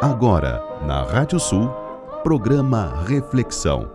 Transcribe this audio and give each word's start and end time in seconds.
Agora, 0.00 0.64
na 0.86 1.02
Rádio 1.02 1.38
Sul, 1.38 1.68
programa 2.22 3.04
Reflexão. 3.06 3.90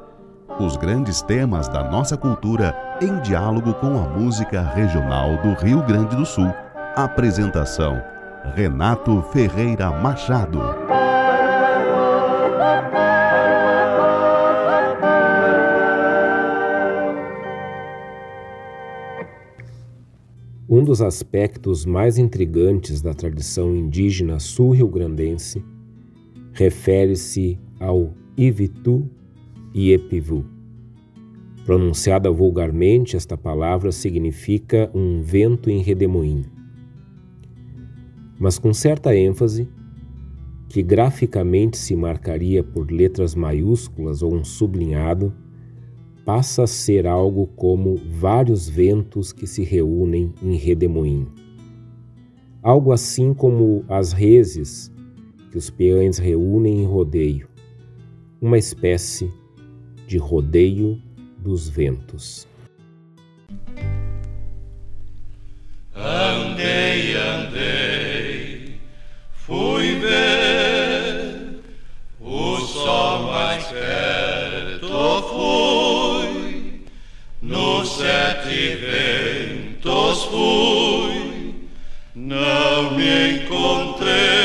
Os 0.60 0.78
grandes 0.78 1.24
temas 1.24 1.68
da 1.68 1.84
nossa 1.84 2.16
cultura 2.16 2.78
em 3.02 3.20
diálogo 3.22 3.74
com 3.74 3.98
a 3.98 4.08
música 4.08 4.62
regional 4.62 5.36
do 5.38 5.54
Rio 5.54 5.84
Grande 5.84 6.16
do 6.16 6.24
Sul. 6.24 6.54
Apresentação: 6.96 8.00
Renato 8.54 9.20
Ferreira 9.34 9.90
Machado. 9.90 10.62
Um 20.70 20.84
dos 20.84 21.02
aspectos 21.02 21.84
mais 21.84 22.20
intrigantes 22.20 23.02
da 23.02 23.16
tradição 23.16 23.76
indígena 23.76 24.40
sul-rio-grandense 24.40 25.66
refere-se 26.56 27.60
ao 27.80 28.14
Ivitu 28.38 29.10
e 29.74 29.92
Epivu. 29.92 30.46
Pronunciada 31.66 32.32
vulgarmente, 32.32 33.18
esta 33.18 33.38
palavra 33.38 33.92
significa 33.92 34.90
um 34.94 35.22
vento 35.22 35.70
em 35.70 35.82
redemoinho. 35.82 36.46
Mas 38.40 38.58
com 38.58 38.74
certa 38.74 39.14
ênfase, 39.14 39.68
que 40.70 40.82
graficamente 40.82 41.78
se 41.78 41.94
marcaria 41.94 42.64
por 42.64 42.90
letras 42.90 43.36
maiúsculas 43.36 44.24
ou 44.24 44.34
um 44.34 44.44
sublinhado, 44.44 45.34
passa 46.24 46.64
a 46.64 46.68
ser 46.68 47.06
algo 47.06 47.48
como 47.48 47.98
vários 47.98 48.70
ventos 48.70 49.34
que 49.34 49.46
se 49.46 49.64
reúnem 49.64 50.34
em 50.42 50.56
redemoinho. 50.56 51.28
Algo 52.64 52.94
assim 52.94 53.34
como 53.34 53.84
as 53.90 54.14
reses 54.14 54.95
que 55.56 55.60
os 55.60 55.70
peões 55.70 56.18
reúnem 56.18 56.82
em 56.82 56.86
rodeio, 56.86 57.48
uma 58.42 58.58
espécie 58.58 59.32
de 60.06 60.18
rodeio 60.18 61.02
dos 61.38 61.70
ventos. 61.70 62.46
Andei, 65.96 67.16
andei, 67.16 68.82
fui 69.32 69.96
ver 69.96 71.62
o 72.20 72.58
sol 72.58 73.24
mais 73.24 73.64
perto, 73.68 74.90
fui 75.30 76.84
nos 77.42 77.96
sete 77.96 78.76
ventos, 78.76 80.24
fui, 80.26 81.70
não 82.14 82.92
me 82.98 83.38
encontrei. 83.38 84.45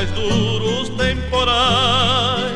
Mais 0.00 0.10
duros 0.12 0.88
temporais. 0.90 2.52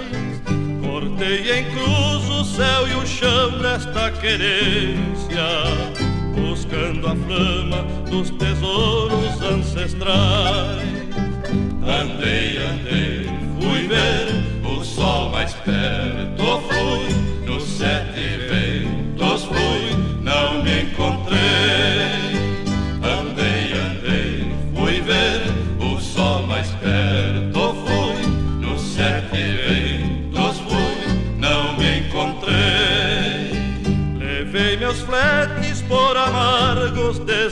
Cortei 0.80 1.58
em 1.58 1.64
cruz 1.72 2.28
o 2.30 2.44
céu 2.44 2.88
e 2.88 2.94
o 2.94 3.06
chão 3.06 3.50
nesta 3.58 4.10
querência, 4.12 5.44
buscando 6.34 7.08
a 7.08 7.16
flama 7.16 7.84
dos 8.08 8.30
tesouros 8.30 9.42
ancestrais. 9.42 10.80
Andei, 11.82 12.56
andei, 12.58 13.28
fui 13.60 13.88
ver 13.88 14.42
o 14.64 14.82
sol 14.84 15.30
mais 15.30 15.52
perto, 15.54 16.62
fui 16.68 17.46
nos 17.46 17.64
sete 17.64 18.13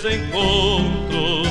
desencontros. 0.02 1.48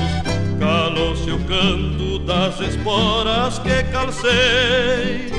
Calou-se 0.59 1.31
o 1.31 1.39
canto 1.39 2.19
das 2.19 2.59
esporas 2.59 3.57
que 3.59 3.83
calcei. 3.91 5.31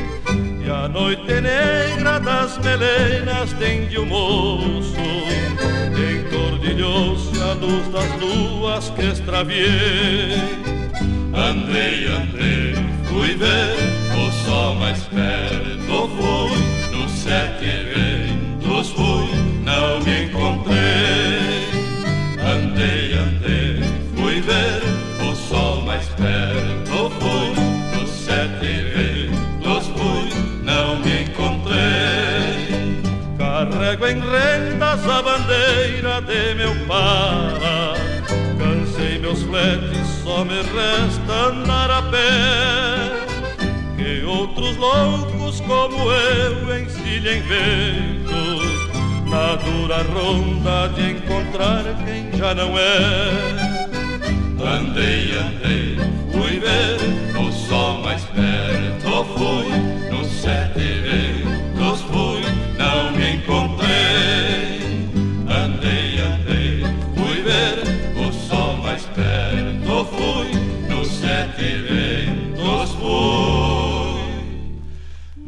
E 0.65 0.71
a 0.71 0.89
noite 0.89 1.41
negra 1.41 2.19
das 2.19 2.59
melenas 2.59 3.53
tende 3.59 3.99
o 3.99 4.07
moço. 4.07 4.97
Entordilhou-se 5.95 7.39
a 7.41 7.53
luz 7.53 7.87
das 7.89 8.21
luas 8.21 8.91
que 8.91 9.03
extraviei. 9.03 10.41
Andei, 11.35 12.07
andei, 12.07 12.75
fui 13.05 13.35
ver 13.35 13.77
o 14.17 14.31
sol 14.45 14.75
mais 14.77 15.03
perto, 15.05 16.11
fui 16.17 16.97
nos 16.97 17.11
sete 17.11 17.67
ventos, 17.95 18.91
fui 18.91 19.29
não 19.65 20.01
me 20.01 20.25
encontrei. 20.25 21.32
Para, 36.93 37.95
cansei 38.59 39.19
meus 39.19 39.43
fletes, 39.45 40.07
só 40.23 40.45
me 40.45 40.57
resta 40.57 41.33
andar 41.49 41.91
a 41.91 42.03
pé. 42.03 43.13
Que 43.97 44.23
outros 44.25 44.77
loucos 44.77 45.61
como 45.61 46.13
eu 46.13 46.79
ensilhem 46.79 47.41
ventos 47.43 48.63
na 49.31 49.55
dura 49.57 50.03
ronda 50.03 50.89
de 50.89 51.13
encontrar 51.13 51.83
quem 52.05 52.31
já 52.39 52.55
não 52.55 52.77
é. 52.79 53.73
Andei, 54.61 55.33
andei, 55.33 55.97
fui 56.31 56.61
ver 56.61 56.99
o 57.41 57.51
sol 57.53 58.03
mais 58.03 58.23
perto, 58.25 59.25
fui 59.35 60.11
nos 60.11 60.29
sete 60.29 60.79
ventos, 60.79 62.03
fui, 62.03 62.43
não 62.77 63.13
me 63.13 63.37
encontrei. 63.37 64.52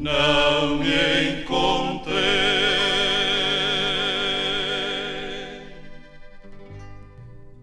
Não 0.04 0.76
me 0.76 1.40
encontrei. 1.40 2.14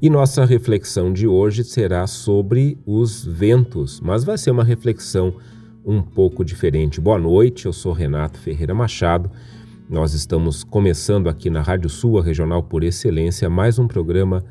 E 0.01 0.09
nossa 0.09 0.43
reflexão 0.43 1.13
de 1.13 1.27
hoje 1.27 1.63
será 1.63 2.07
sobre 2.07 2.79
os 2.83 3.23
ventos, 3.23 4.01
mas 4.01 4.23
vai 4.23 4.39
ser 4.39 4.49
uma 4.49 4.63
reflexão 4.63 5.35
um 5.85 6.01
pouco 6.01 6.43
diferente. 6.43 6.99
Boa 6.99 7.19
noite, 7.19 7.67
eu 7.67 7.73
sou 7.73 7.93
Renato 7.93 8.39
Ferreira 8.39 8.73
Machado. 8.73 9.29
Nós 9.87 10.15
estamos 10.15 10.63
começando 10.63 11.29
aqui 11.29 11.47
na 11.47 11.61
Rádio 11.61 11.91
Sul, 11.91 12.19
regional 12.21 12.63
por 12.63 12.83
excelência, 12.83 13.47
mais 13.51 13.77
um 13.77 13.87
programa 13.87 14.43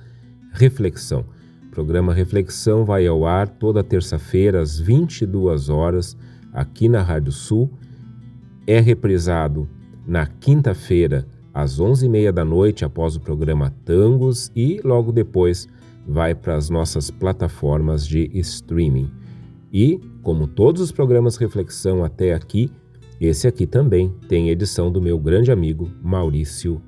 Reflexão. 0.53 1.25
O 1.67 1.71
programa 1.71 2.15
Reflexão 2.15 2.85
vai 2.85 3.09
ao 3.09 3.27
ar 3.27 3.49
toda 3.49 3.83
terça-feira 3.83 4.61
às 4.61 4.79
22 4.79 5.69
horas 5.69 6.17
aqui 6.53 6.89
na 6.89 7.03
Rádio 7.03 7.33
Sul. 7.33 7.71
É 8.67 8.81
reprisado 8.81 9.69
na 10.07 10.27
quinta-feira, 10.27 11.27
às 11.53 11.81
11h30 11.81 12.33
da 12.33 12.45
noite, 12.45 12.85
após 12.85 13.17
o 13.17 13.21
programa 13.21 13.75
Tangos, 13.85 14.51
e 14.55 14.81
logo 14.85 15.12
depois 15.12 15.69
vai 16.07 16.35
para 16.35 16.57
as 16.57 16.71
nossas 16.71 17.11
plataformas 17.11 18.07
de 18.07 18.31
streaming. 18.35 19.11
E, 19.73 20.01
como 20.23 20.47
todos 20.47 20.83
os 20.83 20.93
programas 20.93 21.37
Reflexão 21.37 22.05
até 22.05 22.35
aqui, 22.35 22.71
esse 23.21 23.47
aqui 23.47 23.67
também 23.67 24.12
tem 24.29 24.49
edição 24.49 24.91
do 24.91 25.01
meu 25.01 25.19
grande 25.19 25.53
amigo 25.53 25.91
Maurício 26.03 26.81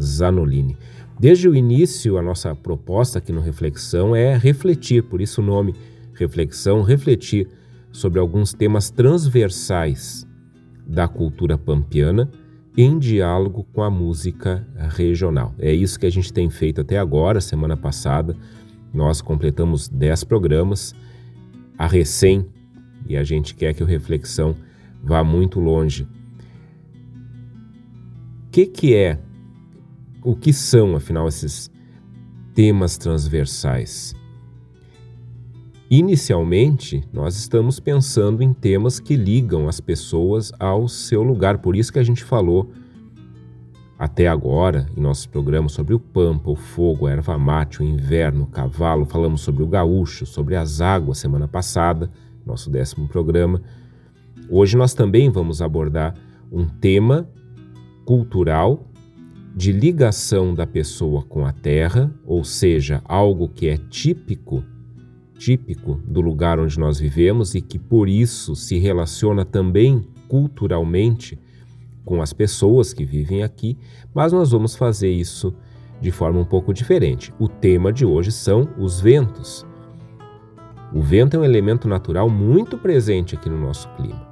Zanolini. 0.00 0.76
Desde 1.18 1.48
o 1.48 1.54
início, 1.54 2.16
a 2.16 2.22
nossa 2.22 2.54
proposta 2.54 3.18
aqui 3.18 3.32
no 3.32 3.40
Reflexão 3.40 4.16
é 4.16 4.36
refletir, 4.38 5.02
por 5.02 5.20
isso 5.20 5.42
o 5.42 5.44
nome 5.44 5.74
Reflexão, 6.14 6.82
refletir 6.82 7.48
sobre 7.92 8.20
alguns 8.20 8.54
temas 8.54 8.88
transversais 8.90 10.26
da 10.90 11.06
cultura 11.06 11.56
pampiana 11.56 12.28
em 12.76 12.98
diálogo 12.98 13.64
com 13.72 13.82
a 13.82 13.90
música 13.90 14.66
regional. 14.96 15.54
É 15.58 15.72
isso 15.72 15.98
que 15.98 16.06
a 16.06 16.10
gente 16.10 16.32
tem 16.32 16.50
feito 16.50 16.80
até 16.80 16.98
agora, 16.98 17.40
semana 17.40 17.76
passada. 17.76 18.36
Nós 18.92 19.20
completamos 19.20 19.88
10 19.88 20.24
programas, 20.24 20.94
a 21.78 21.86
recém, 21.86 22.46
e 23.08 23.16
a 23.16 23.22
gente 23.22 23.54
quer 23.54 23.72
que 23.72 23.82
o 23.82 23.86
Reflexão 23.86 24.56
vá 25.02 25.22
muito 25.22 25.60
longe. 25.60 26.08
O 28.46 28.50
que, 28.50 28.66
que 28.66 28.94
é, 28.94 29.18
o 30.24 30.34
que 30.34 30.52
são, 30.52 30.96
afinal, 30.96 31.28
esses 31.28 31.70
temas 32.52 32.98
transversais? 32.98 34.14
Inicialmente, 35.90 37.02
nós 37.12 37.36
estamos 37.36 37.80
pensando 37.80 38.44
em 38.44 38.54
temas 38.54 39.00
que 39.00 39.16
ligam 39.16 39.68
as 39.68 39.80
pessoas 39.80 40.52
ao 40.56 40.86
seu 40.86 41.20
lugar, 41.20 41.58
por 41.58 41.74
isso 41.74 41.92
que 41.92 41.98
a 41.98 42.02
gente 42.04 42.22
falou 42.22 42.70
até 43.98 44.28
agora 44.28 44.86
em 44.96 45.00
nossos 45.00 45.26
programas 45.26 45.72
sobre 45.72 45.92
o 45.92 45.98
pampa, 45.98 46.48
o 46.48 46.54
fogo, 46.54 47.08
a 47.08 47.10
erva 47.10 47.36
mate, 47.36 47.82
o 47.82 47.84
inverno, 47.84 48.44
o 48.44 48.46
cavalo, 48.46 49.04
falamos 49.04 49.40
sobre 49.40 49.64
o 49.64 49.66
gaúcho, 49.66 50.24
sobre 50.24 50.54
as 50.54 50.80
águas 50.80 51.18
semana 51.18 51.48
passada, 51.48 52.08
nosso 52.46 52.70
décimo 52.70 53.08
programa. 53.08 53.60
Hoje 54.48 54.76
nós 54.76 54.94
também 54.94 55.28
vamos 55.28 55.60
abordar 55.60 56.14
um 56.52 56.68
tema 56.68 57.28
cultural 58.04 58.86
de 59.56 59.72
ligação 59.72 60.54
da 60.54 60.68
pessoa 60.68 61.24
com 61.24 61.44
a 61.44 61.52
terra, 61.52 62.14
ou 62.24 62.44
seja, 62.44 63.02
algo 63.04 63.48
que 63.48 63.66
é 63.66 63.76
típico, 63.76 64.62
típico 65.40 66.00
do 66.06 66.20
lugar 66.20 66.60
onde 66.60 66.78
nós 66.78 66.98
vivemos 66.98 67.54
e 67.54 67.60
que 67.60 67.78
por 67.78 68.08
isso 68.08 68.54
se 68.54 68.78
relaciona 68.78 69.44
também 69.44 70.06
culturalmente 70.28 71.38
com 72.04 72.20
as 72.20 72.32
pessoas 72.32 72.92
que 72.92 73.04
vivem 73.04 73.42
aqui, 73.42 73.78
mas 74.14 74.32
nós 74.32 74.50
vamos 74.50 74.76
fazer 74.76 75.10
isso 75.10 75.54
de 76.00 76.10
forma 76.10 76.40
um 76.40 76.44
pouco 76.44 76.72
diferente. 76.74 77.32
O 77.38 77.48
tema 77.48 77.92
de 77.92 78.04
hoje 78.04 78.30
são 78.30 78.68
os 78.78 79.00
ventos. 79.00 79.66
O 80.92 81.00
vento 81.00 81.36
é 81.36 81.40
um 81.40 81.44
elemento 81.44 81.88
natural 81.88 82.28
muito 82.28 82.76
presente 82.76 83.34
aqui 83.34 83.48
no 83.48 83.58
nosso 83.58 83.88
clima 83.96 84.30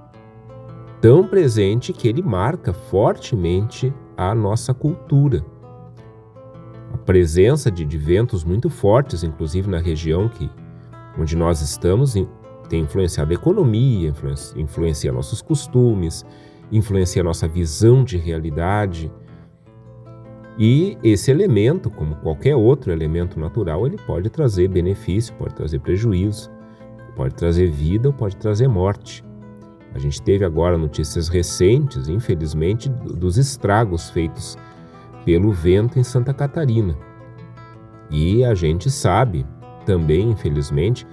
tão 1.01 1.27
presente 1.27 1.93
que 1.93 2.09
ele 2.09 2.23
marca 2.23 2.73
fortemente 2.73 3.93
a 4.17 4.35
nossa 4.35 4.75
cultura. 4.75 5.45
A 6.93 6.99
presença 6.99 7.71
de, 7.71 7.85
de 7.85 7.99
ventos 7.99 8.45
muito 8.45 8.69
fortes, 8.69 9.23
inclusive 9.23 9.69
na 9.69 9.79
região 9.79 10.29
que, 10.29 10.51
onde 11.17 11.37
nós 11.37 11.61
estamos, 11.61 12.15
tem 12.69 12.83
influenciado 12.83 13.31
a 13.31 13.35
economia, 13.35 14.13
influencia, 14.57 15.13
nossos 15.13 15.41
costumes, 15.41 16.25
influencia 16.71 17.23
nossa 17.23 17.49
visão 17.49 18.05
de 18.05 18.19
realidade. 18.19 19.11
E 20.59 20.99
esse 21.03 21.31
elemento, 21.31 21.89
como 21.91 22.17
qualquer 22.17 22.57
outro 22.57 22.93
elemento 22.93 23.39
natural, 23.39 23.87
ele 23.87 23.97
pode 24.07 24.29
trazer 24.29 24.69
benefício, 24.69 25.35
pode 25.35 25.55
trazer 25.55 25.79
prejuízo, 25.81 26.51
pode 27.17 27.35
trazer 27.35 27.71
vida 27.71 28.09
ou 28.09 28.15
pode 28.15 28.37
trazer 28.37 28.69
morte. 28.69 29.25
A 29.95 29.99
gente 29.99 30.21
teve 30.21 30.45
agora 30.45 30.77
notícias 30.77 31.29
recentes, 31.29 32.09
infelizmente, 32.09 32.89
dos 32.89 33.39
estragos 33.39 34.11
feitos 34.11 34.59
pelo 35.25 35.51
vento 35.51 35.99
em 35.99 36.05
Santa 36.05 36.35
Catarina. 36.35 36.97
E 38.11 38.45
a 38.45 38.55
gente 38.55 38.91
sabe 38.91 39.47
também, 39.89 40.29
infelizmente, 40.29 41.07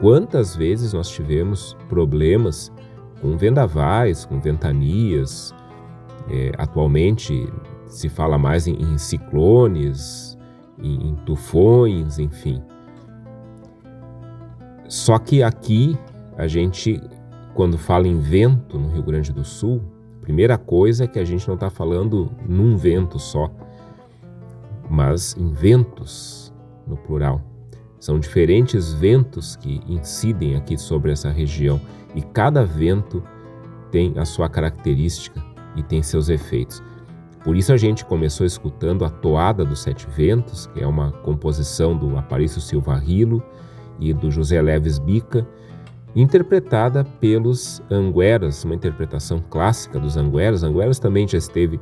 quantas 0.00 0.54
vezes 0.54 0.92
nós 0.92 1.10
tivemos 1.10 1.76
problemas 1.88 2.72
com 3.20 3.36
vendavais, 3.36 4.24
com 4.24 4.40
ventanias. 4.40 5.52
É, 6.30 6.52
atualmente 6.56 7.52
se 7.88 8.08
fala 8.08 8.38
mais 8.38 8.68
em, 8.68 8.74
em 8.74 8.96
ciclones, 8.96 10.38
em, 10.78 11.08
em 11.08 11.14
tufões, 11.26 12.20
enfim. 12.20 12.62
Só 14.88 15.18
que 15.18 15.42
aqui 15.42 15.98
a 16.38 16.46
gente 16.46 17.00
quando 17.52 17.76
fala 17.76 18.06
em 18.06 18.20
vento 18.20 18.78
no 18.78 18.90
Rio 18.90 19.02
Grande 19.02 19.32
do 19.32 19.42
Sul, 19.44 19.82
a 20.18 20.20
primeira 20.22 20.56
coisa 20.56 21.02
é 21.02 21.06
que 21.08 21.18
a 21.18 21.24
gente 21.24 21.48
não 21.48 21.56
está 21.56 21.68
falando 21.68 22.30
num 22.48 22.76
vento 22.76 23.18
só, 23.18 23.50
mas 24.88 25.36
em 25.36 25.52
ventos 25.52 26.54
no 26.86 26.96
plural. 26.96 27.49
São 28.00 28.18
diferentes 28.18 28.94
ventos 28.94 29.54
que 29.56 29.80
incidem 29.86 30.56
aqui 30.56 30.78
sobre 30.78 31.12
essa 31.12 31.30
região 31.30 31.78
e 32.14 32.22
cada 32.22 32.64
vento 32.64 33.22
tem 33.90 34.14
a 34.16 34.24
sua 34.24 34.48
característica 34.48 35.44
e 35.76 35.82
tem 35.82 36.02
seus 36.02 36.30
efeitos. 36.30 36.82
Por 37.44 37.56
isso 37.56 37.72
a 37.72 37.76
gente 37.76 38.04
começou 38.04 38.46
escutando 38.46 39.04
a 39.04 39.10
Toada 39.10 39.64
dos 39.64 39.80
Sete 39.80 40.06
Ventos, 40.08 40.66
que 40.66 40.82
é 40.82 40.86
uma 40.86 41.12
composição 41.12 41.96
do 41.96 42.16
Aparício 42.16 42.60
Silva 42.60 42.96
Rilo 42.96 43.42
e 43.98 44.12
do 44.12 44.30
José 44.30 44.60
Leves 44.60 44.98
Bica, 44.98 45.46
interpretada 46.16 47.04
pelos 47.04 47.82
Angueras, 47.90 48.64
uma 48.64 48.74
interpretação 48.74 49.42
clássica 49.48 49.98
dos 49.98 50.16
Angueras. 50.16 50.62
Angueras 50.62 50.98
também 50.98 51.28
já 51.28 51.38
esteve 51.38 51.78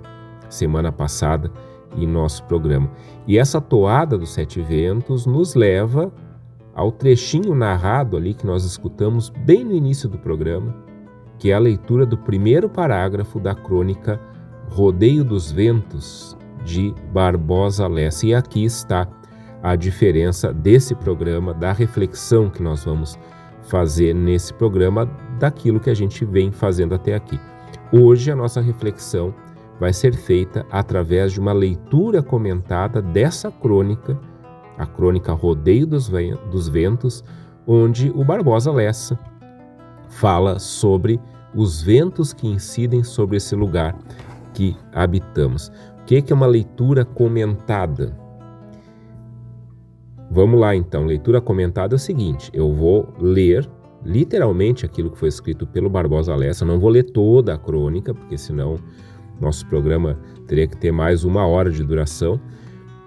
semana 0.48 0.92
passada 0.92 1.50
em 1.96 2.06
nosso 2.06 2.44
programa. 2.44 2.90
E 3.26 3.38
essa 3.38 3.60
toada 3.60 4.16
dos 4.16 4.30
Sete 4.30 4.60
Ventos 4.60 5.26
nos 5.26 5.54
leva 5.54 6.12
ao 6.74 6.92
trechinho 6.92 7.54
narrado 7.54 8.16
ali 8.16 8.34
que 8.34 8.46
nós 8.46 8.64
escutamos 8.64 9.30
bem 9.30 9.64
no 9.64 9.72
início 9.72 10.08
do 10.08 10.18
programa, 10.18 10.74
que 11.38 11.50
é 11.50 11.54
a 11.54 11.58
leitura 11.58 12.06
do 12.06 12.16
primeiro 12.16 12.68
parágrafo 12.68 13.40
da 13.40 13.54
crônica 13.54 14.20
Rodeio 14.70 15.24
dos 15.24 15.50
Ventos 15.50 16.36
de 16.64 16.94
Barbosa 17.12 17.86
Lessa. 17.88 18.26
E 18.26 18.34
aqui 18.34 18.64
está 18.64 19.08
a 19.62 19.74
diferença 19.74 20.52
desse 20.52 20.94
programa, 20.94 21.52
da 21.52 21.72
reflexão 21.72 22.48
que 22.48 22.62
nós 22.62 22.84
vamos 22.84 23.18
fazer 23.62 24.14
nesse 24.14 24.52
programa 24.54 25.06
daquilo 25.38 25.80
que 25.80 25.90
a 25.90 25.94
gente 25.94 26.24
vem 26.24 26.50
fazendo 26.50 26.94
até 26.94 27.14
aqui. 27.14 27.38
Hoje 27.92 28.30
a 28.30 28.36
nossa 28.36 28.60
reflexão 28.60 29.34
vai 29.78 29.92
ser 29.92 30.14
feita 30.14 30.66
através 30.70 31.32
de 31.32 31.40
uma 31.40 31.52
leitura 31.52 32.22
comentada 32.22 33.00
dessa 33.00 33.50
crônica, 33.50 34.18
a 34.76 34.86
crônica 34.86 35.32
Rodeio 35.32 35.86
dos 35.86 36.68
Ventos, 36.68 37.24
onde 37.66 38.10
o 38.10 38.24
Barbosa 38.24 38.72
Lessa 38.72 39.18
fala 40.08 40.58
sobre 40.58 41.20
os 41.54 41.82
ventos 41.82 42.32
que 42.32 42.46
incidem 42.46 43.02
sobre 43.02 43.36
esse 43.36 43.54
lugar 43.54 43.96
que 44.54 44.76
habitamos. 44.92 45.70
O 46.00 46.04
que 46.04 46.24
é 46.30 46.34
uma 46.34 46.46
leitura 46.46 47.04
comentada? 47.04 48.16
Vamos 50.30 50.60
lá 50.60 50.74
então, 50.74 51.06
leitura 51.06 51.40
comentada 51.40 51.94
é 51.94 51.96
o 51.96 51.98
seguinte: 51.98 52.50
eu 52.52 52.72
vou 52.72 53.14
ler 53.18 53.68
literalmente 54.04 54.86
aquilo 54.86 55.10
que 55.10 55.18
foi 55.18 55.28
escrito 55.28 55.66
pelo 55.66 55.90
Barbosa 55.90 56.34
Lessa, 56.34 56.64
não 56.64 56.78
vou 56.78 56.90
ler 56.90 57.04
toda 57.04 57.54
a 57.54 57.58
crônica, 57.58 58.14
porque 58.14 58.38
senão 58.38 58.76
nosso 59.40 59.66
programa 59.66 60.18
teria 60.46 60.66
que 60.66 60.76
ter 60.76 60.92
mais 60.92 61.24
uma 61.24 61.46
hora 61.46 61.70
de 61.70 61.82
duração. 61.84 62.40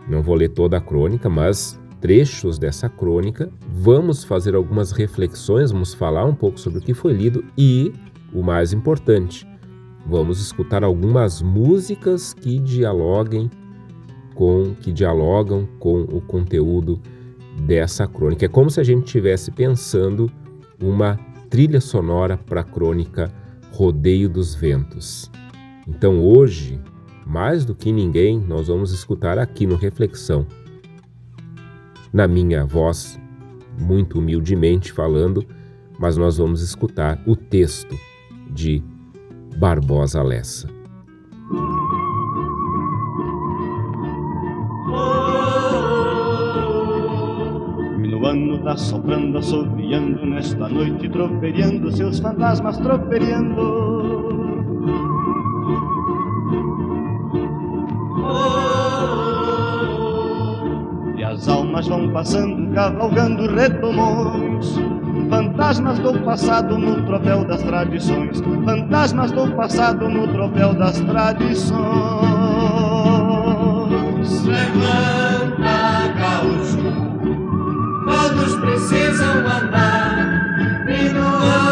Não 0.08 0.22
vou 0.22 0.36
ler 0.36 0.50
toda 0.50 0.78
a 0.78 0.82
crônica, 0.82 1.30
mas 1.30 1.80
trechos 2.00 2.58
dessa 2.58 2.90
crônica. 2.90 3.50
Vamos 3.72 4.24
fazer 4.24 4.56
algumas 4.56 4.92
reflexões, 4.92 5.72
vamos 5.72 5.94
falar 5.94 6.26
um 6.26 6.36
pouco 6.36 6.60
sobre 6.60 6.80
o 6.80 6.82
que 6.82 6.94
foi 6.94 7.14
lido 7.14 7.44
e, 7.58 7.94
o 8.34 8.42
mais 8.42 8.74
importante, 8.74 9.48
vamos 10.06 10.42
escutar 10.42 10.84
algumas 10.84 11.42
músicas 11.42 12.34
que 12.34 12.60
dialoguem 12.60 13.50
com 14.34 14.74
que 14.82 14.92
dialogam 14.92 15.68
com 15.80 16.02
o 16.02 16.22
conteúdo 16.22 17.00
dessa 17.66 18.08
crônica. 18.08 18.46
É 18.46 18.50
como 18.50 18.70
se 18.70 18.80
a 18.80 18.84
gente 18.84 19.06
estivesse 19.06 19.52
pensando 19.52 20.32
uma 20.82 21.20
trilha 21.50 21.82
sonora 21.82 22.38
para 22.38 22.62
a 22.62 22.64
crônica 22.64 23.32
Rodeio 23.74 24.30
dos 24.30 24.56
Ventos. 24.56 25.30
Então 25.88 26.24
hoje, 26.24 26.80
mais 27.26 27.66
do 27.66 27.76
que 27.76 27.92
ninguém, 27.92 28.40
nós 28.40 28.68
vamos 28.68 28.92
escutar 28.92 29.38
aqui 29.38 29.66
no 29.66 29.76
Reflexão, 29.76 30.46
na 32.14 32.28
minha 32.28 32.66
voz, 32.66 33.20
muito 33.80 34.20
humildemente 34.20 34.92
falando, 34.92 35.46
mas 35.98 36.18
nós 36.18 36.38
vamos 36.38 36.62
escutar 36.62 37.22
o 37.26 37.36
texto 37.36 37.98
de 38.50 38.84
Barbosa 39.58 40.22
Lessa. 40.22 40.82
ano 48.32 48.64
tá 48.64 48.78
soprando, 48.78 49.38
assoviando 49.38 50.26
nesta 50.26 50.70
noite, 50.70 51.10
troperiando 51.10 51.92
seus 51.92 52.20
fantasmas, 52.20 52.78
troperiando. 52.78 53.92
Almas 61.72 61.88
vão 61.88 62.12
passando, 62.12 62.74
cavalgando 62.74 63.56
retomões. 63.56 64.76
Fantasmas 65.30 66.00
do 66.00 66.20
passado 66.20 66.78
no 66.78 67.02
tropel 67.06 67.46
das 67.46 67.64
tradições. 67.64 68.42
Fantasmas 68.66 69.32
do 69.32 69.50
passado 69.56 70.10
no 70.10 70.28
tropel 70.28 70.74
das 70.74 71.00
tradições. 71.00 71.80
Levanta, 74.46 76.14
gaúcho, 76.20 76.84
todos 78.06 78.56
precisam 78.58 79.38
andar. 79.40 80.42
E 80.90 81.10
no 81.14 81.71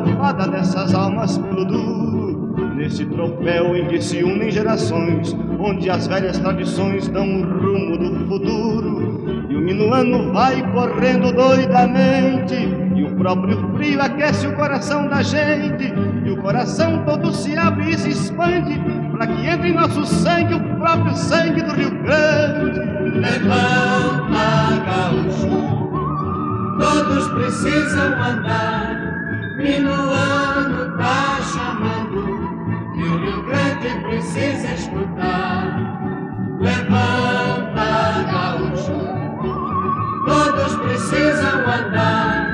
calofada 0.00 0.48
dessas 0.48 0.94
almas 0.94 1.38
pelo 1.38 1.64
duro. 1.64 2.74
Nesse 2.74 3.04
tropel 3.06 3.76
em 3.76 3.86
que 3.88 4.00
se 4.00 4.22
unem 4.22 4.50
gerações, 4.50 5.36
onde 5.58 5.90
as 5.90 6.06
velhas 6.06 6.38
tradições 6.38 7.08
dão 7.08 7.26
o 7.26 7.44
rumo 7.44 7.98
do 7.98 8.26
futuro. 8.26 9.46
E 9.48 9.56
o 9.56 9.60
minuano 9.60 10.32
vai 10.32 10.62
correndo 10.72 11.32
doidamente, 11.32 12.54
e 12.96 13.02
o 13.04 13.14
próprio 13.16 13.58
frio 13.74 14.00
aquece 14.00 14.46
o 14.46 14.56
coração 14.56 15.08
da 15.08 15.22
gente. 15.22 15.92
E 16.24 16.30
o 16.30 16.38
coração 16.38 17.04
todo 17.04 17.32
se 17.32 17.56
abre 17.56 17.90
e 17.90 17.98
se 17.98 18.10
expande, 18.10 18.80
para 19.12 19.26
que 19.26 19.46
entre 19.46 19.68
em 19.68 19.74
nosso 19.74 20.04
sangue 20.06 20.54
o 20.54 20.76
próprio 20.78 21.14
sangue 21.14 21.62
do 21.62 21.74
Rio 21.74 21.90
Grande. 22.02 22.80
Levanta, 23.20 24.80
gaúcho, 24.86 25.48
todos 26.78 27.28
precisam 27.28 28.06
andar. 28.06 29.09
E 29.62 29.78
no 29.78 29.92
ano 29.92 30.96
tá 30.96 31.38
chamando, 31.42 32.24
e 32.96 33.02
o 33.02 33.18
Rio 33.18 33.42
Grande 33.44 33.90
precisa 34.08 34.72
escutar. 34.72 36.58
Levanta, 36.58 38.22
gaúcho, 38.30 38.98
todos 40.24 40.76
precisam 40.76 41.60
andar. 41.60 42.48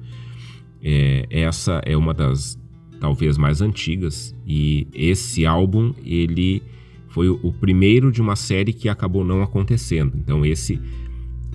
É, 0.83 1.27
essa 1.31 1.81
é 1.85 1.97
uma 1.97 2.15
das 2.15 2.59
talvez 3.01 3.39
mais 3.39 3.61
antigas 3.61 4.37
e 4.47 4.87
esse 4.95 5.47
álbum 5.47 5.95
ele 6.05 6.63
foi 7.09 7.29
o, 7.29 7.53
primeiro 7.53 8.13
de 8.13 8.21
uma 8.21 8.37
série 8.37 8.73
que 8.73 8.89
acabou 8.89 9.25
não 9.25 9.43
acontecendo. 9.43 10.13
Então 10.17 10.45
esse 10.45 10.81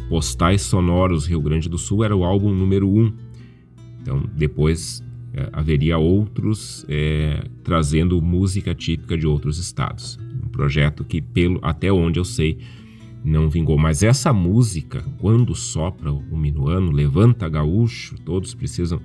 Postais 0.09 0.61
Sonoros 0.63 1.25
Rio 1.25 1.41
Grande 1.41 1.69
do 1.69 1.77
Sul 1.77 2.03
era 2.03 2.15
o 2.15 2.23
álbum 2.23 2.53
número 2.53 2.89
um. 2.89 3.13
Então 4.01 4.23
depois 4.35 5.03
é, 5.33 5.49
haveria 5.53 5.97
outros 5.97 6.85
é, 6.89 7.43
trazendo 7.63 8.21
música 8.21 8.75
típica 8.75 9.17
de 9.17 9.25
outros 9.25 9.57
estados. 9.57 10.19
Um 10.43 10.49
projeto 10.49 11.03
que 11.03 11.21
pelo 11.21 11.59
até 11.61 11.91
onde 11.91 12.19
eu 12.19 12.25
sei 12.25 12.57
não 13.25 13.49
vingou. 13.49 13.77
Mas 13.77 14.03
essa 14.03 14.31
música, 14.31 15.03
quando 15.17 15.55
sopra 15.55 16.13
o 16.13 16.37
minuano, 16.37 16.91
levanta 16.91 17.49
gaúcho, 17.49 18.15
todos 18.23 18.53
precisam. 18.53 19.01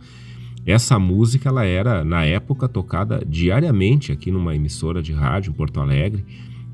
Essa 0.66 0.98
música 0.98 1.48
ela 1.48 1.64
era 1.64 2.04
na 2.04 2.24
época 2.24 2.68
tocada 2.68 3.24
diariamente 3.26 4.12
aqui 4.12 4.30
numa 4.30 4.54
emissora 4.54 5.02
de 5.02 5.12
rádio 5.12 5.50
em 5.50 5.54
Porto 5.54 5.80
Alegre. 5.80 6.24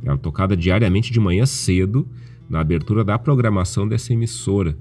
Ela 0.03 0.19
tocada 0.19 0.57
diariamente 0.57 1.13
de 1.13 1.21
manhã 1.21 1.47
cedo 1.47 2.09
na 2.49 2.61
abertura 2.61 3.05
da 3.05 3.17
programação 3.17 3.87
dessa 3.87 4.13
emissora. 4.13 4.77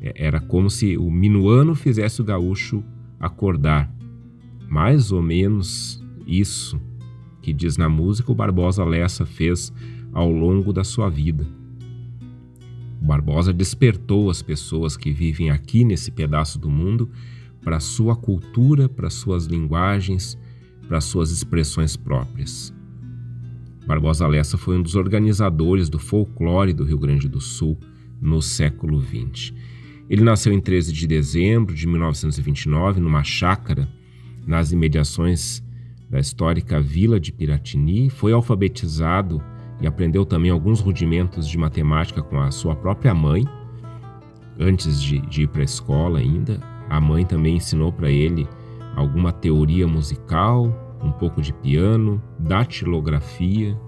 É, 0.00 0.26
Era 0.26 0.40
como 0.40 0.70
se 0.70 0.96
o 0.96 1.10
minuano 1.10 1.74
fizesse 1.74 2.20
o 2.20 2.24
gaúcho 2.24 2.84
acordar. 3.18 3.92
Mais 4.68 5.10
ou 5.10 5.22
menos 5.22 6.02
isso 6.24 6.80
que 7.42 7.52
diz 7.52 7.76
na 7.76 7.88
música 7.88 8.30
o 8.30 8.34
Barbosa 8.34 8.84
Lessa 8.84 9.26
fez 9.26 9.72
ao 10.12 10.30
longo 10.30 10.72
da 10.72 10.84
sua 10.84 11.08
vida. 11.08 11.46
Barbosa 13.06 13.52
despertou 13.52 14.28
as 14.28 14.42
pessoas 14.42 14.96
que 14.96 15.12
vivem 15.12 15.50
aqui 15.50 15.84
nesse 15.84 16.10
pedaço 16.10 16.58
do 16.58 16.68
mundo 16.68 17.08
para 17.62 17.80
sua 17.80 18.16
cultura, 18.16 18.88
para 18.88 19.08
suas 19.08 19.46
linguagens, 19.46 20.36
para 20.88 21.00
suas 21.00 21.30
expressões 21.30 21.96
próprias. 21.96 22.74
Barbosa 23.86 24.26
Lessa 24.26 24.58
foi 24.58 24.76
um 24.76 24.82
dos 24.82 24.96
organizadores 24.96 25.88
do 25.88 25.98
folclore 25.98 26.72
do 26.72 26.84
Rio 26.84 26.98
Grande 26.98 27.28
do 27.28 27.40
Sul 27.40 27.78
no 28.20 28.42
século 28.42 29.00
XX. 29.00 29.54
Ele 30.10 30.22
nasceu 30.22 30.52
em 30.52 30.60
13 30.60 30.92
de 30.92 31.06
dezembro 31.06 31.74
de 31.74 31.86
1929 31.86 33.00
numa 33.00 33.22
chácara 33.22 33.88
nas 34.44 34.72
imediações 34.72 35.62
da 36.10 36.18
histórica 36.18 36.80
Vila 36.80 37.18
de 37.18 37.32
Piratini, 37.32 38.10
foi 38.10 38.32
alfabetizado 38.32 39.42
e 39.80 39.86
aprendeu 39.86 40.24
também 40.24 40.50
alguns 40.50 40.80
rudimentos 40.80 41.48
de 41.48 41.58
matemática 41.58 42.22
com 42.22 42.40
a 42.40 42.50
sua 42.50 42.74
própria 42.74 43.14
mãe, 43.14 43.44
antes 44.58 45.02
de, 45.02 45.20
de 45.20 45.42
ir 45.42 45.48
para 45.48 45.60
a 45.60 45.64
escola 45.64 46.18
ainda. 46.18 46.60
A 46.88 47.00
mãe 47.00 47.24
também 47.24 47.56
ensinou 47.56 47.92
para 47.92 48.10
ele 48.10 48.48
alguma 48.94 49.32
teoria 49.32 49.86
musical, 49.86 50.96
um 51.02 51.12
pouco 51.12 51.42
de 51.42 51.52
piano, 51.52 52.22
datilografia. 52.38 53.78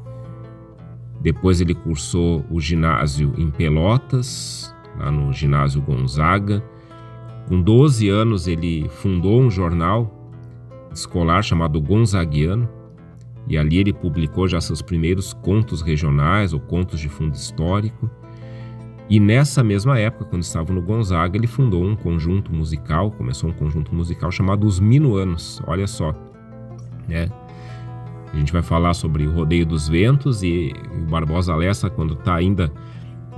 Depois 1.21 1.61
ele 1.61 1.75
cursou 1.75 2.45
o 2.51 2.61
ginásio 2.61 3.33
em 3.37 3.51
Pelotas, 3.51 4.75
lá 4.99 5.11
no 5.11 5.33
ginásio 5.33 5.81
Gonzaga. 5.81 6.63
Com 7.49 7.63
12 7.63 8.09
anos 8.09 8.47
ele 8.47 8.89
fundou 8.91 9.41
um 9.41 9.51
jornal 9.51 10.15
escolar 10.93 11.43
chamado 11.43 11.81
Gonzaguiano, 11.81 12.69
e 13.49 13.57
ali 13.57 13.79
ele 13.79 13.93
publicou 13.93 14.47
já 14.47 14.61
seus 14.61 14.83
primeiros 14.83 15.33
contos 15.33 15.81
regionais 15.81 16.53
ou 16.53 16.61
contos 16.61 17.01
de 17.01 17.09
fundo 17.09 17.35
histórico. 17.35 18.11
E 19.09 19.19
nessa 19.19 19.65
mesma 19.65 19.99
época, 19.99 20.27
quando 20.27 20.43
estava 20.43 20.73
no 20.73 20.83
Gonzaga, 20.83 21.37
ele 21.37 21.47
fundou 21.47 21.83
um 21.83 21.97
conjunto 21.97 22.53
musical, 22.53 23.11
começou 23.13 23.49
um 23.49 23.55
conjunto 23.55 23.95
musical 23.95 24.31
chamado 24.31 24.67
Os 24.67 24.79
Minuanos. 24.79 25.63
Olha 25.67 25.87
só, 25.87 26.15
né? 27.09 27.29
A 28.31 28.37
gente 28.37 28.53
vai 28.53 28.61
falar 28.61 28.93
sobre 28.93 29.27
o 29.27 29.33
Rodeio 29.33 29.65
dos 29.65 29.89
Ventos 29.89 30.43
e 30.43 30.75
o 30.95 31.11
Barbosa 31.11 31.57
Lessa, 31.57 31.89
quando 31.89 32.13
está 32.13 32.35
ainda 32.35 32.71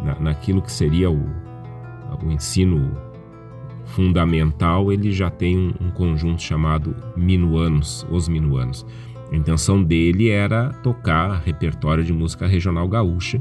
na, 0.03 0.19
naquilo 0.19 0.61
que 0.61 0.73
seria 0.73 1.09
o, 1.09 1.25
o 2.21 2.33
ensino 2.33 2.91
fundamental, 3.85 4.93
ele 4.93 5.13
já 5.13 5.31
tem 5.31 5.57
um, 5.57 5.73
um 5.81 5.91
conjunto 5.91 6.43
chamado 6.43 6.97
Minuanos, 7.17 8.05
Os 8.11 8.29
Minuanos. 8.29 8.85
A 9.33 9.37
intenção 9.37 9.83
dele 9.83 10.29
era 10.29 10.71
tocar 10.83 11.41
repertório 11.45 12.03
de 12.03 12.13
música 12.13 12.47
regional 12.47 12.89
gaúcha, 12.89 13.41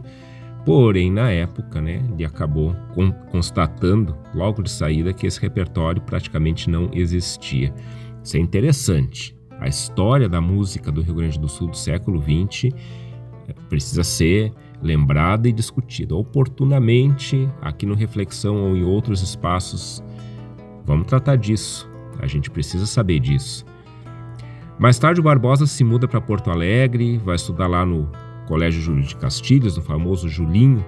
porém, 0.65 1.12
na 1.12 1.31
época, 1.31 1.81
né, 1.81 2.03
ele 2.13 2.24
acabou 2.24 2.75
con 2.93 3.12
constatando, 3.31 4.15
logo 4.36 4.62
de 4.62 4.69
saída, 4.69 5.13
que 5.13 5.25
esse 5.25 5.41
repertório 5.41 6.01
praticamente 6.01 6.69
não 6.69 6.89
existia. 6.93 7.74
Isso 8.24 8.38
é 8.38 8.39
interessante. 8.39 9.36
a 9.60 9.67
história 9.67 10.29
da 10.29 10.39
música 10.39 10.89
do 10.89 11.01
Rio 11.01 11.15
Grande 11.15 11.38
do 11.38 11.50
Sul 11.50 11.67
do 11.67 11.75
século 11.75 12.22
XX 12.22 12.74
é, 13.46 13.53
precisa 13.67 14.05
ser 14.05 14.53
lembrada 14.81 15.50
e 15.50 15.51
discutida 15.51 16.15
oportunamente 16.15 17.50
aqui 17.62 17.86
no 17.86 17.93
Reflexão 17.93 18.55
ou 18.55 18.77
em 18.77 18.84
outros 18.84 19.22
espaços. 19.22 20.01
Vamos 20.86 21.08
tratar 21.08 21.36
disso. 21.36 21.89
A 22.19 22.27
gente 22.27 22.50
precisa 22.50 22.86
saber 22.86 23.19
disso. 23.19 23.65
Mais 24.80 24.98
tarde, 24.98 25.20
o 25.20 25.24
Barbosa 25.24 25.66
se 25.68 25.84
muda 25.84 26.08
para 26.08 26.22
Porto 26.22 26.50
Alegre, 26.50 27.18
vai 27.18 27.36
estudar 27.36 27.68
lá 27.68 27.86
no 27.86 28.10
Colégio 28.48 28.82
Júlio 28.82 29.04
de 29.04 29.14
Castilhos, 29.14 29.76
no 29.76 29.84
famoso 29.84 30.30
Julinho, 30.30 30.86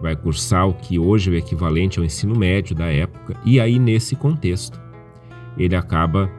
vai 0.00 0.14
cursar 0.14 0.68
o 0.68 0.74
que 0.74 0.96
hoje 0.96 1.28
é 1.28 1.32
o 1.32 1.36
equivalente 1.36 1.98
ao 1.98 2.04
ensino 2.04 2.38
médio 2.38 2.76
da 2.76 2.86
época, 2.86 3.34
e 3.44 3.58
aí, 3.58 3.80
nesse 3.80 4.14
contexto, 4.14 4.80
ele 5.58 5.74
acaba 5.74 6.30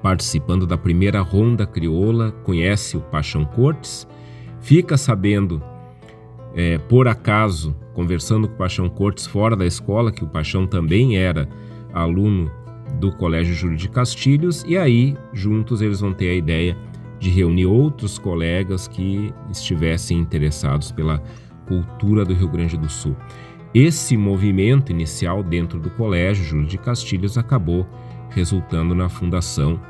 participando 0.00 0.68
da 0.68 0.78
primeira 0.78 1.20
ronda 1.20 1.66
crioula, 1.66 2.30
conhece 2.44 2.96
o 2.96 3.00
Paixão 3.00 3.44
Cortes, 3.44 4.06
fica 4.60 4.96
sabendo, 4.96 5.60
é, 6.54 6.78
por 6.78 7.08
acaso, 7.08 7.74
conversando 7.92 8.46
com 8.46 8.54
o 8.54 8.58
Paixão 8.58 8.88
Cortes 8.88 9.26
fora 9.26 9.56
da 9.56 9.66
escola, 9.66 10.12
que 10.12 10.22
o 10.22 10.28
Paixão 10.28 10.64
também 10.64 11.16
era 11.18 11.48
aluno 11.92 12.48
do 12.98 13.12
Colégio 13.12 13.54
Júlio 13.54 13.76
de 13.76 13.88
Castilhos, 13.88 14.64
e 14.66 14.76
aí, 14.76 15.16
juntos, 15.32 15.80
eles 15.80 16.00
vão 16.00 16.12
ter 16.12 16.30
a 16.30 16.34
ideia 16.34 16.76
de 17.18 17.28
reunir 17.30 17.66
outros 17.66 18.18
colegas 18.18 18.88
que 18.88 19.32
estivessem 19.50 20.18
interessados 20.18 20.90
pela 20.90 21.22
cultura 21.66 22.24
do 22.24 22.34
Rio 22.34 22.48
Grande 22.48 22.76
do 22.76 22.88
Sul. 22.88 23.14
Esse 23.72 24.16
movimento 24.16 24.90
inicial 24.90 25.42
dentro 25.42 25.78
do 25.78 25.90
Colégio 25.90 26.44
Júlio 26.44 26.66
de 26.66 26.78
Castilhos 26.78 27.38
acabou 27.38 27.86
resultando 28.30 28.94
na 28.94 29.08
fundação 29.08 29.80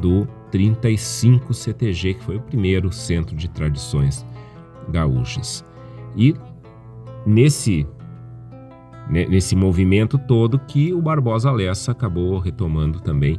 do 0.00 0.26
35 0.50 1.54
CTG, 1.54 2.14
que 2.14 2.24
foi 2.24 2.36
o 2.36 2.40
primeiro 2.40 2.92
centro 2.92 3.34
de 3.34 3.48
tradições 3.48 4.26
gaúchas. 4.90 5.64
E 6.16 6.34
nesse 7.24 7.86
nesse 9.10 9.56
movimento 9.56 10.16
todo 10.18 10.58
que 10.58 10.92
o 10.94 11.02
Barbosa 11.02 11.50
Lessa 11.50 11.92
acabou 11.92 12.38
retomando 12.38 13.00
também 13.00 13.38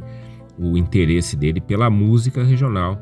o 0.60 0.78
interesse 0.78 1.36
dele 1.36 1.62
pela 1.62 1.90
música 1.90 2.44
regional 2.44 3.00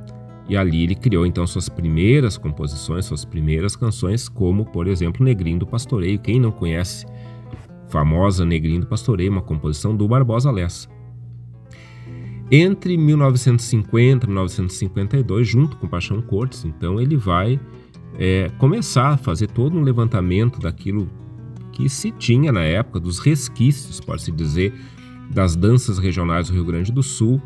e 0.48 0.58
ali 0.58 0.84
ele 0.84 0.96
criou 0.96 1.26
então 1.26 1.46
suas 1.46 1.70
primeiras 1.70 2.38
composições, 2.38 3.06
suas 3.06 3.24
primeiras 3.24 3.76
canções, 3.76 4.28
como 4.28 4.66
por 4.66 4.88
exemplo 4.88 5.24
Negrinho 5.24 5.60
do 5.60 5.68
Pastoreio. 5.68 6.20
Quem 6.20 6.40
não 6.40 6.52
conhece 6.52 7.06
famosa 7.88 8.44
Negrinho 8.44 8.82
do 8.82 8.88
Pastoreio, 8.88 9.32
uma 9.32 9.44
composição 9.44 9.96
do 9.96 10.08
Barbosa 10.08 10.50
Lessa. 10.50 10.90
Entre 12.52 12.98
1950 12.98 14.26
e 14.26 14.28
1952, 14.28 15.48
junto 15.48 15.78
com 15.78 15.88
Paixão 15.88 16.20
Cortes, 16.20 16.66
então 16.66 17.00
ele 17.00 17.16
vai 17.16 17.60
é, 18.18 18.50
começar 18.58 19.10
a 19.10 19.18
fazer 19.18 19.48
todo 19.52 19.78
um 19.78 19.82
levantamento 19.82 20.60
daquilo 20.60 21.08
que 21.80 21.88
se 21.88 22.12
tinha 22.12 22.52
na 22.52 22.64
época, 22.64 23.00
dos 23.00 23.20
resquícios, 23.20 24.02
pode-se 24.02 24.34
dizer, 24.34 24.74
das 25.32 25.56
danças 25.56 25.98
regionais 25.98 26.50
do 26.50 26.54
Rio 26.54 26.66
Grande 26.66 26.92
do 26.92 27.02
Sul, 27.02 27.42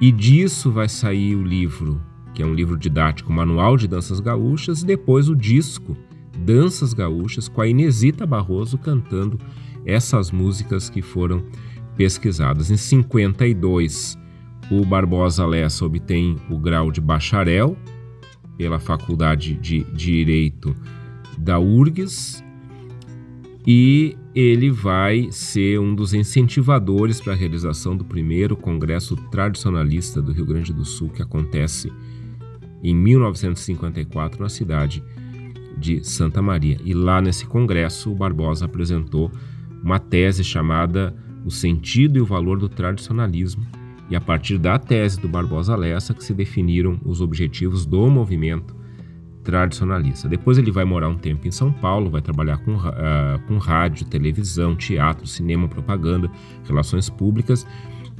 e 0.00 0.10
disso 0.10 0.72
vai 0.72 0.88
sair 0.88 1.36
o 1.36 1.44
livro, 1.44 2.02
que 2.34 2.42
é 2.42 2.46
um 2.46 2.52
livro 2.52 2.76
didático, 2.76 3.32
Manual 3.32 3.76
de 3.76 3.86
Danças 3.86 4.18
Gaúchas, 4.18 4.82
e 4.82 4.86
depois 4.86 5.28
o 5.28 5.36
disco 5.36 5.96
Danças 6.36 6.92
Gaúchas, 6.92 7.46
com 7.46 7.60
a 7.60 7.68
Inesita 7.68 8.26
Barroso 8.26 8.76
cantando 8.76 9.38
essas 9.86 10.32
músicas 10.32 10.90
que 10.90 11.00
foram 11.00 11.44
pesquisadas. 11.96 12.72
Em 12.72 12.76
52, 12.76 14.18
o 14.68 14.84
Barbosa 14.84 15.46
Lessa 15.46 15.84
obtém 15.84 16.38
o 16.50 16.58
grau 16.58 16.90
de 16.90 17.00
bacharel 17.00 17.76
pela 18.58 18.80
Faculdade 18.80 19.54
de 19.54 19.84
Direito 19.92 20.74
da 21.38 21.60
URGS 21.60 22.42
e 23.66 24.16
ele 24.34 24.70
vai 24.70 25.28
ser 25.30 25.78
um 25.78 25.94
dos 25.94 26.14
incentivadores 26.14 27.20
para 27.20 27.32
a 27.32 27.36
realização 27.36 27.96
do 27.96 28.04
primeiro 28.04 28.56
Congresso 28.56 29.16
Tradicionalista 29.30 30.22
do 30.22 30.32
Rio 30.32 30.46
Grande 30.46 30.72
do 30.72 30.84
Sul, 30.84 31.10
que 31.10 31.22
acontece 31.22 31.92
em 32.82 32.94
1954 32.94 34.42
na 34.42 34.48
cidade 34.48 35.02
de 35.76 36.02
Santa 36.04 36.40
Maria. 36.40 36.78
E 36.84 36.94
lá 36.94 37.20
nesse 37.20 37.44
congresso, 37.46 38.10
o 38.10 38.14
Barbosa 38.14 38.64
apresentou 38.64 39.30
uma 39.82 39.98
tese 39.98 40.42
chamada 40.42 41.14
O 41.44 41.50
Sentido 41.50 42.18
e 42.18 42.20
o 42.20 42.26
Valor 42.26 42.58
do 42.58 42.68
Tradicionalismo, 42.68 43.66
e 44.08 44.16
a 44.16 44.20
partir 44.20 44.58
da 44.58 44.78
tese 44.78 45.20
do 45.20 45.28
Barbosa 45.28 45.76
Lessa 45.76 46.14
que 46.14 46.24
se 46.24 46.34
definiram 46.34 46.98
os 47.04 47.20
objetivos 47.20 47.86
do 47.86 48.08
movimento 48.08 48.79
tradicionalista. 49.50 50.28
Depois 50.28 50.56
ele 50.58 50.70
vai 50.70 50.84
morar 50.84 51.08
um 51.08 51.16
tempo 51.16 51.46
em 51.48 51.50
São 51.50 51.72
Paulo, 51.72 52.08
vai 52.08 52.22
trabalhar 52.22 52.58
com, 52.58 52.76
uh, 52.76 53.38
com 53.48 53.58
rádio, 53.58 54.06
televisão, 54.06 54.76
teatro, 54.76 55.26
cinema, 55.26 55.66
propaganda, 55.66 56.30
relações 56.64 57.10
públicas. 57.10 57.66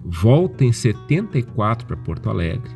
Volta 0.04 0.64
em 0.64 0.72
74 0.72 1.86
para 1.86 1.96
Porto 1.96 2.28
Alegre. 2.28 2.70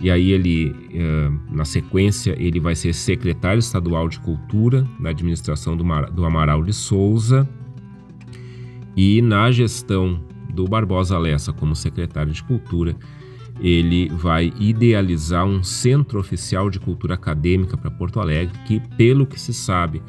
E 0.00 0.10
aí 0.10 0.30
ele, 0.30 0.70
uh, 0.70 1.54
na 1.54 1.64
sequência, 1.64 2.36
ele 2.38 2.60
vai 2.60 2.76
ser 2.76 2.94
secretário 2.94 3.58
estadual 3.58 4.08
de 4.08 4.20
Cultura 4.20 4.86
na 5.00 5.10
administração 5.10 5.76
do, 5.76 5.84
Mar 5.84 6.10
do 6.10 6.24
Amaral 6.24 6.62
de 6.62 6.72
Souza. 6.72 7.48
E 8.96 9.20
na 9.20 9.50
gestão 9.50 10.20
do 10.52 10.64
Barbosa 10.68 11.18
Lessa 11.18 11.52
como 11.52 11.74
secretário 11.74 12.32
de 12.32 12.42
Cultura, 12.44 12.94
ele 13.60 14.08
vai 14.08 14.52
idealizar 14.58 15.46
um 15.46 15.62
centro 15.62 16.18
oficial 16.18 16.68
de 16.68 16.80
cultura 16.80 17.14
acadêmica 17.14 17.76
para 17.76 17.90
Porto 17.90 18.20
Alegre, 18.20 18.58
que, 18.66 18.80
pelo 18.96 19.26
que 19.26 19.40
se 19.40 19.52
sabe, 19.52 20.02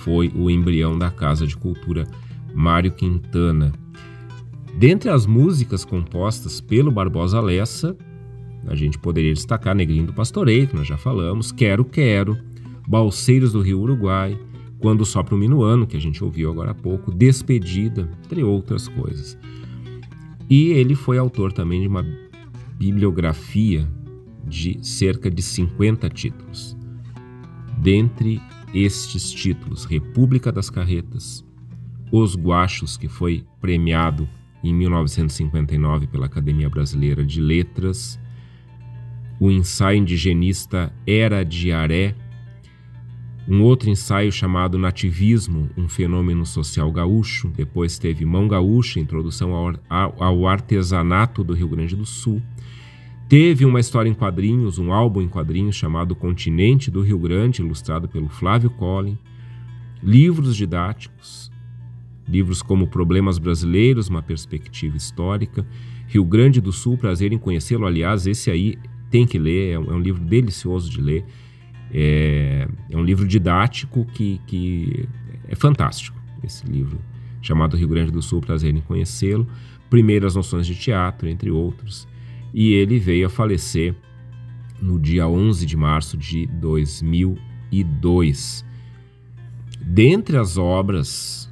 foi 0.00 0.30
o 0.34 0.50
embrião 0.50 0.98
da 0.98 1.10
Casa 1.10 1.46
de 1.46 1.56
Cultura 1.56 2.06
Mário 2.54 2.90
Quintana. 2.90 3.72
Dentre 4.76 5.10
as 5.10 5.26
músicas 5.26 5.84
compostas 5.84 6.60
pelo 6.60 6.90
Barbosa 6.90 7.40
Lessa, 7.40 7.96
a 8.66 8.74
gente 8.74 8.98
poderia 8.98 9.32
destacar 9.32 9.74
Negrinho 9.74 10.06
do 10.06 10.12
Pastoreio, 10.12 10.66
que 10.66 10.76
nós 10.76 10.86
já 10.86 10.96
falamos, 10.96 11.50
Quero 11.50 11.84
Quero, 11.84 12.38
Balseiros 12.86 13.52
do 13.52 13.60
Rio 13.60 13.80
Uruguai, 13.80 14.38
Quando 14.78 15.04
Sopra 15.04 15.34
o 15.34 15.38
Minuano, 15.38 15.86
que 15.86 15.96
a 15.96 16.00
gente 16.00 16.22
ouviu 16.22 16.50
agora 16.50 16.72
há 16.72 16.74
pouco, 16.74 17.12
Despedida, 17.12 18.10
entre 18.24 18.42
outras 18.42 18.88
coisas. 18.88 19.38
E 20.48 20.70
ele 20.70 20.94
foi 20.94 21.18
autor 21.18 21.52
também 21.52 21.80
de 21.80 21.88
uma 21.88 22.04
bibliografia 22.80 23.86
de 24.42 24.78
cerca 24.80 25.30
de 25.30 25.42
50 25.42 26.08
títulos. 26.08 26.74
Dentre 27.76 28.40
estes 28.72 29.30
títulos, 29.30 29.84
República 29.84 30.50
das 30.50 30.70
Carretas, 30.70 31.44
Os 32.10 32.34
Guachos, 32.34 32.96
que 32.96 33.06
foi 33.06 33.44
premiado 33.60 34.26
em 34.64 34.72
1959 34.72 36.06
pela 36.06 36.24
Academia 36.24 36.70
Brasileira 36.70 37.22
de 37.22 37.38
Letras, 37.38 38.18
o 39.38 39.50
ensaio 39.50 39.98
indigenista 39.98 40.90
Era 41.06 41.44
de 41.44 41.72
Aré, 41.72 42.16
um 43.46 43.62
outro 43.62 43.90
ensaio 43.90 44.30
chamado 44.30 44.78
Nativismo, 44.78 45.68
um 45.76 45.88
fenômeno 45.88 46.46
social 46.46 46.90
gaúcho. 46.92 47.48
Depois 47.48 47.98
teve 47.98 48.24
Mão 48.24 48.46
Gaúcha, 48.46 49.00
introdução 49.00 49.74
ao, 49.88 50.46
artesanato 50.46 51.42
do 51.42 51.52
Rio 51.52 51.68
Grande 51.68 51.96
do 51.96 52.06
Sul. 52.06 52.40
Teve 53.30 53.64
uma 53.64 53.78
história 53.78 54.10
em 54.10 54.12
quadrinhos, 54.12 54.76
um 54.76 54.92
álbum 54.92 55.22
em 55.22 55.28
quadrinhos 55.28 55.76
chamado 55.76 56.16
Continente 56.16 56.90
do 56.90 57.00
Rio 57.00 57.16
Grande, 57.16 57.62
ilustrado 57.62 58.08
pelo 58.08 58.28
Flávio 58.28 58.70
Collin. 58.70 59.16
Livros 60.02 60.56
didáticos, 60.56 61.48
livros 62.26 62.60
como 62.60 62.88
Problemas 62.88 63.38
Brasileiros, 63.38 64.08
uma 64.08 64.20
perspectiva 64.20 64.96
histórica. 64.96 65.64
Rio 66.08 66.24
Grande 66.24 66.60
do 66.60 66.72
Sul, 66.72 66.98
prazer 66.98 67.32
em 67.32 67.38
conhecê-lo. 67.38 67.86
Aliás, 67.86 68.26
esse 68.26 68.50
aí 68.50 68.76
tem 69.12 69.24
que 69.24 69.38
ler, 69.38 69.74
é 69.74 69.78
um, 69.78 69.92
é 69.92 69.94
um 69.94 70.00
livro 70.00 70.24
delicioso 70.24 70.90
de 70.90 71.00
ler. 71.00 71.24
É, 71.94 72.66
é 72.90 72.96
um 72.96 73.04
livro 73.04 73.24
didático 73.28 74.04
que, 74.06 74.40
que 74.44 75.08
é 75.46 75.54
fantástico, 75.54 76.20
esse 76.42 76.66
livro, 76.66 76.98
chamado 77.40 77.76
Rio 77.76 77.86
Grande 77.86 78.10
do 78.10 78.22
Sul, 78.22 78.40
prazer 78.40 78.74
em 78.74 78.80
conhecê-lo. 78.80 79.46
Primeiras 79.88 80.34
noções 80.34 80.66
de 80.66 80.74
teatro, 80.74 81.28
entre 81.28 81.48
outros. 81.48 82.08
E 82.52 82.72
ele 82.72 82.98
veio 82.98 83.26
a 83.26 83.30
falecer 83.30 83.94
no 84.80 84.98
dia 84.98 85.28
11 85.28 85.66
de 85.66 85.76
março 85.76 86.16
de 86.16 86.46
2002. 86.46 88.64
Dentre 89.80 90.36
as 90.36 90.56
obras 90.56 91.48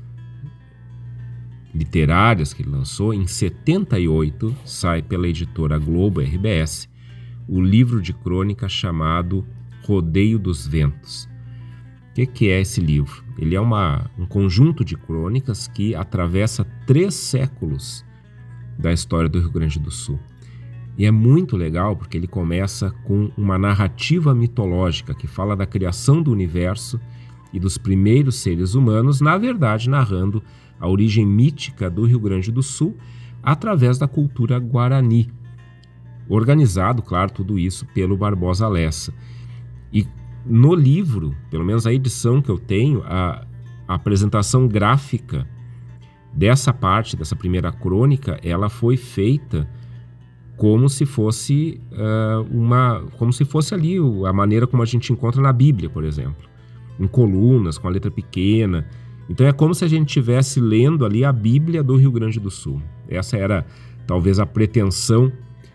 literárias 1.74 2.52
que 2.52 2.62
ele 2.62 2.70
lançou, 2.70 3.14
em 3.14 3.26
78 3.26 4.56
sai 4.64 5.02
pela 5.02 5.28
editora 5.28 5.78
Globo 5.78 6.20
RBS 6.20 6.88
o 7.46 7.60
livro 7.60 8.02
de 8.02 8.12
crônica 8.12 8.68
chamado 8.68 9.46
Rodeio 9.84 10.38
dos 10.38 10.66
Ventos. 10.66 11.28
O 12.10 12.14
que, 12.14 12.26
que 12.26 12.50
é 12.50 12.60
esse 12.60 12.80
livro? 12.80 13.24
Ele 13.38 13.54
é 13.54 13.60
uma, 13.60 14.10
um 14.18 14.26
conjunto 14.26 14.84
de 14.84 14.96
crônicas 14.96 15.68
que 15.68 15.94
atravessa 15.94 16.64
três 16.86 17.14
séculos 17.14 18.04
da 18.76 18.92
história 18.92 19.28
do 19.28 19.38
Rio 19.38 19.50
Grande 19.50 19.78
do 19.78 19.90
Sul. 19.90 20.18
E 20.98 21.06
é 21.06 21.12
muito 21.12 21.56
legal 21.56 21.94
porque 21.94 22.16
ele 22.16 22.26
começa 22.26 22.90
com 23.04 23.30
uma 23.36 23.56
narrativa 23.56 24.34
mitológica 24.34 25.14
que 25.14 25.28
fala 25.28 25.54
da 25.54 25.64
criação 25.64 26.20
do 26.20 26.32
universo 26.32 27.00
e 27.52 27.60
dos 27.60 27.78
primeiros 27.78 28.34
seres 28.34 28.74
humanos, 28.74 29.20
na 29.20 29.38
verdade 29.38 29.88
narrando 29.88 30.42
a 30.80 30.88
origem 30.88 31.24
mítica 31.24 31.88
do 31.88 32.04
Rio 32.04 32.18
Grande 32.18 32.50
do 32.50 32.64
Sul 32.64 32.96
através 33.40 33.96
da 33.96 34.08
cultura 34.08 34.58
guarani. 34.58 35.30
Organizado, 36.28 37.00
claro, 37.00 37.30
tudo 37.30 37.56
isso 37.56 37.86
pelo 37.94 38.16
Barbosa 38.16 38.66
Lessa. 38.66 39.14
E 39.92 40.04
no 40.44 40.74
livro, 40.74 41.32
pelo 41.48 41.64
menos 41.64 41.86
a 41.86 41.92
edição 41.92 42.42
que 42.42 42.50
eu 42.50 42.58
tenho, 42.58 43.04
a, 43.04 43.46
a 43.86 43.94
apresentação 43.94 44.66
gráfica 44.66 45.48
dessa 46.34 46.72
parte, 46.72 47.16
dessa 47.16 47.36
primeira 47.36 47.70
crônica, 47.70 48.38
ela 48.42 48.68
foi 48.68 48.96
feita 48.96 49.68
como 50.58 50.88
se 50.88 51.06
fosse 51.06 51.80
uh, 51.92 52.42
uma, 52.50 53.04
como 53.16 53.32
se 53.32 53.44
fosse 53.44 53.72
ali 53.74 53.96
a 54.26 54.32
maneira 54.32 54.66
como 54.66 54.82
a 54.82 54.86
gente 54.86 55.12
encontra 55.12 55.40
na 55.40 55.52
Bíblia, 55.52 55.88
por 55.88 56.04
exemplo, 56.04 56.48
em 56.98 57.06
colunas 57.06 57.78
com 57.78 57.86
a 57.86 57.90
letra 57.90 58.10
pequena. 58.10 58.84
Então 59.30 59.46
é 59.46 59.52
como 59.52 59.72
se 59.72 59.84
a 59.84 59.88
gente 59.88 60.08
estivesse 60.08 60.60
lendo 60.60 61.06
ali 61.06 61.24
a 61.24 61.32
Bíblia 61.32 61.80
do 61.80 61.94
Rio 61.94 62.10
Grande 62.10 62.40
do 62.40 62.50
Sul. 62.50 62.82
Essa 63.08 63.36
era 63.36 63.64
talvez 64.04 64.40
a 64.40 64.46
pretensão 64.46 65.30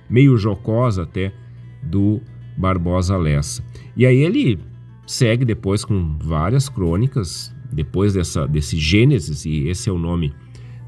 meio 0.09 0.35
jocosa 0.35 1.03
até 1.03 1.33
do 1.81 2.19
Barbosa 2.57 3.15
Lessa. 3.15 3.63
E 3.95 4.05
aí 4.05 4.17
ele 4.17 4.59
segue 5.07 5.45
depois 5.45 5.85
com 5.85 6.17
várias 6.17 6.67
crônicas, 6.67 7.55
depois 7.71 8.15
dessa, 8.15 8.45
desse 8.45 8.77
Gênesis, 8.77 9.45
e 9.45 9.69
esse 9.69 9.89
é 9.89 9.93
o 9.93 9.97
nome 9.97 10.33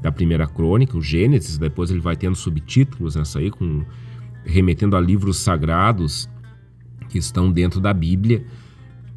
da 0.00 0.12
primeira 0.12 0.46
crônica, 0.46 0.96
o 0.96 1.02
Gênesis, 1.02 1.58
depois 1.58 1.90
ele 1.90 2.00
vai 2.00 2.16
tendo 2.16 2.36
subtítulos 2.36 3.16
nessa 3.16 3.38
aí, 3.38 3.50
com, 3.50 3.84
remetendo 4.44 4.96
a 4.96 5.00
livros 5.00 5.38
sagrados 5.38 6.28
que 7.08 7.18
estão 7.18 7.50
dentro 7.50 7.80
da 7.80 7.92
Bíblia. 7.92 8.44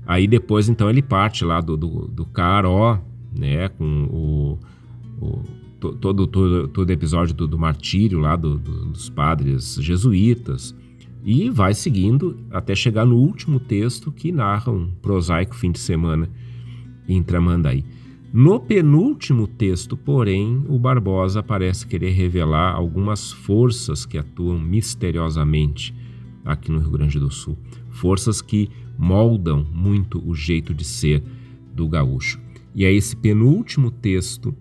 Aí 0.06 0.28
depois, 0.28 0.70
então, 0.70 0.90
ele 0.90 1.02
parte 1.02 1.46
lá 1.46 1.62
do, 1.62 1.78
do, 1.78 2.08
do 2.08 2.26
Caró, 2.26 3.00
né, 3.38 3.70
com 3.70 4.06
o, 4.06 4.60
o 5.24 5.44
todo, 5.80 6.28
todo, 6.28 6.68
todo 6.68 6.90
episódio 6.92 7.34
do, 7.34 7.48
do 7.48 7.58
martírio 7.58 8.20
lá 8.20 8.36
do, 8.36 8.58
do, 8.58 8.86
dos 8.88 9.10
padres 9.10 9.76
jesuítas, 9.76 10.76
e 11.24 11.50
vai 11.50 11.74
seguindo 11.74 12.38
até 12.50 12.74
chegar 12.76 13.06
no 13.06 13.16
último 13.16 13.60
texto 13.60 14.12
que 14.12 14.32
narra 14.32 14.72
um 14.72 14.90
prosaico 15.02 15.56
fim 15.56 15.72
de 15.72 15.80
semana 15.80 16.30
em 17.08 17.22
Tramandaí. 17.22 17.84
No 18.32 18.60
penúltimo 18.60 19.48
texto, 19.48 19.98
porém, 19.98 20.64
o 20.70 20.78
Barbosa 20.78 21.42
parece 21.42 21.88
querer 21.88 22.12
revelar 22.12 22.76
algumas 22.76 23.32
forças 23.32 24.06
que 24.06 24.20
atuam 24.20 24.60
misteriosamente 24.60 25.96
aqui 26.46 26.72
no 26.72 26.78
Rio 26.78 26.92
Grande 26.92 27.20
do 27.20 27.32
Sul. 27.32 27.58
Forças 27.90 28.40
que 28.40 28.70
moldam 29.00 29.66
muito 29.74 30.22
o 30.24 30.36
jeito 30.36 30.76
de 30.76 30.84
ser 30.84 31.24
do 31.74 31.88
gaúcho. 31.88 32.40
E 32.76 32.86
é 32.86 32.94
esse 32.94 33.16
penúltimo 33.16 33.90
texto 33.90 34.56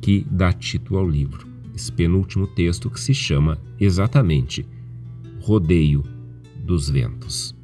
que 0.00 0.26
dá 0.30 0.50
título 0.50 1.00
ao 1.00 1.08
livro. 1.08 1.46
Esse 1.74 1.92
penúltimo 1.92 2.46
texto 2.46 2.88
que 2.88 2.98
se 2.98 3.12
chama 3.12 3.58
exatamente 3.78 4.66
Rodeio 5.40 6.02
dos 6.64 6.88
Ventos. 6.88 7.57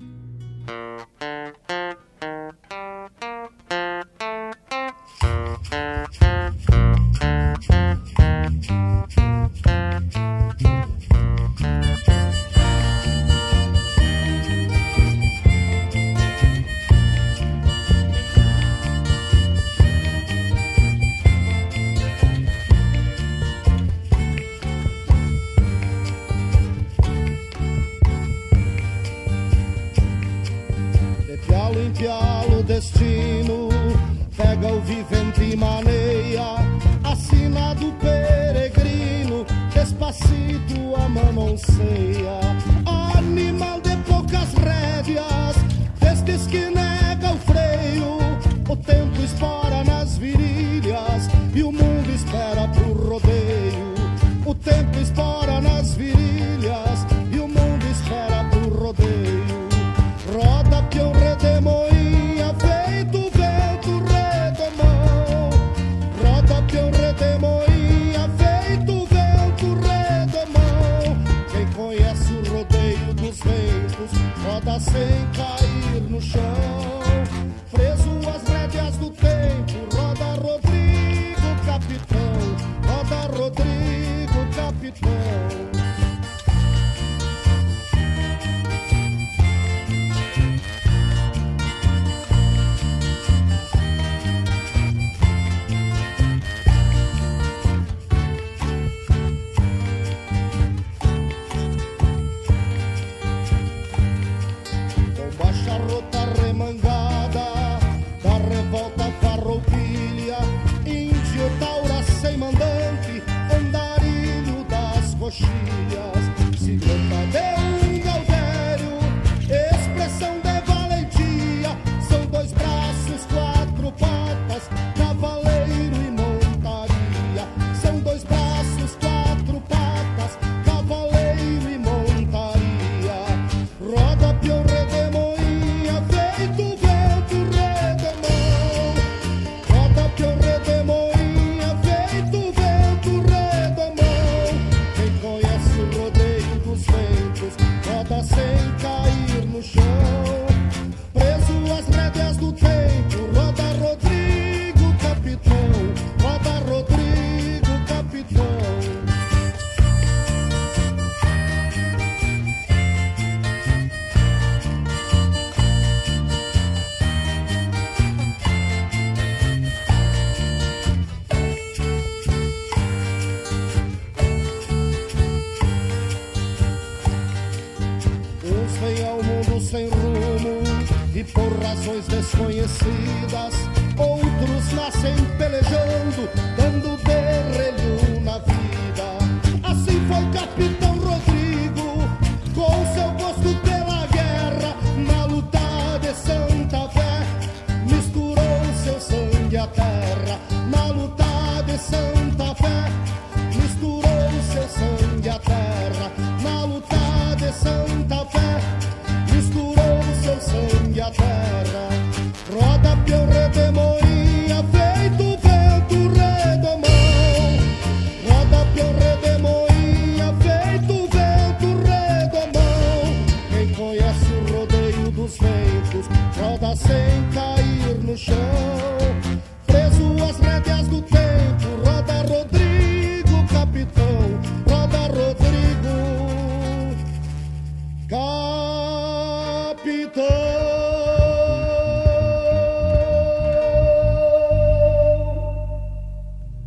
esquecida. 182.64 183.34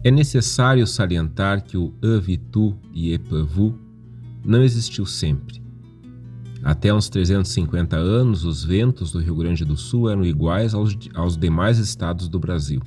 É 0.08 0.12
necessário 0.12 0.88
salientar 0.88 1.66
que 1.66 1.76
o 1.76 1.94
Avitu 2.02 2.78
e 2.94 3.12
Epavu 3.12 3.78
não 4.42 4.64
existiu 4.64 5.06
sempre. 5.06 5.62
Até 6.64 6.94
uns 6.94 7.10
350 7.10 7.98
anos, 7.98 8.46
os 8.46 8.64
ventos 8.64 9.12
do 9.12 9.20
Rio 9.20 9.36
Grande 9.36 9.66
do 9.66 9.76
Sul 9.76 10.10
eram 10.10 10.24
iguais 10.24 10.74
aos, 10.74 10.98
aos 11.14 11.36
demais 11.36 11.78
estados 11.78 12.30
do 12.30 12.40
Brasil. 12.40 12.82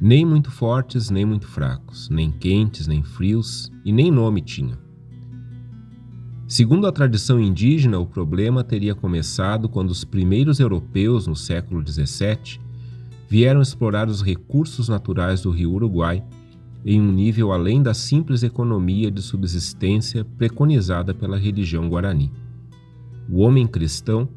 Nem 0.00 0.26
muito 0.26 0.50
fortes, 0.50 1.08
nem 1.08 1.24
muito 1.24 1.46
fracos, 1.46 2.08
nem 2.10 2.32
quentes, 2.32 2.88
nem 2.88 3.04
frios 3.04 3.70
e 3.84 3.92
nem 3.92 4.10
nome 4.10 4.40
tinham. 4.40 4.78
Segundo 6.48 6.88
a 6.88 6.92
tradição 6.92 7.38
indígena, 7.38 8.00
o 8.00 8.06
problema 8.06 8.64
teria 8.64 8.96
começado 8.96 9.68
quando 9.68 9.90
os 9.90 10.02
primeiros 10.02 10.58
europeus, 10.58 11.28
no 11.28 11.36
século 11.36 11.80
XVII, 11.86 12.63
vieram 13.28 13.60
explorar 13.60 14.08
os 14.08 14.22
recursos 14.22 14.88
naturais 14.88 15.42
do 15.42 15.50
rio 15.50 15.72
Uruguai 15.72 16.22
em 16.84 17.00
um 17.00 17.10
nível 17.10 17.50
além 17.50 17.82
da 17.82 17.94
simples 17.94 18.42
economia 18.42 19.10
de 19.10 19.22
subsistência 19.22 20.24
preconizada 20.24 21.14
pela 21.14 21.38
religião 21.38 21.88
guarani. 21.88 22.30
O 23.28 23.40
homem 23.40 23.66
cristão 23.66 24.28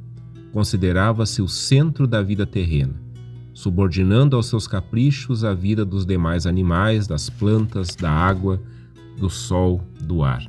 considerava-se 0.54 1.42
o 1.42 1.48
centro 1.48 2.08
da 2.08 2.24
vida 2.24 2.46
terrena, 2.46 2.96
subordinando 3.54 4.36
aos 4.36 4.46
seus 4.46 4.66
caprichos 4.66 5.44
a 5.44 5.54
vida 5.54 5.84
dos 5.84 6.06
demais 6.06 6.46
animais, 6.46 7.06
das 7.06 7.30
plantas, 7.30 7.96
da 7.96 8.10
água, 8.10 8.62
do 9.20 9.30
sol, 9.30 9.84
do 10.00 10.24
ar. 10.24 10.48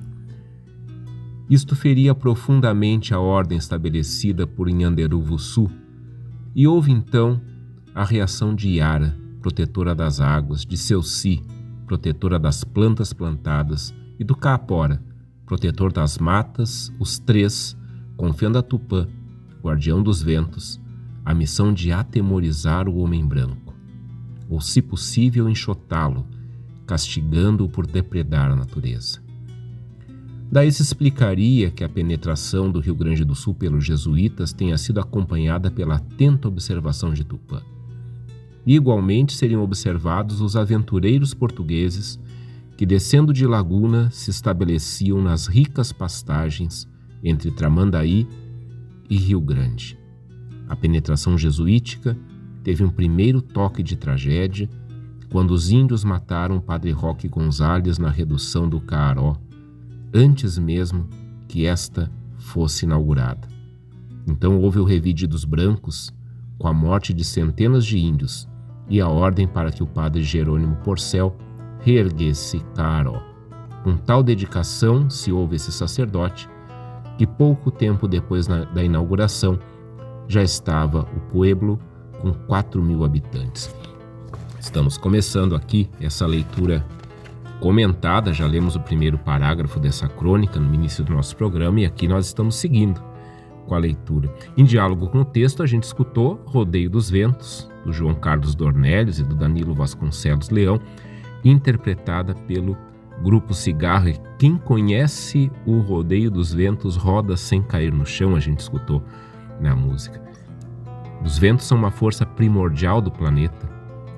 Isto 1.51 1.74
feria 1.74 2.14
profundamente 2.14 3.12
a 3.12 3.18
ordem 3.18 3.59
estabelecida 3.59 4.46
por 4.46 4.68
Nhanderuvuçu, 4.68 5.68
e 6.55 6.66
houve 6.66 6.92
então 6.92 7.40
a 7.99 8.05
reação 8.05 8.55
de 8.55 8.69
Yara, 8.77 9.19
protetora 9.43 9.93
das 9.93 10.21
águas, 10.21 10.65
de 10.65 10.77
Seuci, 10.77 11.43
protetora 11.85 12.39
das 12.39 12.63
plantas 12.63 13.13
plantadas, 13.13 13.93
e 14.21 14.23
do 14.23 14.37
Caapora, 14.37 15.03
protetor 15.45 15.93
das 15.93 16.17
matas, 16.17 16.93
os 17.01 17.19
três, 17.19 17.77
confiando 18.17 18.57
a 18.57 18.63
Tupã, 18.63 19.09
guardião 19.61 20.01
dos 20.01 20.23
ventos, 20.23 20.81
a 21.25 21.35
missão 21.35 21.75
de 21.75 21.91
atemorizar 21.91 22.89
o 22.89 22.99
homem 22.99 23.27
branco, 23.27 23.75
ou, 24.49 24.61
se 24.61 24.81
possível, 24.81 25.49
enxotá-lo, 25.49 26.25
castigando-o 26.87 27.69
por 27.69 27.85
depredar 27.85 28.53
a 28.53 28.55
natureza. 28.55 29.21
Daí 30.53 30.71
se 30.71 30.83
explicaria 30.83 31.69
que 31.73 31.83
a 31.83 31.89
penetração 31.89 32.71
do 32.71 32.79
Rio 32.79 32.95
Grande 32.95 33.25
do 33.25 33.35
Sul 33.35 33.57
pelos 33.57 33.85
jesuítas 33.85 34.53
tenha 34.53 34.79
sido 34.79 35.01
acompanhada 35.01 35.69
pela 35.69 35.97
atenta 35.97 36.47
observação 36.47 37.13
de 37.13 37.25
Tupã. 37.25 37.61
Igualmente 38.70 39.33
seriam 39.33 39.62
observados 39.62 40.42
os 40.42 40.54
aventureiros 40.54 41.33
portugueses 41.33 42.20
que, 42.76 42.85
descendo 42.85 43.33
de 43.33 43.46
Laguna, 43.46 44.11
se 44.11 44.28
estabeleciam 44.28 45.22
nas 45.22 45.46
ricas 45.46 45.90
pastagens 45.90 46.87
entre 47.24 47.50
Tramandaí 47.50 48.28
e 49.09 49.16
Rio 49.16 49.40
Grande. 49.40 49.98
A 50.68 50.76
penetração 50.76 51.38
jesuítica 51.38 52.14
teve 52.62 52.85
um 52.85 52.90
primeiro 52.90 53.40
toque 53.40 53.83
de 53.83 53.96
tragédia 53.96 54.68
quando 55.33 55.52
os 55.52 55.70
índios 55.70 56.04
mataram 56.04 56.59
o 56.59 56.61
padre 56.61 56.90
Roque 56.90 57.26
Gonzalez 57.26 57.96
na 57.96 58.11
redução 58.11 58.68
do 58.68 58.83
Caaró, 58.83 59.38
antes 60.12 60.59
mesmo 60.59 61.09
que 61.48 61.64
esta 61.64 62.12
fosse 62.37 62.85
inaugurada. 62.85 63.48
Então 64.26 64.61
houve 64.61 64.78
o 64.78 64.85
revide 64.85 65.26
dos 65.26 65.46
brancos, 65.46 66.12
com 66.59 66.68
a 66.68 66.72
morte 66.74 67.14
de 67.14 67.24
centenas 67.24 67.87
de 67.87 67.98
índios, 67.98 68.46
e 68.88 69.01
a 69.01 69.09
ordem 69.09 69.46
para 69.46 69.70
que 69.70 69.83
o 69.83 69.87
padre 69.87 70.22
Jerônimo 70.22 70.77
Porcel 70.77 71.37
reerguesse 71.81 72.61
Caaró. 72.74 73.22
Com 73.85 73.96
tal 73.96 74.22
dedicação 74.22 75.09
se 75.09 75.31
houve 75.31 75.57
esse 75.57 75.70
sacerdote, 75.72 76.48
que 77.16 77.27
pouco 77.27 77.70
tempo 77.70 78.07
depois 78.07 78.46
da 78.46 78.83
inauguração 78.83 79.59
já 80.27 80.42
estava 80.42 81.01
o 81.16 81.20
pueblo 81.33 81.79
com 82.20 82.33
4 82.33 82.83
mil 82.83 83.05
habitantes. 83.05 83.74
Estamos 84.61 84.98
começando 84.98 85.55
aqui 85.55 85.88
essa 86.01 86.27
leitura 86.27 86.85
comentada, 87.61 88.33
já 88.33 88.46
lemos 88.46 88.77
o 88.77 88.81
primeiro 88.81 89.18
parágrafo 89.18 89.81
dessa 89.81 90.09
crônica 90.09 90.61
no 90.61 90.72
início 90.74 91.03
do 91.05 91.14
nosso 91.14 91.37
programa 91.37 91.81
e 91.81 91.87
aqui 91.87 92.07
nós 92.07 92.27
estamos 92.27 92.57
seguindo 92.57 93.03
com 93.66 93.74
a 93.74 93.79
leitura. 93.79 94.33
Em 94.57 94.64
diálogo 94.64 95.09
com 95.09 95.20
o 95.20 95.24
texto, 95.24 95.62
a 95.62 95.66
gente 95.66 95.85
escutou 95.85 96.40
Rodeio 96.46 96.90
dos 96.90 97.11
Ventos, 97.11 97.68
do 97.88 97.92
João 97.92 98.14
Carlos 98.14 98.55
Dornelles 98.55 99.18
e 99.18 99.24
do 99.24 99.35
Danilo 99.35 99.74
Vasconcelos 99.74 100.51
Leão, 100.51 100.79
interpretada 101.42 102.35
pelo 102.35 102.77
Grupo 103.22 103.55
Cigarro. 103.55 104.11
E 104.11 104.20
quem 104.38 104.59
conhece 104.59 105.51
o 105.64 105.79
Rodeio 105.79 106.31
dos 106.31 106.53
Ventos 106.53 106.96
roda 106.96 107.35
sem 107.35 107.62
cair 107.62 107.90
no 107.90 108.05
chão, 108.05 108.37
a 108.37 108.40
gente 108.40 108.61
escutou 108.61 109.03
na 109.59 109.74
música. 109.74 110.22
Os 111.24 111.38
ventos 111.38 111.66
são 111.66 111.79
uma 111.79 111.90
força 111.90 112.27
primordial 112.27 113.01
do 113.01 113.11
planeta 113.11 113.68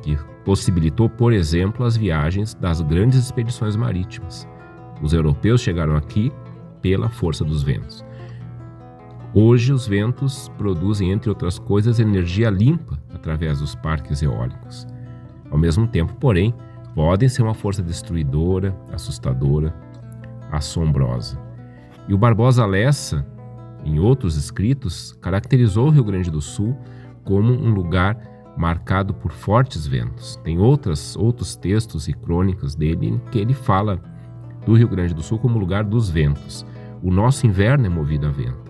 que 0.03 0.19
possibilitou, 0.45 1.09
por 1.09 1.33
exemplo, 1.33 1.87
as 1.87 1.97
viagens 1.97 2.55
das 2.55 2.81
grandes 2.81 3.21
expedições 3.21 3.77
marítimas. 3.77 4.49
Os 5.01 5.13
europeus 5.13 5.61
chegaram 5.61 5.97
aqui 5.97 6.33
pela 6.83 7.09
força 7.09 7.45
dos 7.45 7.63
ventos. 7.63 8.05
Hoje, 9.33 9.73
os 9.73 9.87
ventos 9.87 10.51
produzem, 10.59 11.13
entre 11.13 11.29
outras 11.29 11.57
coisas, 11.57 12.01
energia 12.01 12.51
limpa 12.51 12.99
através 13.15 13.61
dos 13.61 13.77
parques 13.77 14.23
eólicos. 14.23 14.89
Ao 15.51 15.57
mesmo 15.57 15.87
tempo, 15.87 16.15
porém, 16.15 16.53
podem 16.97 17.29
ser 17.29 17.43
uma 17.43 17.55
força 17.55 17.81
destruidora, 17.81 18.77
assustadora, 18.93 19.73
assombrosa. 20.51 21.39
E 22.09 22.15
o 22.15 22.19
Barbosa 22.19 22.67
Lessa, 22.67 23.25
em 23.85 24.01
outros 24.01 24.37
escritos, 24.37 25.17
caracterizou 25.21 25.87
o 25.87 25.91
Rio 25.91 26.03
Grande 26.03 26.29
do 26.29 26.41
Sul 26.41 26.77
como 27.23 27.53
um 27.53 27.71
lugar 27.71 28.19
marcado 28.57 29.15
por 29.15 29.31
fortes 29.31 29.87
ventos. 29.87 30.35
Tem 30.43 30.59
outras, 30.59 31.15
outros 31.15 31.55
textos 31.55 32.09
e 32.09 32.13
crônicas 32.13 32.75
dele 32.75 33.07
em 33.07 33.19
que 33.31 33.39
ele 33.39 33.55
fala 33.55 34.03
do 34.67 34.75
Rio 34.75 34.89
Grande 34.89 35.15
do 35.15 35.23
Sul 35.23 35.39
como 35.39 35.57
lugar 35.57 35.85
dos 35.85 36.11
ventos. 36.11 36.67
O 37.01 37.13
nosso 37.13 37.47
inverno 37.47 37.87
é 37.87 37.89
movido 37.89 38.27
a 38.27 38.31
vento. 38.31 38.70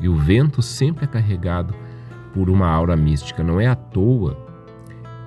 E 0.00 0.08
o 0.08 0.16
vento 0.16 0.60
sempre 0.62 1.04
é 1.04 1.08
carregado 1.08 1.74
por 2.32 2.50
uma 2.50 2.68
aura 2.68 2.96
mística. 2.96 3.42
Não 3.42 3.60
é 3.60 3.66
à 3.66 3.74
toa 3.74 4.36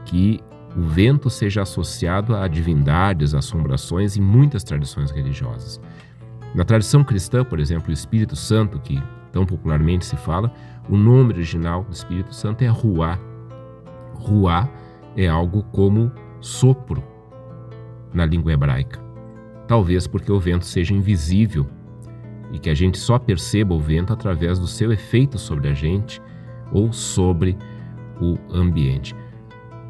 que 0.05 0.41
o 0.75 0.81
vento 0.81 1.29
seja 1.29 1.61
associado 1.61 2.35
a 2.35 2.47
divindades, 2.47 3.33
assombrações 3.33 4.17
em 4.17 4.21
muitas 4.21 4.63
tradições 4.63 5.11
religiosas. 5.11 5.81
Na 6.53 6.63
tradição 6.63 7.03
cristã, 7.03 7.43
por 7.43 7.59
exemplo, 7.59 7.89
o 7.89 7.93
Espírito 7.93 8.35
Santo, 8.35 8.79
que 8.79 9.01
tão 9.31 9.45
popularmente 9.45 10.05
se 10.05 10.15
fala, 10.15 10.51
o 10.89 10.95
nome 10.95 11.33
original 11.33 11.83
do 11.83 11.91
Espírito 11.91 12.33
Santo 12.33 12.63
é 12.63 12.67
Ruá. 12.67 13.19
Ruá 14.13 14.69
é 15.15 15.27
algo 15.27 15.63
como 15.71 16.11
sopro 16.39 17.03
na 18.13 18.25
língua 18.25 18.53
hebraica. 18.53 18.99
Talvez 19.67 20.07
porque 20.07 20.31
o 20.31 20.39
vento 20.39 20.65
seja 20.65 20.93
invisível 20.93 21.67
e 22.57 22.59
que 22.59 22.71
a 22.71 22.73
gente 22.73 22.97
só 22.97 23.19
perceba 23.19 23.75
o 23.75 23.79
vento 23.79 24.11
através 24.11 24.57
do 24.57 24.65
seu 24.65 24.91
efeito 24.91 25.37
sobre 25.37 25.69
a 25.69 25.75
gente 25.75 26.19
ou 26.71 26.91
sobre 26.91 27.55
o 28.19 28.35
ambiente. 28.51 29.15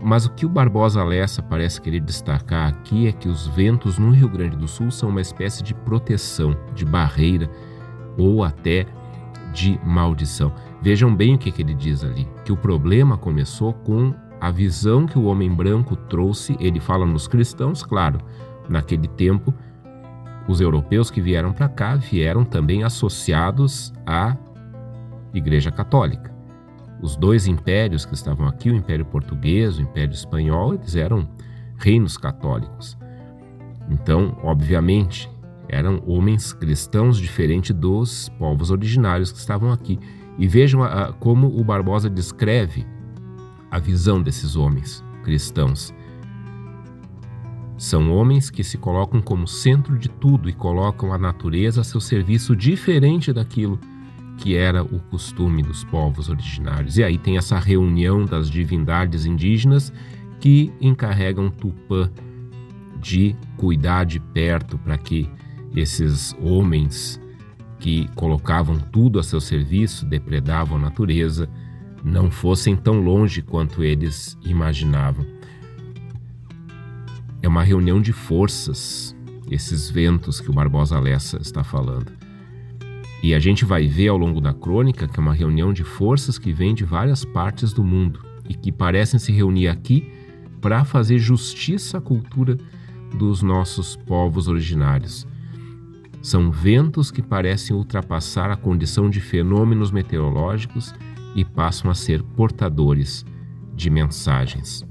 Mas 0.04 0.26
o 0.26 0.32
que 0.32 0.46
o 0.46 0.50
Barbosa 0.50 1.02
Lessa 1.02 1.42
parece 1.42 1.82
querer 1.82 2.02
destacar 2.02 2.68
aqui 2.68 3.08
é 3.08 3.14
que 3.14 3.30
os 3.30 3.48
ventos 3.48 3.98
no 3.98 4.12
Rio 4.12 4.28
Grande 4.28 4.58
do 4.58 4.68
Sul 4.68 4.92
são 4.92 5.08
uma 5.08 5.22
espécie 5.22 5.64
de 5.64 5.74
proteção, 5.74 6.58
de 6.76 6.84
barreira 6.84 7.50
ou 8.18 8.44
até 8.44 8.86
de 9.54 9.80
maldição. 9.86 10.54
Vejam 10.82 11.16
bem 11.16 11.36
o 11.36 11.38
que, 11.38 11.52
que 11.52 11.62
ele 11.62 11.74
diz 11.74 12.04
ali: 12.04 12.28
que 12.44 12.52
o 12.52 12.58
problema 12.58 13.18
começou 13.18 13.72
com 13.72 14.14
a 14.42 14.52
visão 14.52 15.08
que 15.08 15.18
o 15.18 15.24
homem 15.24 15.50
branco 15.50 15.96
trouxe, 15.96 16.56
ele 16.60 16.82
fala 16.82 17.06
nos 17.06 17.28
cristãos, 17.28 17.82
claro, 17.82 18.20
naquele 18.70 19.08
tempo, 19.08 19.54
os 20.48 20.62
europeus 20.62 21.12
que 21.12 21.22
vieram 21.22 21.52
para 21.52 21.68
cá 21.68 21.96
vieram 21.96 22.46
também 22.46 22.84
associados 22.84 23.94
à 24.06 24.36
Igreja 25.34 25.72
Católica. 25.72 26.36
Os 27.02 27.16
dois 27.16 27.46
impérios 27.46 28.06
que 28.06 28.16
estavam 28.16 28.48
aqui, 28.48 28.70
o 28.70 28.76
Império 28.76 29.06
Português, 29.06 29.78
o 29.78 29.82
Império 29.82 30.14
Espanhol, 30.14 30.74
eles 30.74 30.96
eram 30.96 31.28
reinos 31.78 32.18
católicos. 32.18 32.98
Então, 33.90 34.38
obviamente, 34.42 35.30
eram 35.70 36.02
homens 36.08 36.54
cristãos 36.54 37.18
diferente 37.18 37.74
dos 37.74 38.30
povos 38.40 38.72
originários 38.72 39.32
que 39.32 39.38
estavam 39.38 39.72
aqui. 39.72 40.00
E 40.38 40.48
vejam 40.48 40.84
a, 40.84 40.88
a, 40.88 41.14
como 41.14 41.48
o 41.48 41.64
Barbosa 41.64 42.10
descreve 42.10 42.86
a 43.70 43.80
visão 43.80 44.22
desses 44.22 44.56
homens 44.56 45.04
cristãos. 45.24 45.94
São 47.78 48.12
homens 48.12 48.50
que 48.50 48.64
se 48.64 48.78
colocam 48.78 49.22
como 49.22 49.48
centro 49.48 49.98
de 49.98 50.10
tudo 50.10 50.50
e 50.50 50.54
colocam 50.54 51.14
a 51.14 51.18
natureza 51.18 51.82
a 51.82 51.84
seu 51.84 52.02
serviço 52.02 52.56
diferente 52.56 53.32
daquilo 53.32 53.80
que 54.38 54.56
era 54.56 54.84
o 54.84 55.00
costume 55.10 55.64
dos 55.64 55.84
povos 55.84 56.30
originários. 56.30 56.98
E 56.98 57.04
aí 57.04 57.18
tem 57.18 57.38
essa 57.38 57.58
reunião 57.60 58.26
das 58.26 58.50
divindades 58.50 59.26
indígenas 59.26 59.92
que 60.40 60.72
encarregam 60.80 61.50
Tupã 61.50 62.10
de 63.00 63.36
cuidar 63.58 64.06
de 64.06 64.20
perto 64.20 64.78
para 64.78 64.98
que 64.98 65.30
esses 65.76 66.36
homens 66.42 67.20
que 67.80 68.08
colocavam 68.16 68.78
tudo 68.80 69.20
a 69.20 69.24
seu 69.24 69.40
serviço, 69.40 70.06
depredavam 70.06 70.78
a 70.78 70.82
natureza, 70.82 71.50
não 72.04 72.32
fossem 72.32 72.76
tão 72.76 73.00
longe 73.00 73.42
quanto 73.42 73.84
eles 73.84 74.38
imaginavam. 74.44 75.37
É 77.48 77.50
uma 77.50 77.64
reunião 77.64 78.02
de 78.02 78.12
forças, 78.12 79.16
esses 79.50 79.90
ventos 79.90 80.42
que 80.42 80.50
o 80.50 80.54
Barbosa 80.54 81.00
Lessa 81.00 81.38
está 81.42 81.64
falando. 81.64 82.12
E 83.24 83.34
a 83.34 83.40
gente 83.40 83.64
vai 83.64 83.88
ver 83.88 84.10
ao 84.10 84.18
longo 84.18 84.42
da 84.42 84.54
crônica 84.54 85.08
que 85.08 85.18
é 85.18 85.24
uma 85.24 85.34
reunião 85.34 85.72
de 85.72 85.82
forças 85.82 86.38
que 86.38 86.52
vem 86.52 86.76
de 86.76 86.84
várias 86.84 87.24
partes 87.24 87.72
do 87.72 87.86
mundo 87.86 88.20
e 88.50 88.54
que 88.54 88.70
parecem 88.70 89.18
se 89.18 89.32
reunir 89.32 89.70
aqui 89.70 90.12
para 90.60 90.84
fazer 90.84 91.20
justiça 91.20 92.00
à 92.00 92.02
cultura 92.02 92.58
dos 93.18 93.42
nossos 93.42 93.96
povos 93.96 94.50
originários. 94.50 95.26
São 96.22 96.52
ventos 96.52 97.12
que 97.12 97.22
parecem 97.22 97.74
ultrapassar 97.74 98.52
a 98.52 98.58
condição 98.58 99.10
de 99.10 99.22
fenômenos 99.22 99.90
meteorológicos 99.90 100.94
e 101.34 101.46
passam 101.46 101.90
a 101.90 101.96
ser 101.96 102.22
portadores 102.22 103.26
de 103.74 103.90
mensagens. 103.90 104.86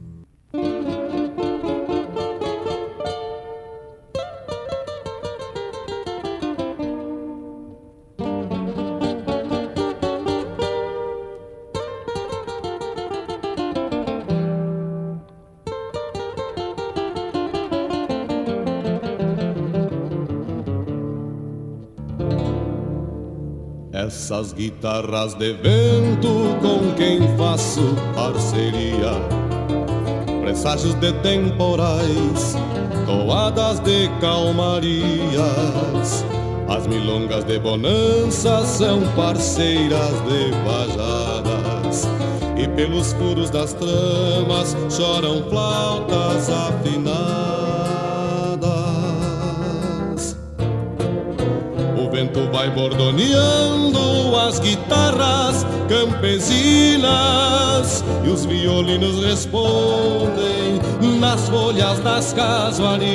Essas 24.36 24.52
guitarras 24.52 25.32
de 25.32 25.54
vento 25.54 26.58
com 26.60 26.92
quem 26.94 27.20
faço 27.38 27.80
parceria. 28.14 29.12
Presságios 30.42 30.92
de 30.96 31.10
temporais, 31.22 32.54
toadas 33.06 33.80
de 33.80 34.10
calmarias. 34.20 35.24
As 36.68 36.86
milongas 36.86 37.44
de 37.44 37.58
bonança 37.58 38.62
são 38.66 39.00
parceiras 39.16 40.12
de 40.28 40.50
bajadas. 40.66 42.06
E 42.58 42.68
pelos 42.68 43.14
furos 43.14 43.48
das 43.48 43.72
tramas 43.72 44.76
choram 44.90 45.48
flautas 45.48 46.50
afinadas. 46.50 47.56
Vento 52.16 52.50
vai 52.50 52.70
bordoneando 52.70 53.65
guitarras 54.76 55.66
campesinas 55.88 57.04
e 58.24 58.28
os 58.28 58.44
violinos 58.44 59.24
respondem 59.24 60.78
nas 61.18 61.48
folhas 61.48 61.98
das 62.00 62.32
casuarinas. 62.32 63.06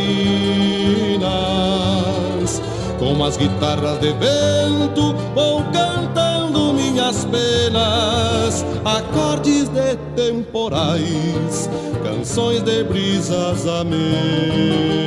Com 2.98 3.24
as 3.24 3.38
guitarras 3.38 4.00
de 4.00 4.14
vento 4.14 5.14
vou 5.34 5.64
cantando 5.72 6.74
minhas 6.74 7.26
penas, 7.26 8.66
acordes 8.86 9.70
de 9.70 9.96
temporais, 10.16 11.70
canções 12.04 12.62
de 12.64 12.84
brisas 12.84 13.68
amenas 13.68 15.02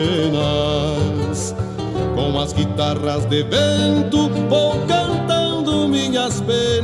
com 2.14 2.40
as 2.40 2.52
guitarras 2.52 3.24
de 3.26 3.42
vento 3.42 4.28
vou 4.48 4.72
cantando 4.72 4.93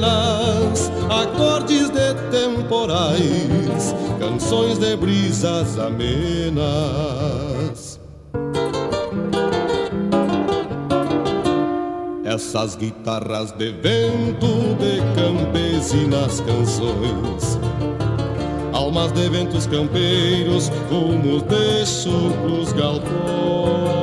penas, 0.00 0.90
acordes 1.08 1.90
de 1.90 2.14
temporais, 2.30 3.94
canções 4.18 4.78
de 4.78 4.96
brisas 4.96 5.78
amenas. 5.78 6.70
Essas 12.24 12.76
guitarras 12.76 13.52
de 13.52 13.72
vento 13.72 14.46
de 14.78 15.00
campesinas 15.14 16.40
canções 16.40 17.58
almas 18.72 19.12
de 19.12 19.28
ventos 19.28 19.66
campeiros, 19.66 20.70
rumos 20.90 21.42
de 21.42 21.84
chucros 21.86 22.72
galpões 22.72 23.99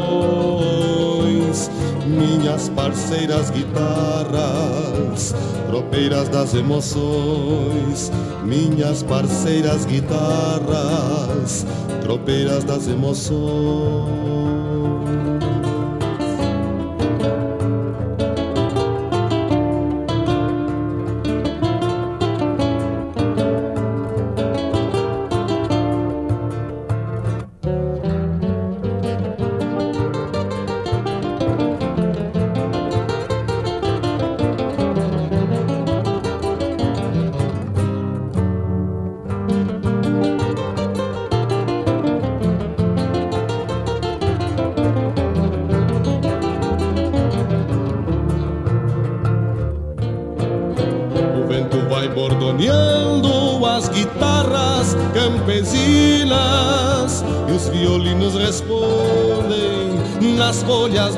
minhas 2.18 2.70
parceiras 2.70 3.50
guitarras, 3.50 5.36
tropeiras 5.68 6.28
das 6.30 6.54
emoções, 6.54 8.12
minhas 8.44 9.04
parceiras 9.04 9.86
guitarras, 9.86 11.66
tropeiras 12.02 12.64
das 12.64 12.88
emoções. 12.88 14.67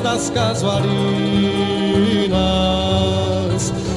Das 0.10 0.30
casuarinas, 0.32 0.82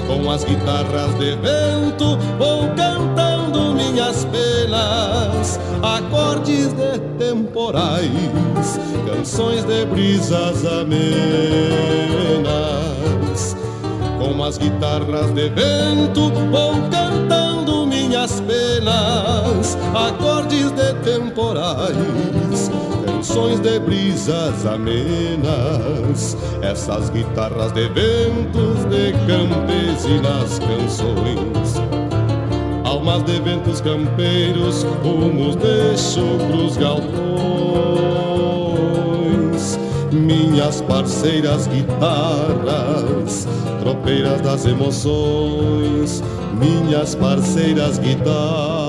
com 0.06 0.30
as 0.30 0.44
guitarras 0.44 1.14
de 1.18 1.34
vento 1.36 2.18
vou 2.38 2.68
cantando 2.76 3.74
minhas 3.74 4.26
penas, 4.26 5.58
acordes 5.82 6.74
de 6.74 6.98
temporais, 7.18 8.78
canções 9.06 9.64
de 9.64 9.86
brisas 9.86 10.66
amenas. 10.66 10.92
Com 14.18 14.44
as 14.44 14.58
guitarras 14.58 15.32
de 15.32 15.48
vento 15.48 16.30
vou 16.50 16.74
cantando 16.90 17.86
minhas 17.86 18.38
penas, 18.42 19.78
acordes 19.94 20.70
de 20.72 20.92
temporais 21.04 21.96
canções 23.32 23.60
de 23.60 23.78
brisas 23.78 24.66
amenas, 24.66 26.36
essas 26.60 27.08
guitarras 27.08 27.72
de 27.72 27.88
ventos 27.88 28.84
de 28.90 29.12
campesinas 29.26 30.58
canções. 30.58 31.80
almas 32.84 33.24
de 33.24 33.40
ventos 33.40 33.80
campeiros, 33.80 34.84
rumos 35.02 35.56
de 35.56 35.96
chucros 35.96 36.76
galpões. 36.76 37.08
Minhas 40.12 40.82
parceiras 40.82 41.66
guitarras, 41.68 43.48
tropeiras 43.80 44.42
das 44.42 44.66
emoções, 44.66 46.22
minhas 46.60 47.14
parceiras 47.14 47.98
guitarras. 47.98 48.81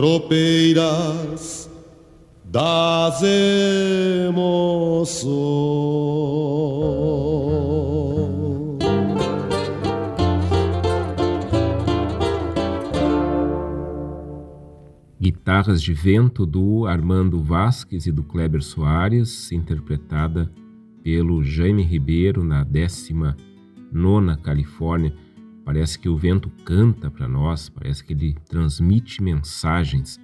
Tropeiras 0.00 1.70
das 2.42 3.20
emoções. 4.22 5.28
Guitarras 15.20 15.82
de 15.82 15.92
Vento 15.92 16.46
do 16.46 16.86
Armando 16.86 17.42
Vasques 17.42 18.06
e 18.06 18.12
do 18.12 18.22
Kleber 18.22 18.62
Soares, 18.62 19.52
interpretada 19.52 20.50
pelo 21.02 21.44
Jaime 21.44 21.82
Ribeiro 21.82 22.42
na 22.42 22.64
19 22.64 23.36
Califórnia 24.42 25.14
Parece 25.64 25.98
que 25.98 26.08
o 26.08 26.16
vento 26.16 26.50
canta 26.64 27.10
para 27.10 27.28
nós, 27.28 27.68
parece 27.68 28.04
que 28.04 28.12
ele 28.12 28.36
transmite 28.48 29.22
mensagens. 29.22 30.18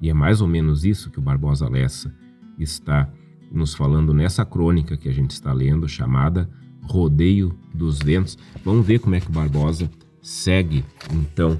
E 0.00 0.10
é 0.10 0.14
mais 0.14 0.40
ou 0.40 0.48
menos 0.48 0.84
isso 0.84 1.10
que 1.10 1.18
o 1.18 1.22
Barbosa 1.22 1.68
Lessa 1.68 2.14
está 2.58 3.08
nos 3.50 3.74
falando 3.74 4.12
nessa 4.12 4.44
crônica 4.44 4.96
que 4.96 5.08
a 5.08 5.12
gente 5.12 5.30
está 5.30 5.52
lendo, 5.52 5.88
chamada 5.88 6.48
Rodeio 6.82 7.58
dos 7.72 7.98
Ventos. 8.00 8.36
Vamos 8.64 8.86
ver 8.86 8.98
como 8.98 9.14
é 9.14 9.20
que 9.20 9.28
o 9.28 9.32
Barbosa 9.32 9.90
segue, 10.20 10.84
então, 11.12 11.58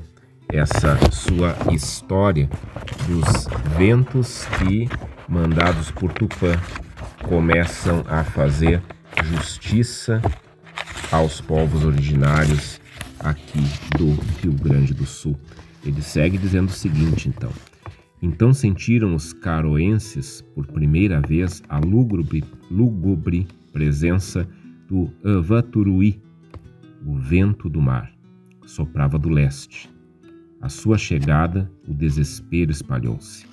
essa 0.48 0.98
sua 1.10 1.56
história 1.72 2.48
dos 3.06 3.46
ventos 3.76 4.46
que, 4.58 4.88
mandados 5.28 5.90
por 5.90 6.12
Tupã, 6.12 6.56
começam 7.22 8.04
a 8.08 8.24
fazer 8.24 8.82
justiça 9.24 10.20
aos 11.10 11.40
povos 11.40 11.84
originários 11.84 12.80
aqui 13.24 13.60
do 13.98 14.10
Rio 14.40 14.52
Grande 14.52 14.92
do 14.92 15.06
Sul. 15.06 15.36
Ele 15.84 16.02
segue 16.02 16.38
dizendo 16.38 16.68
o 16.68 16.72
seguinte, 16.72 17.28
então. 17.28 17.50
Então 18.22 18.54
sentiram 18.54 19.14
os 19.14 19.32
caroenses 19.32 20.42
por 20.54 20.66
primeira 20.66 21.20
vez 21.20 21.62
a 21.68 21.78
lúgubre, 21.78 22.44
lúgubre 22.70 23.46
presença 23.72 24.48
do 24.88 25.10
Avaturuí, 25.24 26.22
o 27.04 27.16
vento 27.16 27.68
do 27.68 27.80
mar. 27.80 28.12
Soprava 28.66 29.18
do 29.18 29.28
leste. 29.28 29.90
A 30.60 30.68
sua 30.68 30.96
chegada, 30.96 31.70
o 31.86 31.92
desespero 31.92 32.70
espalhou-se. 32.70 33.44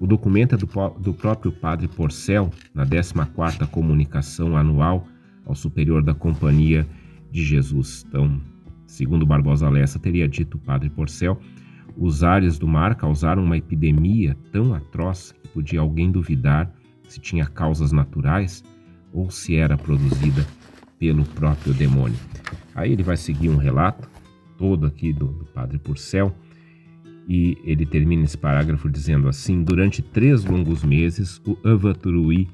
O 0.00 0.06
documento 0.06 0.54
é 0.54 0.58
do, 0.58 0.66
do 0.98 1.12
próprio 1.12 1.52
padre 1.52 1.86
Porcel, 1.88 2.50
na 2.74 2.86
14ª 2.86 3.66
comunicação 3.68 4.56
anual 4.56 5.06
ao 5.44 5.54
superior 5.54 6.02
da 6.02 6.14
Companhia 6.14 6.86
de 7.30 7.44
Jesus. 7.44 8.04
Então, 8.08 8.40
Segundo 8.94 9.26
Barbosa 9.26 9.68
Lessa 9.68 9.98
teria 9.98 10.28
dito 10.28 10.56
o 10.56 10.60
padre 10.60 10.88
Porcel, 10.88 11.36
os 11.96 12.22
ares 12.22 12.60
do 12.60 12.68
mar 12.68 12.94
causaram 12.94 13.42
uma 13.42 13.56
epidemia 13.56 14.36
tão 14.52 14.72
atroz 14.72 15.34
que 15.42 15.48
podia 15.48 15.80
alguém 15.80 16.12
duvidar 16.12 16.72
se 17.08 17.18
tinha 17.18 17.44
causas 17.44 17.90
naturais 17.90 18.62
ou 19.12 19.32
se 19.32 19.56
era 19.56 19.76
produzida 19.76 20.46
pelo 20.96 21.24
próprio 21.24 21.74
demônio. 21.74 22.16
Aí 22.72 22.92
ele 22.92 23.02
vai 23.02 23.16
seguir 23.16 23.48
um 23.48 23.56
relato 23.56 24.08
todo 24.56 24.86
aqui 24.86 25.12
do, 25.12 25.26
do 25.26 25.44
padre 25.46 25.76
Porcel 25.80 26.32
e 27.28 27.58
ele 27.64 27.84
termina 27.84 28.22
esse 28.22 28.38
parágrafo 28.38 28.88
dizendo 28.88 29.28
assim: 29.28 29.64
Durante 29.64 30.02
três 30.02 30.44
longos 30.44 30.84
meses, 30.84 31.42
o 31.44 31.58
Avaturuí 31.68 32.48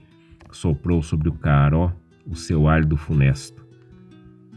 soprou 0.50 1.02
sobre 1.02 1.28
o 1.28 1.32
Caaró 1.32 1.92
o 2.26 2.34
seu 2.34 2.62
do 2.86 2.96
funesto 2.96 3.69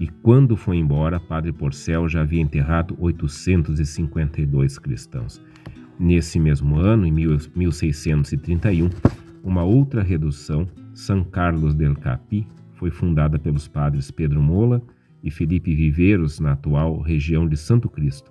e 0.03 0.07
quando 0.21 0.57
foi 0.57 0.75
embora, 0.75 1.17
Padre 1.17 1.53
Porcel 1.53 2.09
já 2.09 2.23
havia 2.23 2.41
enterrado 2.41 2.93
852 2.99 4.77
cristãos. 4.77 5.41
Nesse 5.97 6.37
mesmo 6.37 6.75
ano, 6.75 7.07
em 7.07 7.11
1631, 7.11 8.89
uma 9.41 9.63
outra 9.63 10.03
redução, 10.03 10.67
São 10.93 11.23
Carlos 11.23 11.73
del 11.73 11.95
Capi, 11.95 12.45
foi 12.73 12.91
fundada 12.91 13.39
pelos 13.39 13.65
padres 13.69 14.11
Pedro 14.11 14.41
Mola 14.41 14.81
e 15.23 15.31
Felipe 15.31 15.73
Viveiros 15.73 16.37
na 16.37 16.51
atual 16.51 16.99
região 16.99 17.47
de 17.47 17.55
Santo 17.55 17.87
Cristo. 17.87 18.29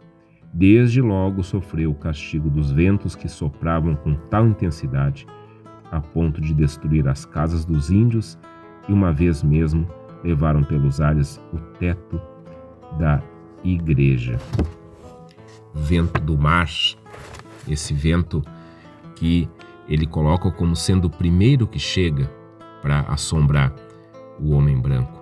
Desde 0.52 1.00
logo 1.00 1.42
sofreu 1.42 1.92
o 1.92 1.94
castigo 1.94 2.50
dos 2.50 2.70
ventos 2.70 3.16
que 3.16 3.30
sopravam 3.30 3.96
com 3.96 4.12
tal 4.28 4.46
intensidade 4.46 5.26
a 5.90 6.02
ponto 6.02 6.38
de 6.38 6.52
destruir 6.52 7.08
as 7.08 7.24
casas 7.24 7.64
dos 7.64 7.90
índios 7.90 8.38
e 8.86 8.92
uma 8.92 9.10
vez 9.10 9.42
mesmo 9.42 9.86
levaram 10.22 10.62
pelos 10.62 11.00
ares 11.00 11.40
o 11.52 11.58
teto 11.78 12.20
da 12.98 13.22
igreja. 13.64 14.38
Vento 15.74 16.20
do 16.20 16.36
mar, 16.36 16.68
esse 17.68 17.94
vento 17.94 18.42
que 19.14 19.48
ele 19.88 20.06
coloca 20.06 20.50
como 20.50 20.76
sendo 20.76 21.06
o 21.06 21.10
primeiro 21.10 21.66
que 21.66 21.78
chega 21.78 22.30
para 22.80 23.00
assombrar 23.02 23.74
o 24.38 24.52
homem 24.52 24.78
branco. 24.78 25.20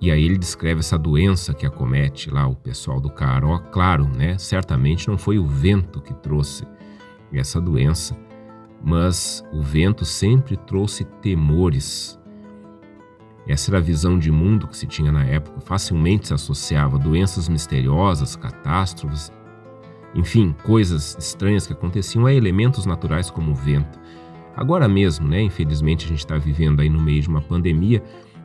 E 0.00 0.10
aí 0.10 0.22
ele 0.22 0.36
descreve 0.36 0.80
essa 0.80 0.98
doença 0.98 1.54
que 1.54 1.64
acomete 1.64 2.30
lá 2.30 2.46
o 2.46 2.54
pessoal 2.54 3.00
do 3.00 3.08
Caró. 3.08 3.58
Claro, 3.58 4.06
né? 4.06 4.36
Certamente 4.36 5.08
não 5.08 5.16
foi 5.16 5.38
o 5.38 5.46
vento 5.46 6.00
que 6.00 6.12
trouxe 6.12 6.66
essa 7.32 7.60
doença, 7.60 8.16
mas 8.82 9.42
o 9.52 9.62
vento 9.62 10.04
sempre 10.04 10.56
trouxe 10.56 11.04
temores 11.04 12.20
essa 13.46 13.70
era 13.70 13.78
a 13.78 13.80
visão 13.80 14.18
de 14.18 14.30
mundo 14.32 14.66
que 14.66 14.76
se 14.76 14.86
tinha 14.86 15.12
na 15.12 15.24
época. 15.24 15.60
Facilmente 15.60 16.28
se 16.28 16.34
associava 16.34 16.96
a 16.96 16.98
doenças 16.98 17.48
misteriosas, 17.48 18.36
catástrofes, 18.36 19.30
enfim, 20.14 20.54
coisas 20.62 21.16
estranhas 21.18 21.66
que 21.66 21.72
aconteciam 21.72 22.24
a 22.24 22.32
elementos 22.32 22.86
naturais 22.86 23.30
como 23.30 23.50
o 23.50 23.54
vento. 23.54 23.98
Agora 24.56 24.88
mesmo, 24.88 25.26
né, 25.26 25.42
infelizmente, 25.42 26.06
a 26.06 26.08
gente 26.08 26.20
está 26.20 26.38
vivendo 26.38 26.80
aí 26.80 26.88
no 26.88 27.00
meio 27.00 27.20
de 27.20 27.28
uma 27.28 27.42
pandemia 27.42 28.02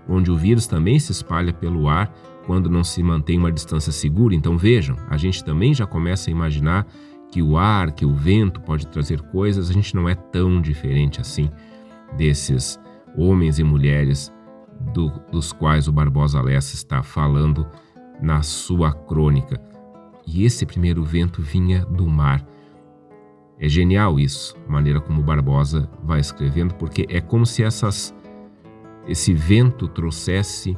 onde 0.08 0.32
o 0.32 0.36
vírus 0.36 0.66
também 0.66 0.97
se 1.00 1.12
espalha 1.12 1.54
pelo 1.54 1.88
ar 1.88 2.12
quando 2.45 2.70
não 2.70 2.84
se 2.84 3.04
mantém 3.04 3.38
uma 3.38 3.52
distância 3.52 3.91
segura. 3.91 4.34
Então 4.34 4.58
vejam, 4.58 4.95
a 5.08 5.18
gente 5.18 5.43
também 5.43 5.74
já 5.74 5.86
começa 5.86 6.30
a 6.30 6.32
imaginar 6.32 6.88
que 7.32 7.43
o 7.43 7.58
ar, 7.58 7.91
que 7.91 8.06
o 8.06 8.14
vento 8.14 8.60
pode 8.62 8.88
trazer 8.88 9.22
coisas. 9.22 9.70
A 9.70 9.74
gente 9.74 9.95
não 9.95 10.10
é 10.10 10.16
tão 10.16 10.60
diferente 10.60 11.22
assim 11.22 11.47
desses 12.18 12.80
homens 13.16 13.60
e 13.60 13.64
mulheres 13.64 14.34
do, 14.80 15.09
dos 15.32 15.51
quais 15.51 15.88
o 15.88 15.91
Barbosa 15.91 16.41
Lessa 16.41 16.75
está 16.75 17.03
falando 17.03 17.67
na 18.21 18.41
sua 18.41 18.93
crônica. 18.93 19.61
E 20.25 20.45
esse 20.45 20.65
primeiro 20.65 21.03
vento 21.03 21.41
vinha 21.41 21.86
do 21.86 22.07
mar. 22.07 22.45
É 23.57 23.67
genial 23.67 24.19
isso, 24.19 24.55
a 24.67 24.71
maneira 24.71 25.01
como 25.01 25.21
Barbosa 25.21 25.89
vai 26.03 26.19
escrevendo, 26.19 26.73
porque 26.75 27.05
é 27.09 27.19
como 27.19 27.45
se 27.45 27.63
essas, 27.63 28.15
esse 29.07 29.34
vento 29.34 29.88
trouxesse 29.88 30.77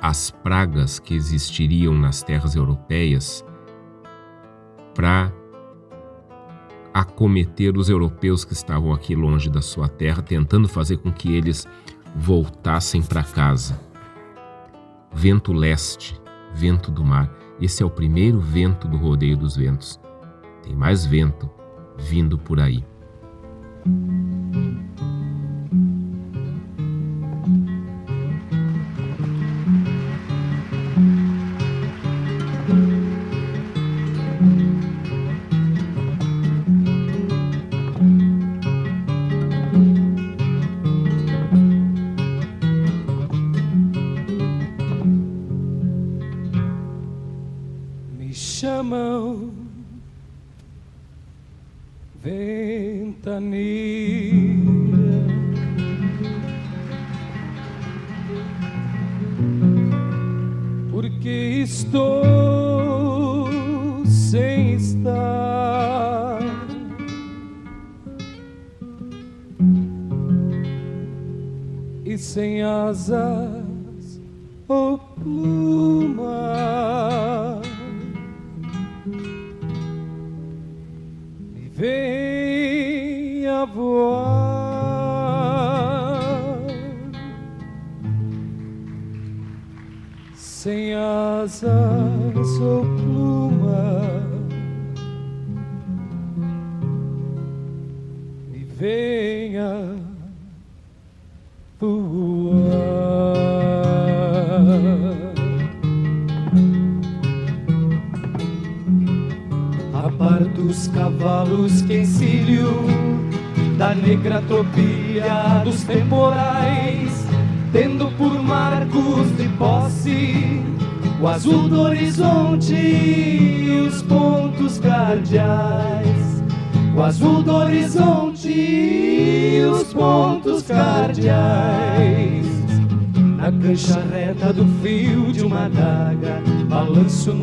as 0.00 0.30
pragas 0.30 0.98
que 0.98 1.14
existiriam 1.14 1.94
nas 1.94 2.22
terras 2.22 2.54
europeias 2.54 3.44
para 4.94 5.32
acometer 6.92 7.76
os 7.76 7.88
europeus 7.88 8.44
que 8.44 8.52
estavam 8.52 8.92
aqui 8.92 9.16
longe 9.16 9.50
da 9.50 9.60
sua 9.60 9.88
terra, 9.88 10.22
tentando 10.22 10.68
fazer 10.68 10.98
com 10.98 11.10
que 11.10 11.34
eles 11.34 11.66
voltassem 12.14 13.02
para 13.02 13.22
casa. 13.22 13.78
Vento 15.12 15.52
leste, 15.52 16.20
vento 16.54 16.90
do 16.90 17.04
mar. 17.04 17.30
Esse 17.60 17.82
é 17.82 17.86
o 17.86 17.90
primeiro 17.90 18.40
vento 18.40 18.88
do 18.88 18.96
rodeio 18.96 19.36
dos 19.36 19.56
ventos. 19.56 20.00
Tem 20.62 20.74
mais 20.74 21.04
vento 21.04 21.50
vindo 21.96 22.38
por 22.38 22.60
aí. 22.60 22.84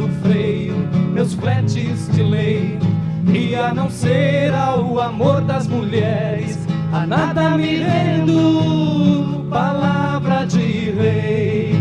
No 0.02 0.10
freio, 0.22 0.76
meus 1.14 1.34
fletes 1.34 2.10
de 2.12 2.24
lei. 2.24 2.80
E 3.34 3.56
a 3.56 3.74
não 3.74 3.90
ser 3.90 4.54
ao 4.54 5.00
amor 5.00 5.42
das 5.42 5.68
mulheres, 5.68 6.58
a 6.92 7.06
nada 7.06 7.58
me 7.58 7.78
rendo, 7.78 9.46
palavra 9.50 10.46
de 10.46 10.92
rei. 10.92 11.76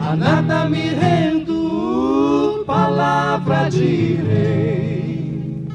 A 0.00 0.16
nada 0.16 0.68
me 0.68 0.88
rendo, 0.88 2.64
palavra 2.66 3.68
de 3.68 4.14
rei. 4.14 5.68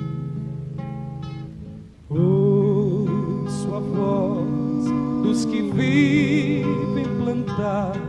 Ouço 2.10 3.76
a 3.76 3.80
voz 3.80 4.86
dos 5.24 5.46
que 5.46 5.62
vivem 5.62 7.06
plantados 7.24 8.02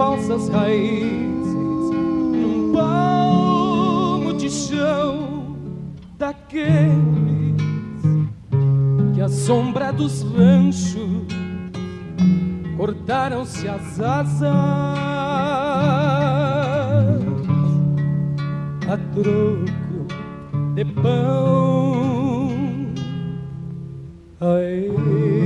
falsas 0.00 0.48
raízes, 0.48 1.52
num 2.32 2.72
palmo 2.72 4.32
de 4.32 4.48
chão 4.48 5.54
daqueles 6.16 7.60
que 9.14 9.20
a 9.20 9.28
sombra 9.28 9.92
dos 9.92 10.22
ranchos 10.22 11.26
cortaram-se 12.78 13.68
as 13.68 14.00
asas 14.00 14.40
a 18.88 18.96
troco 19.12 20.06
de 20.76 20.84
pão. 21.02 22.48
A 24.40 25.39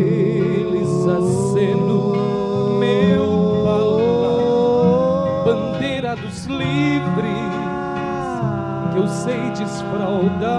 sei 9.14 9.50
desfraldar 9.50 10.50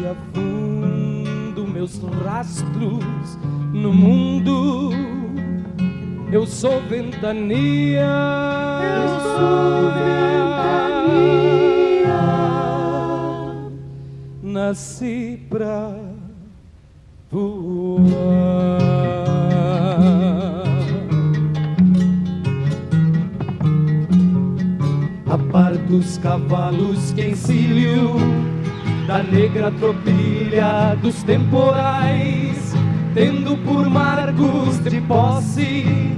e 0.00 0.06
afundo 0.06 1.66
meus 1.66 2.00
rastros 2.24 3.38
no 3.72 3.92
mundo. 3.92 4.90
Eu 6.32 6.46
sou 6.46 6.80
ventania. 6.82 8.06
Eu 8.82 9.08
sou 9.20 9.92
ventania. 9.92 11.26
Nasci 14.42 15.40
pra 15.50 15.94
voar. 17.30 17.75
Dos 25.96 26.18
cavalos 26.18 27.12
que 27.12 27.28
encilho 27.28 28.16
da 29.06 29.22
negra 29.22 29.70
tropilha 29.70 30.94
dos 31.00 31.22
temporais, 31.22 32.74
tendo 33.14 33.56
por 33.64 33.88
marcos 33.88 34.78
de 34.80 35.00
posse 35.02 36.12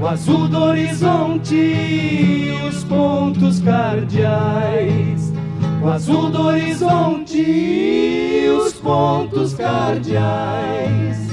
o 0.00 0.06
azul 0.06 0.48
do 0.48 0.62
horizonte 0.62 1.54
e 1.54 2.58
os 2.66 2.82
pontos 2.84 3.60
cardeais. 3.60 5.32
O 5.82 5.88
azul 5.88 6.30
do 6.30 6.46
horizonte 6.46 7.38
e 7.38 8.48
os 8.48 8.72
pontos 8.74 9.52
cardeais. 9.52 11.29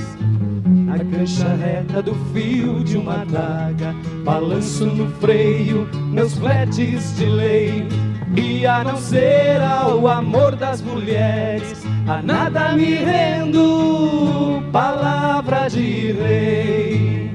Na 1.17 1.23
cancha 1.23 1.47
reta 1.55 1.99
do 1.99 2.13
fio 2.31 2.83
de 2.83 2.95
uma 2.95 3.21
adaga, 3.23 3.95
balanço 4.23 4.85
no 4.85 5.09
freio, 5.13 5.89
meus 6.11 6.37
fletes 6.37 7.17
de 7.17 7.25
lei. 7.25 7.87
E 8.35 8.67
a 8.67 8.83
não 8.83 8.97
ser 8.97 9.59
ao 9.59 10.07
amor 10.07 10.55
das 10.55 10.79
mulheres, 10.79 11.83
a 12.07 12.21
nada 12.21 12.73
me 12.73 12.93
rendo, 12.97 14.61
palavra 14.71 15.67
de 15.67 16.11
rei. 16.11 17.31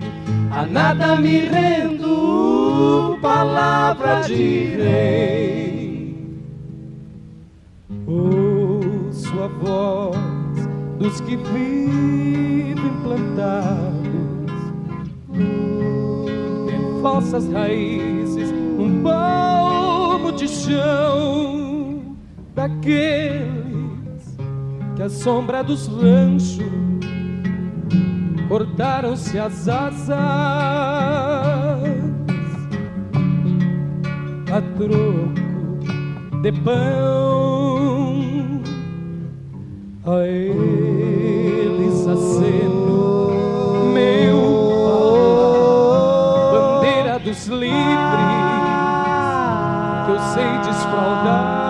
A 0.52 0.64
nada 0.64 1.16
me 1.16 1.40
rendo, 1.40 3.18
palavra 3.20 4.20
de 4.20 4.76
rei. 4.76 6.16
Ouço 8.06 9.42
a 9.42 9.48
voz 9.48 10.68
dos 11.00 11.20
que 11.22 11.36
vivem 11.36 12.71
plantados 13.12 13.92
em 16.64 17.02
falsas 17.02 17.46
raízes, 17.52 18.50
um 18.78 19.02
palmo 19.02 20.32
de 20.32 20.48
chão 20.48 22.16
daqueles 22.54 23.50
que 24.96 25.02
a 25.02 25.08
sombra 25.10 25.62
dos 25.62 25.86
ranchos 25.88 26.64
cortaram-se 28.48 29.38
as 29.38 29.68
asas 29.68 30.08
a 34.50 34.60
troco 34.76 35.32
de 36.42 36.52
pão. 36.52 38.22
A 40.04 40.26
eles 40.26 42.06
aceno 42.08 42.71
livres 47.48 47.72
que 50.04 50.10
eu 50.10 50.18
sei 50.34 50.58
desfraldar 50.58 51.62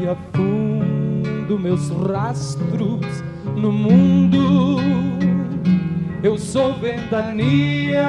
e 0.00 0.08
afundo 0.08 1.58
meus 1.58 1.88
rastros 1.90 3.22
no 3.56 3.70
mundo. 3.72 4.80
Eu 6.22 6.36
sou 6.36 6.74
ventania, 6.74 8.08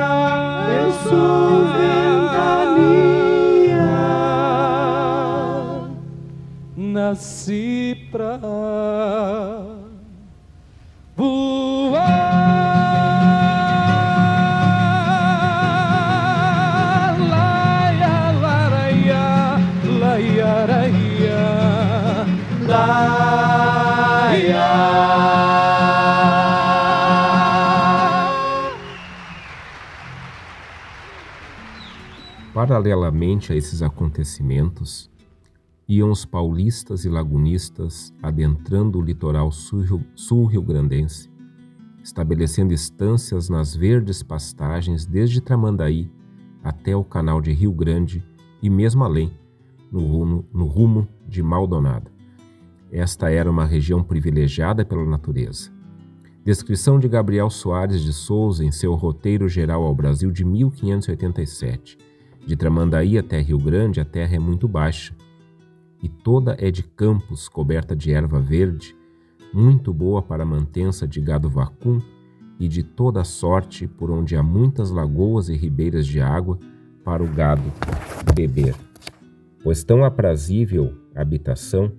eu 0.84 0.92
sou 0.92 1.66
ventania. 1.68 2.02
Nasci 6.76 8.10
pra 8.12 8.38
Paralelamente 32.82 33.54
a 33.54 33.56
esses 33.56 33.84
acontecimentos, 33.84 35.08
iam 35.88 36.10
os 36.10 36.26
paulistas 36.26 37.06
e 37.06 37.10
lagunistas 37.10 38.12
adentrando 38.24 38.98
o 38.98 39.04
litoral 39.04 39.52
sul-rio-grandense, 39.52 41.30
estabelecendo 42.04 42.74
estâncias 42.74 43.50
nas 43.50 43.76
verdes 43.76 44.24
pastagens 44.24 45.06
desde 45.06 45.42
Tramandaí 45.42 46.12
até 46.64 46.96
o 46.96 47.04
canal 47.04 47.40
de 47.40 47.52
Rio 47.52 47.72
Grande 47.72 48.26
e 48.64 48.68
mesmo 48.68 49.04
além, 49.04 49.32
no 49.92 50.00
rumo, 50.00 50.44
no 50.52 50.66
rumo 50.66 51.08
de 51.28 51.44
Maldonado. 51.44 52.10
Esta 52.92 53.30
era 53.30 53.52
uma 53.52 53.66
região 53.66 54.02
privilegiada 54.02 54.84
pela 54.84 55.06
natureza. 55.06 55.72
Descrição 56.44 56.98
de 56.98 57.08
Gabriel 57.08 57.52
Soares 57.52 58.02
de 58.02 58.12
Souza 58.12 58.66
em 58.66 58.72
seu 58.72 58.96
Roteiro 58.96 59.48
Geral 59.48 59.84
ao 59.84 59.94
Brasil 59.94 60.32
de 60.32 60.44
1587 60.44 62.10
de 62.46 62.56
Tramandaí 62.56 63.18
até 63.18 63.40
Rio 63.40 63.60
Grande, 63.60 64.00
a 64.00 64.06
terra 64.06 64.36
é 64.36 64.40
muito 64.40 64.68
baixa, 64.68 65.14
e 66.02 66.10
toda 66.10 66.56
é 66.60 66.72
de 66.72 66.84
campos 66.84 67.48
coberta 67.48 67.96
de 67.96 68.12
erva 68.12 68.40
verde, 68.40 68.96
muito 69.54 69.94
boa 69.94 70.22
para 70.22 70.44
a 70.44 70.46
mantença 70.46 71.08
de 71.08 71.22
gado 71.22 71.50
vacum 71.50 72.00
e 72.60 72.68
de 72.68 72.84
toda 72.84 73.24
sorte 73.24 73.88
por 73.88 74.10
onde 74.10 74.36
há 74.36 74.42
muitas 74.42 74.90
lagoas 74.90 75.50
e 75.50 75.56
ribeiras 75.56 76.08
de 76.08 76.22
água 76.22 76.58
para 77.04 77.24
o 77.24 77.28
gado 77.28 77.72
beber. 78.34 78.76
Pois 79.64 79.84
tão 79.84 80.04
aprazível 80.04 80.96
habitação 81.16 81.92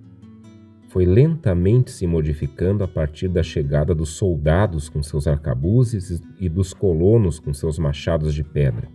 foi 0.89 1.05
lentamente 1.05 1.91
se 1.91 2.05
modificando 2.05 2.83
a 2.83 2.87
partir 2.87 3.27
da 3.27 3.41
chegada 3.41 3.95
dos 3.95 4.09
soldados 4.09 4.89
com 4.89 5.01
seus 5.01 5.27
arcabuzes 5.27 6.21
e 6.39 6.49
dos 6.49 6.73
colonos 6.73 7.39
com 7.39 7.53
seus 7.53 7.79
machados 7.79 8.33
de 8.33 8.43
pedra 8.43 8.89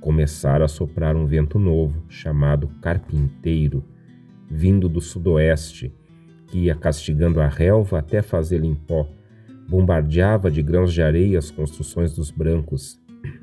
começara 0.00 0.64
a 0.64 0.68
soprar 0.68 1.16
um 1.16 1.26
vento 1.26 1.58
novo, 1.58 2.02
chamado 2.08 2.68
carpinteiro, 2.80 3.84
vindo 4.50 4.88
do 4.88 5.00
sudoeste, 5.00 5.92
que 6.46 6.60
ia 6.60 6.74
castigando 6.74 7.40
a 7.40 7.48
relva 7.48 7.98
até 7.98 8.22
fazê-la 8.22 8.66
em 8.66 8.74
pó, 8.74 9.06
bombardeava 9.68 10.50
de 10.50 10.62
grãos 10.62 10.92
de 10.92 11.02
areia 11.02 11.38
as 11.38 11.50
construções 11.50 12.14
dos 12.14 12.30
brancos 12.30 12.98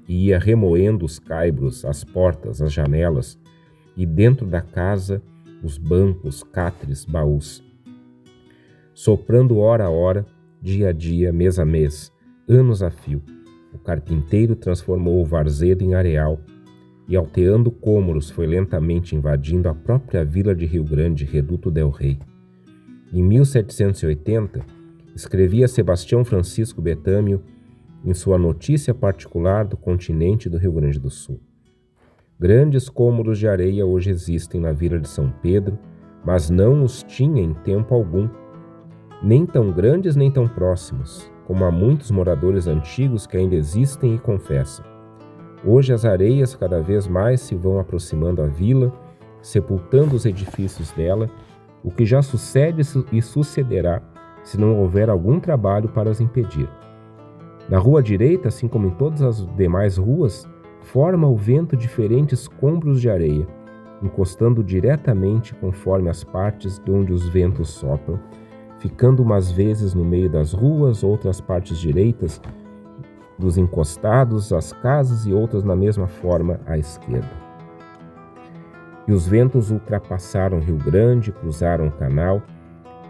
e 0.07 0.27
ia 0.27 0.39
remoendo 0.39 1.05
os 1.05 1.19
caibros, 1.19 1.85
as 1.85 2.03
portas, 2.03 2.61
as 2.61 2.73
janelas 2.73 3.39
e 3.95 4.05
dentro 4.05 4.45
da 4.47 4.61
casa 4.61 5.21
os 5.63 5.77
bancos, 5.77 6.43
catres, 6.43 7.05
baús. 7.05 7.63
Soprando 8.93 9.57
hora 9.57 9.85
a 9.85 9.89
hora, 9.89 10.25
dia 10.61 10.89
a 10.89 10.91
dia, 10.91 11.31
mês 11.31 11.59
a 11.59 11.65
mês, 11.65 12.11
anos 12.47 12.81
a 12.81 12.89
fio, 12.89 13.21
o 13.75 13.79
carpinteiro 13.79 14.55
transformou 14.55 15.21
o 15.21 15.25
varzedo 15.25 15.83
em 15.83 15.93
areal 15.93 16.39
e, 17.07 17.15
alteando 17.15 17.69
cômoros, 17.69 18.29
foi 18.29 18.47
lentamente 18.47 19.15
invadindo 19.15 19.69
a 19.69 19.75
própria 19.75 20.23
vila 20.23 20.55
de 20.55 20.65
Rio 20.65 20.83
Grande, 20.83 21.25
Reduto 21.25 21.69
del 21.69 21.89
Rei. 21.89 22.17
Em 23.13 23.21
1780, 23.21 24.65
escrevia 25.15 25.67
Sebastião 25.67 26.25
Francisco 26.25 26.81
Betâmio 26.81 27.41
em 28.03 28.13
sua 28.13 28.37
notícia 28.37 28.93
particular 28.93 29.65
do 29.65 29.77
continente 29.77 30.49
do 30.49 30.57
Rio 30.57 30.71
Grande 30.71 30.99
do 30.99 31.09
Sul. 31.09 31.39
Grandes 32.39 32.89
cômoros 32.89 33.39
de 33.39 33.47
areia 33.47 33.85
hoje 33.85 34.09
existem 34.09 34.59
na 34.59 34.71
vila 34.71 34.99
de 34.99 35.07
São 35.07 35.33
Pedro, 35.41 35.77
mas 36.25 36.49
não 36.49 36.83
os 36.83 37.03
tinha 37.03 37.41
em 37.41 37.53
tempo 37.53 37.93
algum, 37.93 38.27
nem 39.23 39.45
tão 39.45 39.71
grandes 39.71 40.15
nem 40.15 40.29
tão 40.29 40.47
próximos, 40.47 41.31
como 41.45 41.63
há 41.65 41.71
muitos 41.71 42.11
moradores 42.11 42.67
antigos 42.67 43.27
que 43.27 43.37
ainda 43.37 43.55
existem 43.55 44.15
e 44.15 44.19
confessam. 44.19 44.85
Hoje 45.63 45.93
as 45.93 46.05
areias 46.05 46.55
cada 46.55 46.81
vez 46.81 47.07
mais 47.07 47.41
se 47.41 47.55
vão 47.55 47.79
aproximando 47.79 48.41
à 48.41 48.45
vila, 48.45 48.93
sepultando 49.41 50.15
os 50.15 50.25
edifícios 50.25 50.91
dela, 50.91 51.29
o 51.83 51.91
que 51.91 52.05
já 52.05 52.21
sucede 52.21 52.81
e 53.11 53.21
sucederá 53.21 54.01
se 54.43 54.59
não 54.59 54.79
houver 54.79 55.09
algum 55.09 55.39
trabalho 55.39 55.89
para 55.89 56.09
as 56.09 56.21
impedir. 56.21 56.69
Na 57.67 57.79
rua 57.79 58.01
direita, 58.01 58.47
assim 58.47 58.67
como 58.67 58.87
em 58.87 58.91
todas 58.91 59.23
as 59.23 59.45
demais 59.55 59.97
ruas, 59.97 60.47
forma 60.81 61.27
o 61.27 61.35
vento 61.35 61.75
diferentes 61.75 62.47
combros 62.47 63.01
de 63.01 63.09
areia, 63.09 63.47
encostando 64.03 64.63
diretamente 64.63 65.55
conforme 65.55 66.09
as 66.09 66.23
partes 66.23 66.77
de 66.77 66.91
onde 66.91 67.11
os 67.11 67.27
ventos 67.27 67.69
sopram, 67.69 68.19
ficando 68.85 69.23
umas 69.23 69.49
vezes 69.49 69.95
no 69.95 70.05
meio 70.05 70.29
das 70.29 70.53
ruas, 70.53 71.03
outras 71.03 71.41
partes 71.41 71.79
direitas 71.79 72.39
dos 73.35 73.57
encostados 73.57 74.53
às 74.53 74.73
casas 74.73 75.25
e 75.25 75.33
outras 75.33 75.63
na 75.63 75.75
mesma 75.75 76.07
forma 76.07 76.59
à 76.67 76.77
esquerda. 76.77 77.31
E 79.07 79.11
os 79.11 79.27
ventos 79.27 79.71
ultrapassaram 79.71 80.59
Rio 80.59 80.77
Grande, 80.77 81.31
cruzaram 81.31 81.87
o 81.87 81.91
canal, 81.93 82.43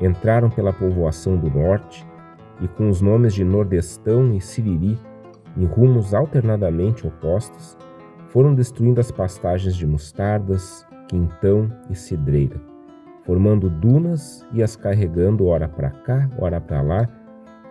entraram 0.01 0.49
pela 0.49 0.71
povoação 0.71 1.36
do 1.36 1.49
norte 1.49 2.07
e 2.61 2.69
com 2.69 2.89
os 2.89 3.01
nomes 3.01 3.34
de 3.34 3.43
Nordestão 3.43 4.34
e 4.34 4.39
Siriri, 4.39 4.97
em 5.57 5.65
rumos 5.65 6.13
alternadamente 6.13 7.05
opostos, 7.05 7.78
foram 8.30 8.55
destruindo 8.55 9.01
as 9.01 9.11
pastagens 9.11 9.76
de 9.76 9.86
mostardas, 9.86 10.88
quintão 11.09 11.69
e 11.89 11.95
cidreira 11.95 12.74
formando 13.26 13.69
dunas 13.69 14.45
e 14.53 14.61
as 14.61 14.76
carregando 14.76 15.47
ora 15.47 15.67
para 15.67 15.89
cá, 15.89 16.30
ora 16.38 16.61
para 16.61 16.82
lá, 16.82 17.09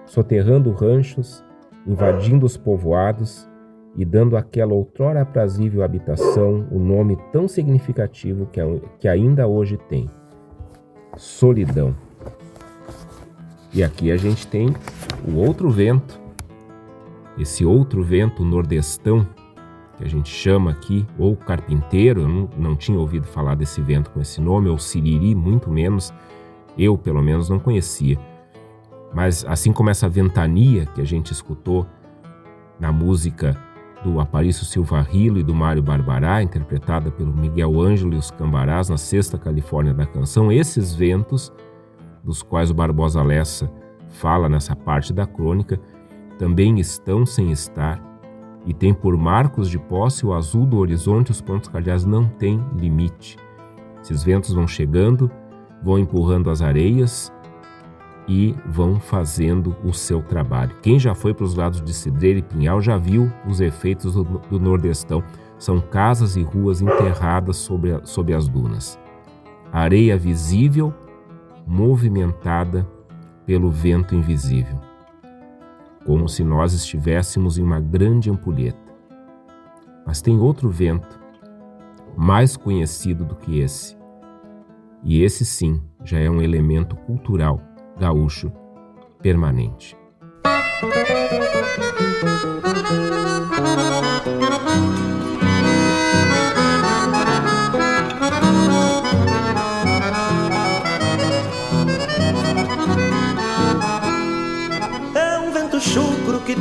soterrando 0.04 0.72
ranchos, 0.72 1.44
invadindo 1.86 2.44
os 2.44 2.56
povoados 2.56 3.48
e 3.96 4.04
dando 4.04 4.36
àquela 4.36 4.74
outrora 4.74 5.22
aprazível 5.22 5.84
habitação 5.84 6.66
o 6.70 6.78
nome 6.78 7.16
tão 7.32 7.46
significativo 7.46 8.46
que, 8.46 8.60
que 8.98 9.06
ainda 9.06 9.46
hoje 9.46 9.78
tem: 9.88 10.10
solidão. 11.16 11.94
E 13.72 13.82
aqui 13.82 14.10
a 14.10 14.16
gente 14.16 14.46
tem 14.46 14.68
o 15.26 15.36
outro 15.36 15.70
vento, 15.70 16.20
esse 17.38 17.64
outro 17.64 18.02
vento 18.02 18.44
nordestão 18.44 19.26
que 19.96 20.04
a 20.04 20.08
gente 20.08 20.28
chama 20.28 20.70
aqui, 20.70 21.06
ou 21.18 21.36
carpinteiro, 21.36 22.22
eu 22.22 22.28
não, 22.28 22.50
não 22.56 22.76
tinha 22.76 22.98
ouvido 22.98 23.26
falar 23.26 23.54
desse 23.54 23.80
vento 23.80 24.10
com 24.10 24.20
esse 24.20 24.40
nome, 24.40 24.68
ou 24.68 24.78
siriri, 24.78 25.34
muito 25.34 25.70
menos, 25.70 26.12
eu 26.76 26.98
pelo 26.98 27.22
menos 27.22 27.48
não 27.48 27.58
conhecia. 27.58 28.18
Mas 29.14 29.44
assim 29.44 29.72
como 29.72 29.90
essa 29.90 30.08
ventania 30.08 30.86
que 30.86 31.00
a 31.00 31.04
gente 31.04 31.32
escutou 31.32 31.86
na 32.80 32.90
música 32.90 33.56
do 34.02 34.20
Aparício 34.20 34.66
Silva 34.66 35.00
Rilo 35.00 35.38
e 35.38 35.42
do 35.42 35.54
Mário 35.54 35.82
Barbará, 35.82 36.42
interpretada 36.42 37.10
pelo 37.10 37.32
Miguel 37.32 37.80
Ângelo 37.80 38.14
e 38.14 38.18
os 38.18 38.30
Cambarás 38.30 38.90
na 38.90 38.98
Sexta 38.98 39.38
Califórnia 39.38 39.94
da 39.94 40.04
Canção, 40.04 40.52
esses 40.52 40.92
ventos, 40.92 41.52
dos 42.22 42.42
quais 42.42 42.70
o 42.70 42.74
Barbosa 42.74 43.22
Lessa 43.22 43.70
fala 44.08 44.48
nessa 44.48 44.76
parte 44.76 45.12
da 45.12 45.26
crônica, 45.26 45.80
também 46.38 46.78
estão 46.78 47.24
sem 47.24 47.50
estar 47.50 48.00
e 48.66 48.72
tem 48.72 48.94
por 48.94 49.16
marcos 49.16 49.68
de 49.68 49.78
posse 49.78 50.24
o 50.24 50.32
azul 50.32 50.66
do 50.66 50.78
horizonte 50.78 51.30
os 51.30 51.40
pontos 51.40 51.68
cardeais 51.68 52.04
não 52.04 52.26
têm 52.26 52.62
limite. 52.76 53.36
Esses 54.02 54.22
ventos 54.22 54.52
vão 54.52 54.66
chegando, 54.66 55.30
vão 55.82 55.98
empurrando 55.98 56.50
as 56.50 56.62
areias 56.62 57.32
e 58.26 58.54
vão 58.66 58.98
fazendo 58.98 59.76
o 59.84 59.92
seu 59.92 60.22
trabalho. 60.22 60.76
Quem 60.80 60.98
já 60.98 61.14
foi 61.14 61.34
para 61.34 61.44
os 61.44 61.54
lados 61.54 61.82
de 61.82 61.92
Cidreira 61.92 62.38
e 62.38 62.42
Pinhal 62.42 62.80
já 62.80 62.96
viu 62.96 63.30
os 63.46 63.60
efeitos 63.60 64.14
do, 64.14 64.24
do 64.24 64.58
Nordestão. 64.58 65.22
São 65.58 65.80
casas 65.80 66.36
e 66.36 66.42
ruas 66.42 66.80
enterradas 66.80 67.56
sobre, 67.56 67.98
sobre 68.04 68.34
as 68.34 68.48
dunas. 68.48 68.98
Areia 69.72 70.16
visível, 70.16 70.92
movimentada 71.66 72.86
pelo 73.46 73.70
vento 73.70 74.14
invisível 74.14 74.83
como 76.04 76.28
se 76.28 76.44
nós 76.44 76.72
estivéssemos 76.72 77.58
em 77.58 77.62
uma 77.62 77.80
grande 77.80 78.30
ampulheta. 78.30 78.78
Mas 80.06 80.20
tem 80.20 80.38
outro 80.38 80.68
vento, 80.68 81.20
mais 82.16 82.56
conhecido 82.56 83.24
do 83.24 83.34
que 83.34 83.60
esse. 83.60 83.96
E 85.02 85.22
esse 85.22 85.44
sim 85.44 85.82
já 86.02 86.18
é 86.18 86.30
um 86.30 86.40
elemento 86.40 86.96
cultural 86.96 87.60
gaúcho 87.98 88.52
permanente. 89.20 89.96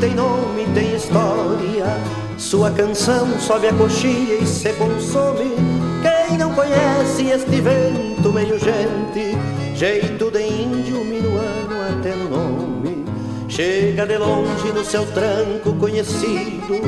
Tem 0.03 0.15
nome, 0.15 0.65
tem 0.73 0.95
história. 0.95 1.85
Sua 2.37 2.69
canção 2.71 3.39
sobe 3.39 3.67
a 3.67 3.73
coxia 3.73 4.35
e 4.35 4.45
se 4.45 4.73
consome. 4.73 5.55
Quem 6.01 6.37
não 6.37 6.53
conhece 6.53 7.29
este 7.29 7.61
vento 7.61 8.33
meio 8.33 8.59
gente, 8.59 9.37
jeito 9.73 10.29
de 10.29 10.41
índio 10.41 11.05
minuano 11.05 11.75
até 11.89 12.13
no 12.17 12.29
nome. 12.29 13.05
Chega 13.47 14.05
de 14.05 14.17
longe 14.17 14.73
no 14.73 14.83
seu 14.83 15.05
tranco 15.05 15.73
conhecido, 15.79 16.81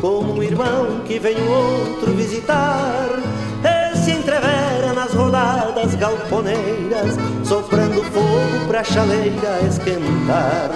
como 0.00 0.38
um 0.38 0.42
irmão 0.42 1.02
que 1.04 1.18
vem 1.18 1.36
o 1.36 1.50
outro 1.50 2.12
visitar. 2.14 3.20
E 3.62 3.96
se 3.98 4.12
entrevera 4.12 4.94
nas 4.94 5.12
rodadas 5.12 5.94
galponeiras, 5.94 7.16
soprando 7.44 8.02
fogo 8.04 8.66
pra 8.66 8.82
chaleira 8.82 9.60
esquentar. 9.68 10.70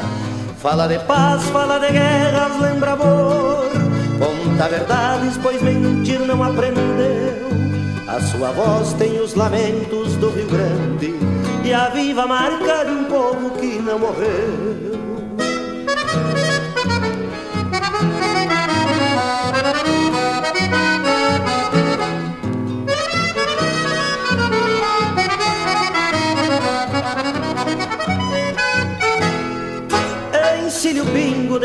Fala 0.67 0.89
de 0.89 0.99
paz, 0.99 1.45
fala 1.51 1.79
de 1.79 1.93
guerras, 1.93 2.61
lembra 2.61 2.95
amor. 2.95 3.71
Conta 4.19 4.69
verdades, 4.69 5.39
pois 5.41 5.63
mentir 5.63 6.19
não 6.19 6.43
aprendeu. 6.43 7.47
A 8.09 8.21
sua 8.21 8.51
voz 8.51 8.93
tem 8.95 9.21
os 9.21 9.35
lamentos 9.35 10.17
do 10.17 10.29
Rio 10.29 10.49
Grande 10.49 11.15
e 11.65 11.73
a 11.73 11.89
viva 11.91 12.27
marca 12.27 12.85
de 12.85 12.91
um 12.91 13.05
povo 13.05 13.51
que 13.51 13.79
não 13.79 14.01
morreu. 14.01 15.16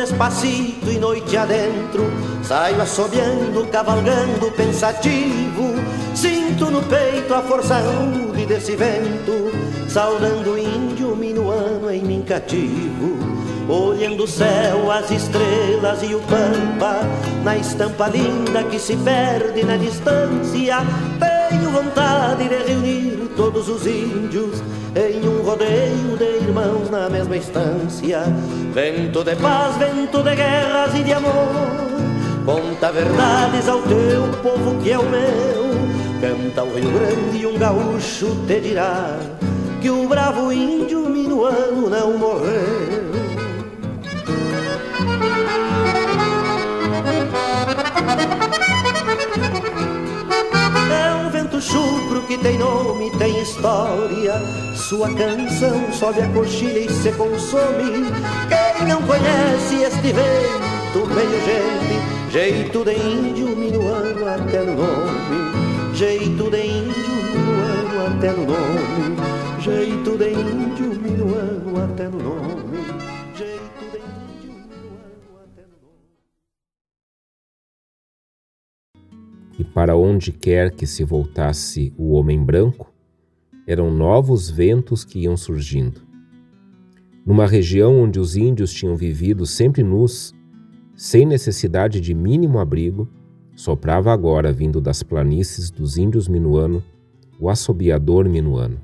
Despacito 0.01 0.89
e 0.89 0.97
noite 0.97 1.37
adentro. 1.37 2.11
Saio 2.43 2.81
assobiando, 2.81 3.67
cavalgando, 3.67 4.51
pensativo. 4.51 5.75
Sinto 6.15 6.71
no 6.71 6.81
peito 6.83 7.33
a 7.33 7.41
força 7.41 7.77
rude 7.79 8.45
desse 8.45 8.75
vento 8.75 9.49
Saudando 9.87 10.51
o 10.51 10.57
índio 10.57 11.15
minuano 11.15 11.89
em 11.91 12.01
mim 12.01 12.21
cativo. 12.21 13.19
Olhando 13.69 14.23
o 14.23 14.27
céu, 14.27 14.91
as 14.91 15.11
estrelas 15.11 16.01
e 16.03 16.15
o 16.15 16.19
pampa 16.21 16.99
Na 17.43 17.55
estampa 17.55 18.07
linda 18.07 18.63
que 18.63 18.79
se 18.79 18.97
perde 18.97 19.63
na 19.63 19.77
distância 19.77 20.79
Tenho 21.61 21.73
vontade 21.73 22.49
de 22.49 22.55
reunir 22.55 23.29
todos 23.37 23.69
os 23.69 23.85
índios 23.85 24.63
Em 24.95 25.29
um 25.29 25.43
rodeio 25.43 26.17
de 26.17 26.43
irmãos 26.43 26.89
na 26.89 27.07
mesma 27.07 27.37
estância 27.37 28.23
Vento 28.73 29.23
de 29.23 29.35
paz, 29.35 29.77
vento 29.77 30.23
de 30.23 30.35
guerras 30.35 30.95
e 30.95 31.03
de 31.03 31.13
amor. 31.13 31.31
Conta 32.43 32.91
verdades 32.91 33.69
ao 33.69 33.79
teu 33.83 34.23
povo 34.41 34.81
que 34.81 34.91
é 34.91 34.97
o 34.97 35.03
meu. 35.03 35.71
Canta 36.19 36.63
o 36.63 36.73
Rio 36.73 36.89
Grande 36.89 37.37
e 37.37 37.45
um 37.45 37.59
gaúcho 37.59 38.35
te 38.47 38.59
dirá 38.59 39.19
Que 39.81 39.91
o 39.91 40.07
bravo 40.07 40.51
índio 40.51 41.07
minuano 41.09 41.91
não 41.91 42.17
morreu 42.17 43.11
Chupro 51.61 52.23
que 52.23 52.37
tem 52.39 52.57
nome, 52.57 53.11
tem 53.11 53.39
história. 53.39 54.41
Sua 54.75 55.13
canção 55.13 55.91
sobe 55.93 56.21
a 56.21 56.27
coxilha 56.29 56.79
e 56.79 56.89
se 56.91 57.11
consome. 57.11 58.11
Quem 58.49 58.87
não 58.87 59.01
conhece 59.03 59.83
este 59.83 60.11
vento 60.11 61.07
meio 61.13 61.39
gente 61.45 62.31
Jeito 62.31 62.83
de 62.83 62.93
índio 62.93 63.55
minuano 63.55 64.27
até 64.27 64.61
no 64.61 64.75
nome. 64.75 65.93
Jeito 65.93 66.49
de 66.49 66.65
índio 66.65 67.15
minuano 67.31 68.07
até 68.07 68.31
no 68.31 68.45
nome. 68.47 69.17
Jeito 69.59 70.17
de 70.17 70.31
índio 70.31 70.99
minuano 70.99 71.83
até 71.83 72.05
no 72.05 72.17
nome 72.17 72.70
E 79.61 79.63
para 79.63 79.95
onde 79.95 80.31
quer 80.31 80.71
que 80.71 80.87
se 80.87 81.03
voltasse 81.03 81.93
o 81.95 82.13
homem 82.13 82.43
branco, 82.43 82.91
eram 83.67 83.93
novos 83.93 84.49
ventos 84.49 85.05
que 85.05 85.19
iam 85.19 85.37
surgindo. 85.37 86.01
Numa 87.23 87.45
região 87.45 88.01
onde 88.01 88.19
os 88.19 88.35
índios 88.35 88.73
tinham 88.73 88.95
vivido 88.95 89.45
sempre 89.45 89.83
nus, 89.83 90.33
sem 90.95 91.27
necessidade 91.27 92.01
de 92.01 92.11
mínimo 92.11 92.57
abrigo, 92.57 93.07
soprava 93.55 94.11
agora, 94.11 94.51
vindo 94.51 94.81
das 94.81 95.03
planícies 95.03 95.69
dos 95.69 95.95
índios 95.95 96.27
minuano, 96.27 96.83
o 97.39 97.47
assobiador 97.47 98.27
minuano. 98.27 98.81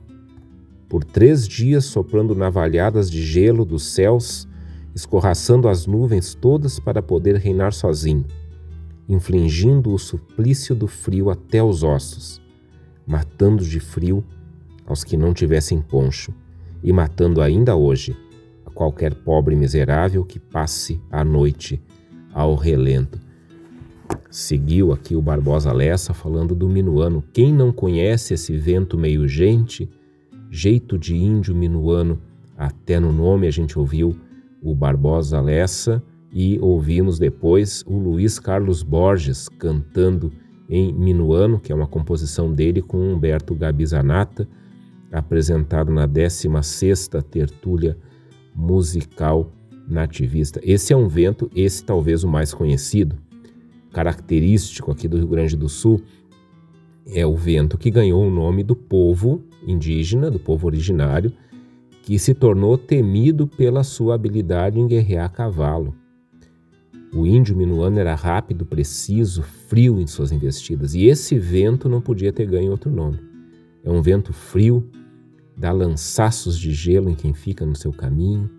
Por 0.88 1.04
três 1.04 1.48
dias 1.48 1.86
soprando 1.86 2.36
navalhadas 2.36 3.10
de 3.10 3.24
gelo 3.24 3.66
dos 3.66 3.96
céus, 3.96 4.48
escorraçando 4.94 5.68
as 5.68 5.88
nuvens 5.88 6.36
todas 6.36 6.80
para 6.80 7.02
poder 7.02 7.38
reinar 7.38 7.74
sozinho, 7.74 8.26
infligindo 9.08 9.94
o 9.94 9.98
suplício 9.98 10.76
do 10.76 10.88
frio 10.88 11.30
até 11.30 11.64
os 11.64 11.84
ossos, 11.84 12.42
matando 13.06 13.64
de 13.64 13.80
frio 13.80 14.24
aos 14.86 15.04
que 15.04 15.16
não 15.16 15.34
tivessem 15.34 15.82
poncho, 15.82 16.34
e 16.84 16.92
matando 16.94 17.42
ainda 17.42 17.76
hoje 17.76 18.16
a 18.66 18.70
qualquer 18.70 19.14
pobre 19.14 19.56
miserável 19.56 20.24
que 20.24 20.40
passe 20.40 21.02
a 21.10 21.24
noite 21.24 21.82
ao 22.34 22.56
relento. 22.56 23.20
Seguiu 24.30 24.92
aqui 24.92 25.16
o 25.16 25.22
Barbosa 25.22 25.72
Lessa 25.72 26.14
falando 26.14 26.54
do 26.54 26.70
minuano. 26.70 27.24
Quem 27.34 27.54
não 27.54 27.72
conhece 27.72 28.34
esse 28.34 28.56
vento 28.56 28.98
meio 28.98 29.28
gente, 29.28 29.90
jeito 30.50 30.98
de 30.98 31.16
índio 31.16 31.56
minuano, 31.56 32.22
até 32.58 33.00
no 33.00 33.12
nome 33.12 33.48
a 33.48 33.52
gente 33.52 33.78
ouviu 33.78 34.16
o 34.62 34.76
Barbosa 34.76 35.42
Lessa 35.42 36.04
e 36.32 36.60
ouvimos 36.60 37.18
depois 37.18 37.84
o 37.88 37.98
Luiz 37.98 38.40
Carlos 38.40 38.84
Borges 38.84 39.48
cantando 39.48 40.32
em 40.70 40.94
Minuano, 40.94 41.60
que 41.60 41.72
é 41.72 41.76
uma 41.76 41.88
composição 41.88 42.54
dele 42.54 42.82
com 42.82 42.98
Humberto 42.98 43.56
Gabizanata, 43.56 44.48
apresentado 45.12 45.92
na 45.92 46.08
16ª 46.08 47.22
Tertúlia 47.24 47.98
Musical 48.54 49.52
nativista. 49.88 50.60
Esse 50.64 50.92
é 50.92 50.98
um 50.98 51.08
vento, 51.08 51.50
esse 51.56 51.84
talvez 51.84 52.24
o 52.24 52.28
mais 52.28 52.54
conhecido, 52.54 53.16
característico 53.94 54.92
aqui 54.92 55.08
do 55.08 55.18
Rio 55.18 55.28
Grande 55.28 55.56
do 55.56 55.70
Sul, 55.70 56.02
é 57.06 57.26
o 57.26 57.36
vento 57.36 57.78
que 57.78 57.90
ganhou 57.90 58.22
o 58.26 58.30
nome 58.30 58.64
do 58.64 58.76
povo 58.76 59.42
indígena, 59.66 60.30
do 60.30 60.40
povo 60.40 60.68
originário, 60.68 61.32
que 62.04 62.20
se 62.20 62.34
tornou 62.34 62.78
temido 62.78 63.48
pela 63.48 63.84
sua 63.84 64.16
habilidade 64.16 64.80
em 64.80 64.88
guerrear 64.88 65.26
a 65.26 65.30
cavalo. 65.30 65.96
O 67.14 67.26
índio 67.26 67.56
minuano 67.56 68.00
era 68.00 68.14
rápido, 68.16 68.66
preciso, 68.66 69.42
frio 69.42 70.00
em 70.00 70.08
suas 70.08 70.32
investidas, 70.32 70.94
e 70.94 71.06
esse 71.06 71.38
vento 71.40 71.88
não 71.88 72.02
podia 72.02 72.34
ter 72.34 72.46
ganho 72.46 72.72
outro 72.72 72.92
nome. 72.92 73.20
É 73.84 73.90
um 73.90 74.02
vento 74.02 74.34
frio, 74.34 74.90
dá 75.56 75.72
lançaços 75.72 76.60
de 76.60 76.74
gelo 76.74 77.10
em 77.10 77.16
quem 77.16 77.34
fica 77.34 77.66
no 77.66 77.76
seu 77.76 77.94
caminho, 77.94 78.50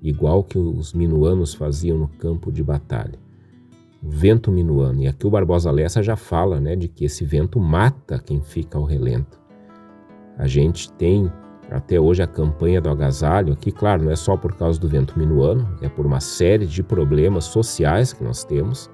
igual 0.00 0.44
que 0.44 0.58
os 0.58 0.92
minuanos 0.92 1.52
faziam 1.54 1.98
no 1.98 2.08
campo 2.08 2.52
de 2.52 2.62
batalha. 2.62 3.18
O 4.02 4.08
vento 4.08 4.52
minuano. 4.52 5.02
E 5.02 5.08
aqui 5.08 5.26
o 5.26 5.30
Barbosa 5.30 5.70
Lessa 5.70 6.02
já 6.02 6.14
fala 6.14 6.60
né, 6.60 6.76
de 6.76 6.86
que 6.86 7.04
esse 7.04 7.24
vento 7.24 7.58
mata 7.58 8.18
quem 8.18 8.40
fica 8.40 8.78
ao 8.78 8.84
relento. 8.84 9.40
A 10.38 10.46
gente 10.46 10.92
tem 10.92 11.30
até 11.70 11.98
hoje 12.00 12.22
a 12.22 12.26
campanha 12.26 12.80
do 12.80 12.88
agasalho, 12.88 13.52
aqui, 13.52 13.72
claro, 13.72 14.04
não 14.04 14.10
é 14.10 14.16
só 14.16 14.36
por 14.36 14.54
causa 14.54 14.78
do 14.78 14.88
vento 14.88 15.18
minuano, 15.18 15.68
é 15.82 15.88
por 15.88 16.06
uma 16.06 16.20
série 16.20 16.64
de 16.64 16.82
problemas 16.82 17.44
sociais 17.44 18.12
que 18.12 18.22
nós 18.22 18.44
temos. 18.44 18.90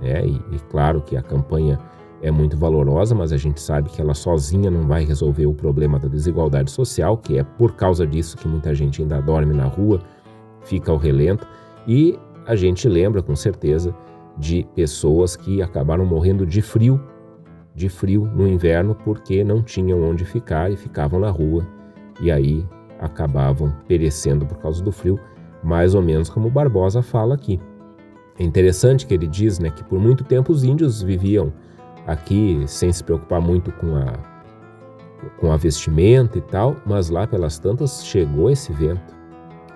Né? 0.00 0.26
E, 0.26 0.34
e 0.52 0.58
claro 0.70 1.00
que 1.00 1.16
a 1.16 1.22
campanha 1.22 1.78
é 2.22 2.30
muito 2.30 2.56
valorosa, 2.56 3.14
mas 3.14 3.32
a 3.32 3.36
gente 3.36 3.60
sabe 3.60 3.88
que 3.88 4.00
ela 4.00 4.14
sozinha 4.14 4.70
não 4.70 4.86
vai 4.86 5.04
resolver 5.04 5.46
o 5.46 5.54
problema 5.54 5.98
da 5.98 6.08
desigualdade 6.08 6.70
social, 6.70 7.16
que 7.16 7.38
é 7.38 7.42
por 7.42 7.72
causa 7.72 8.06
disso 8.06 8.36
que 8.36 8.48
muita 8.48 8.74
gente 8.74 9.00
ainda 9.00 9.20
dorme 9.20 9.54
na 9.54 9.64
rua, 9.64 10.00
fica 10.62 10.90
ao 10.90 10.98
relento 10.98 11.46
e 11.86 12.18
a 12.46 12.56
gente 12.56 12.88
lembra 12.88 13.22
com 13.22 13.34
certeza 13.34 13.94
de 14.36 14.66
pessoas 14.74 15.34
que 15.36 15.62
acabaram 15.62 16.04
morrendo 16.04 16.44
de 16.44 16.60
frio, 16.60 17.00
de 17.74 17.88
frio 17.88 18.30
no 18.34 18.46
inverno 18.46 18.94
porque 18.94 19.42
não 19.44 19.62
tinham 19.62 20.02
onde 20.02 20.24
ficar 20.24 20.70
e 20.70 20.76
ficavam 20.76 21.20
na 21.20 21.30
rua 21.30 21.75
e 22.20 22.30
aí 22.30 22.66
acabavam 23.00 23.72
perecendo 23.86 24.46
por 24.46 24.58
causa 24.58 24.82
do 24.82 24.90
frio, 24.90 25.18
mais 25.62 25.94
ou 25.94 26.02
menos 26.02 26.28
como 26.28 26.50
Barbosa 26.50 27.02
fala 27.02 27.34
aqui. 27.34 27.60
É 28.38 28.44
interessante 28.44 29.06
que 29.06 29.14
ele 29.14 29.26
diz, 29.26 29.58
né, 29.58 29.70
que 29.70 29.82
por 29.84 29.98
muito 29.98 30.24
tempo 30.24 30.52
os 30.52 30.64
índios 30.64 31.02
viviam 31.02 31.52
aqui 32.06 32.62
sem 32.66 32.92
se 32.92 33.02
preocupar 33.02 33.40
muito 33.40 33.72
com 33.72 33.96
a 33.96 34.36
com 35.38 35.50
a 35.50 35.56
vestimenta 35.56 36.38
e 36.38 36.42
tal, 36.42 36.76
mas 36.84 37.08
lá 37.08 37.26
pelas 37.26 37.58
tantas 37.58 38.04
chegou 38.04 38.50
esse 38.50 38.70
vento 38.72 39.16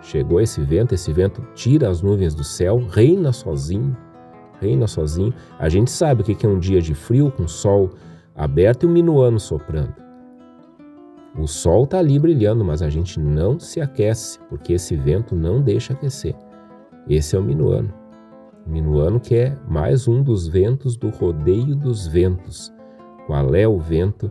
Chegou 0.03 0.41
esse 0.41 0.61
vento, 0.63 0.95
esse 0.95 1.13
vento 1.13 1.43
tira 1.55 1.89
as 1.89 2.01
nuvens 2.01 2.35
do 2.35 2.43
céu, 2.43 2.83
reina 2.91 3.33
sozinho, 3.33 3.97
reina 4.61 4.87
sozinho. 4.87 5.35
A 5.59 5.69
gente 5.69 5.91
sabe 5.91 6.23
o 6.23 6.25
que 6.25 6.47
é 6.47 6.49
um 6.49 6.59
dia 6.59 6.81
de 6.81 6.95
frio 6.95 7.31
com 7.31 7.47
sol 7.47 7.91
aberto 8.35 8.85
e 8.85 8.87
um 8.87 8.93
minuano 8.93 9.39
soprando. 9.39 9.95
O 11.41 11.47
sol 11.47 11.85
está 11.85 11.99
ali 11.99 12.19
brilhando, 12.19 12.63
mas 12.63 12.83
a 12.83 12.91
gente 12.91 13.19
não 13.19 13.59
se 13.59 13.81
aquece, 13.81 14.39
porque 14.51 14.75
esse 14.75 14.95
vento 14.95 15.35
não 15.35 15.63
deixa 15.63 15.95
aquecer. 15.95 16.37
Esse 17.09 17.35
é 17.35 17.39
o 17.39 17.43
minuano. 17.43 17.91
Minuano 18.67 19.19
que 19.19 19.35
é 19.35 19.57
mais 19.67 20.07
um 20.07 20.23
dos 20.23 20.47
ventos 20.47 20.99
do 20.99 21.09
rodeio 21.09 21.75
dos 21.75 22.07
ventos. 22.07 22.71
Qual 23.27 23.55
é 23.55 23.67
o 23.67 23.79
vento 23.79 24.31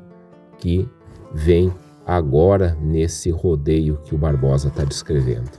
que 0.60 0.88
vem 1.34 1.74
agora 2.05 2.78
nesse 2.80 3.32
rodeio 3.32 3.97
que 4.03 4.14
o 4.14 4.18
Barbosa 4.18 4.68
está 4.68 4.84
descrevendo? 4.84 5.49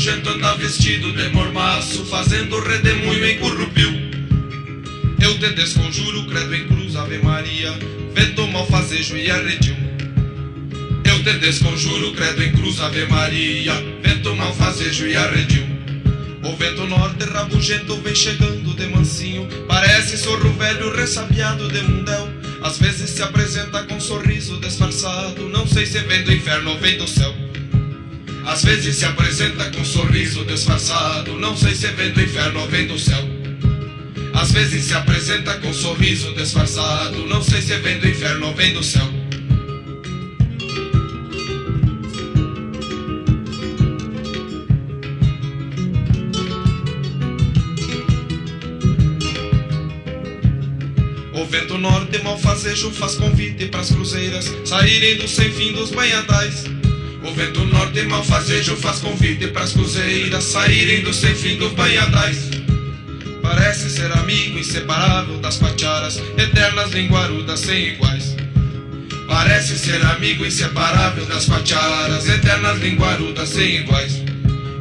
Rabugento 0.00 0.30
anda 0.30 0.54
vestido 0.54 1.12
de 1.12 1.28
mormaço, 1.28 2.06
fazendo 2.06 2.58
redemoinho 2.58 3.26
em 3.26 3.38
currupiu. 3.38 3.90
Eu 5.20 5.38
te 5.38 5.50
desconjuro, 5.50 6.24
credo 6.24 6.54
em 6.54 6.66
cruz, 6.68 6.96
Ave 6.96 7.18
Maria, 7.18 7.70
vento 8.14 8.46
malfazejo 8.46 9.14
e 9.18 9.30
arredio. 9.30 9.76
Eu 11.04 11.22
te 11.22 11.38
desconjuro, 11.40 12.12
credo 12.12 12.42
em 12.42 12.50
cruz, 12.52 12.80
Ave 12.80 13.04
Maria, 13.08 13.74
vento 14.02 14.34
malfazejo 14.34 15.06
e 15.06 15.14
arredio. 15.14 15.66
O 16.44 16.56
vento 16.56 16.86
norte 16.86 17.26
rabugento 17.26 17.96
vem 17.96 18.14
chegando 18.14 18.74
de 18.74 18.86
mansinho, 18.86 19.46
parece 19.68 20.16
sorro 20.16 20.50
velho 20.54 20.96
ressabiado 20.96 21.68
de 21.68 21.82
mundel. 21.82 22.26
Às 22.62 22.78
vezes 22.78 23.10
se 23.10 23.22
apresenta 23.22 23.82
com 23.82 23.96
um 23.96 24.00
sorriso 24.00 24.58
disfarçado, 24.60 25.46
não 25.50 25.66
sei 25.66 25.84
se 25.84 25.98
vem 26.00 26.24
do 26.24 26.32
inferno 26.32 26.70
ou 26.70 26.78
vem 26.78 26.96
do 26.96 27.06
céu. 27.06 27.39
Às 28.50 28.64
vezes 28.64 28.96
se 28.96 29.04
apresenta 29.04 29.70
com 29.70 29.80
um 29.80 29.84
sorriso 29.84 30.44
disfarçado. 30.44 31.38
Não 31.38 31.56
sei 31.56 31.72
se 31.72 31.86
vem 31.92 32.10
do 32.10 32.20
inferno 32.20 32.58
ou 32.58 32.66
vem 32.66 32.84
do 32.84 32.98
céu. 32.98 33.22
Às 34.34 34.50
vezes 34.50 34.86
se 34.86 34.92
apresenta 34.92 35.54
com 35.60 35.68
um 35.68 35.72
sorriso 35.72 36.34
disfarçado. 36.34 37.28
Não 37.28 37.40
sei 37.44 37.62
se 37.62 37.76
vem 37.76 38.00
do 38.00 38.08
inferno 38.08 38.48
ou 38.48 38.54
vem 38.54 38.74
do 38.74 38.82
céu. 38.82 39.08
O 51.34 51.44
vento 51.44 51.78
norte 51.78 52.20
malfazejo 52.24 52.90
faz 52.90 53.14
convite 53.14 53.66
pras 53.66 53.92
cruzeiras 53.92 54.52
saírem 54.64 55.18
do 55.18 55.28
sem 55.28 55.52
fim 55.52 55.72
dos 55.72 55.90
banhadais. 55.92 56.79
O 57.30 57.32
vento 57.32 57.64
norte 57.64 58.02
malfazejo 58.02 58.74
faz 58.74 58.98
convite 58.98 59.46
pras 59.46 59.72
cruzeiras 59.72 60.42
saírem 60.42 61.02
do 61.02 61.14
sem 61.14 61.32
fim 61.32 61.56
dos 61.56 61.70
banhadais. 61.74 62.50
Parece 63.40 63.88
ser 63.88 64.10
amigo 64.18 64.58
inseparável 64.58 65.38
das 65.38 65.56
pacharas, 65.56 66.20
eternas 66.36 66.90
linguarudas 66.90 67.60
sem 67.60 67.90
iguais. 67.90 68.34
Parece 69.28 69.78
ser 69.78 70.04
amigo 70.06 70.44
inseparável 70.44 71.24
das 71.26 71.46
pacharas, 71.46 72.28
eternas 72.28 72.80
linguarudas 72.80 73.48
sem 73.48 73.76
iguais. 73.76 74.24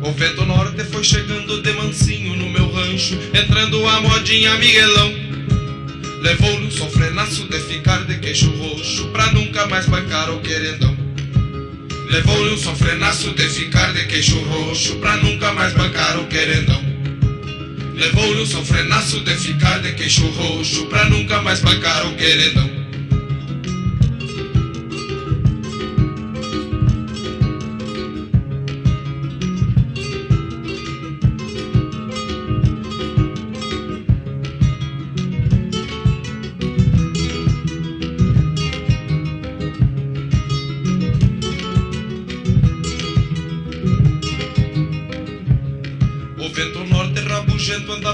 O 0.02 0.12
vento 0.12 0.44
norte 0.44 0.84
foi 0.86 1.04
chegando 1.04 1.62
de 1.62 1.72
mansinho 1.74 2.36
no 2.36 2.50
meu 2.50 2.72
rancho, 2.72 3.14
entrando 3.32 3.88
a 3.88 4.02
modinha 4.02 4.58
Miguelão. 4.58 5.14
Levou-lhe 6.24 6.66
um 6.66 6.72
sofrenaço 6.72 7.48
de 7.48 7.60
ficar 7.60 8.06
de 8.06 8.18
queixo 8.18 8.50
roxo, 8.50 9.08
pra 9.10 9.32
nunca 9.34 9.68
mais 9.68 9.86
bancar 9.86 10.32
o 10.32 10.40
querendão. 10.40 10.99
Levou-lhe 12.10 12.54
um 12.54 12.58
sofrenaço 12.58 13.32
de 13.36 13.48
ficar 13.48 13.94
de 13.94 14.06
queixo 14.08 14.40
roxo 14.40 14.96
Pra 14.96 15.18
nunca 15.18 15.54
mais 15.54 15.74
bancar 15.74 16.20
o 16.20 16.26
querendão. 16.26 16.84
Levou-lhe 17.94 18.42
um 18.42 18.46
sofrenaço 18.48 19.20
de 19.20 19.36
ficar 19.36 19.80
de 19.80 19.92
queixo 19.94 20.26
roxo 20.26 20.88
Pra 20.88 21.06
nunca 21.06 21.40
mais 21.44 21.60
bancar 21.62 22.08
o 22.08 22.16
querendão 22.16 22.79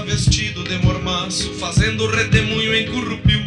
vestido 0.06 0.62
de 0.62 0.78
mormaço, 0.78 1.52
fazendo 1.54 2.06
redemoinho 2.06 2.74
em 2.74 2.86
currupiu. 2.86 3.40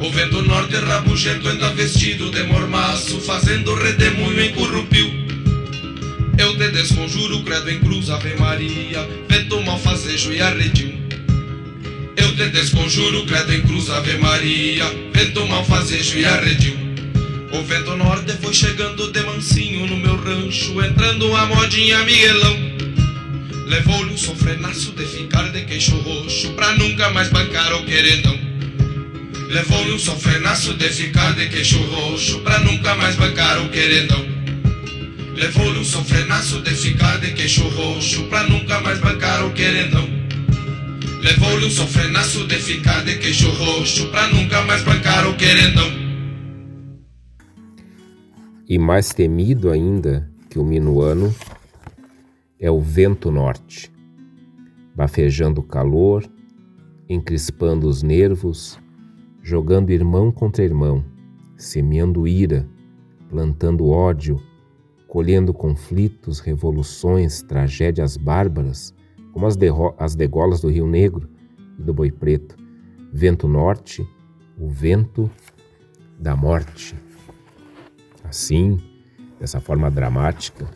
O 0.00 0.10
vento 0.10 0.42
norte 0.42 0.74
rabugento 0.74 1.48
anda 1.48 1.70
vestido 1.70 2.28
de 2.30 2.42
mormaço, 2.42 3.20
fazendo 3.20 3.72
redemoinho 3.74 4.40
em 4.40 4.52
currupiu. 4.52 5.06
Eu 6.38 6.56
te 6.58 6.68
desconjuro, 6.70 7.42
credo 7.44 7.70
em 7.70 7.78
cruz, 7.78 8.10
Ave 8.10 8.34
Maria, 8.34 9.08
vento 9.28 9.62
malfazejo 9.62 10.32
e 10.32 10.42
arredio. 10.42 10.92
Eu 12.16 12.34
te 12.34 12.48
desconjuro, 12.48 13.24
credo 13.24 13.54
em 13.54 13.62
cruz, 13.62 13.88
Ave 13.88 14.18
Maria, 14.18 14.84
vento 15.14 15.46
malfazejo 15.46 16.18
e 16.18 16.24
arredio. 16.24 16.76
O 17.52 17.62
vento 17.62 17.96
norte 17.96 18.32
foi 18.42 18.52
chegando 18.52 19.12
de 19.12 19.22
mansinho 19.22 19.86
no 19.86 19.96
meu 19.96 20.16
rancho, 20.16 20.82
entrando 20.82 21.34
a 21.34 21.46
modinha 21.46 22.02
Miguelão. 22.02 22.65
Levou-lhe 23.66 24.12
um 24.12 24.16
sofrenaço 24.16 24.92
de 24.92 25.04
ficar 25.04 25.50
de 25.50 25.64
queixo 25.64 25.96
roxo 25.96 26.52
Pra 26.52 26.76
nunca 26.76 27.10
mais 27.10 27.28
bancar 27.30 27.74
o 27.74 27.84
querendão 27.84 28.38
Levou-lhe 29.48 29.92
um 29.92 29.98
sofrenaço 29.98 30.74
de 30.74 30.88
ficar 30.88 31.34
de 31.34 31.48
queixo 31.48 31.82
roxo 31.82 32.42
Pra 32.42 32.60
nunca 32.60 32.94
mais 32.94 33.16
bancar 33.16 33.60
o 33.64 33.68
querendão 33.68 34.24
Levou-lhe 35.34 35.80
um 35.80 35.84
sofrenaço 35.84 36.60
de 36.62 36.70
ficar 36.70 37.18
de 37.18 37.32
queixo 37.32 37.66
roxo 37.68 38.22
Pra 38.28 38.44
nunca 38.44 38.80
mais 38.82 39.00
bancar 39.00 39.44
o 39.44 39.52
querendão 39.52 40.08
Levou-lhe 41.20 41.66
um 41.66 41.70
sofrenaço 41.70 42.46
de 42.46 42.54
ficar 42.60 43.04
de 43.04 43.18
queixo 43.18 43.50
roxo 43.50 44.06
Pra 44.12 44.28
nunca 44.28 44.62
mais 44.62 44.84
bancar 44.84 45.26
o 45.26 45.34
querendão 45.34 45.90
E 48.68 48.78
mais 48.78 49.08
temido 49.08 49.72
ainda 49.72 50.30
que 50.48 50.56
o 50.56 50.64
minuano 50.64 51.34
é 52.58 52.70
o 52.70 52.80
vento 52.80 53.30
norte, 53.30 53.92
bafejando 54.94 55.60
o 55.60 55.64
calor, 55.64 56.24
encrispando 57.08 57.86
os 57.86 58.02
nervos, 58.02 58.78
jogando 59.42 59.90
irmão 59.90 60.32
contra 60.32 60.64
irmão, 60.64 61.04
semeando 61.56 62.26
ira, 62.26 62.66
plantando 63.28 63.88
ódio, 63.88 64.40
colhendo 65.06 65.52
conflitos, 65.52 66.40
revoluções, 66.40 67.42
tragédias 67.42 68.16
bárbaras, 68.16 68.94
como 69.32 69.46
as, 69.46 69.56
as 69.98 70.14
degolas 70.14 70.60
do 70.60 70.68
Rio 70.68 70.86
Negro 70.86 71.28
e 71.78 71.82
do 71.82 71.92
Boi 71.92 72.10
Preto. 72.10 72.56
Vento 73.12 73.46
norte, 73.46 74.06
o 74.58 74.68
vento 74.68 75.30
da 76.18 76.34
morte. 76.34 76.94
Assim, 78.24 78.78
dessa 79.38 79.60
forma 79.60 79.90
dramática, 79.90 80.66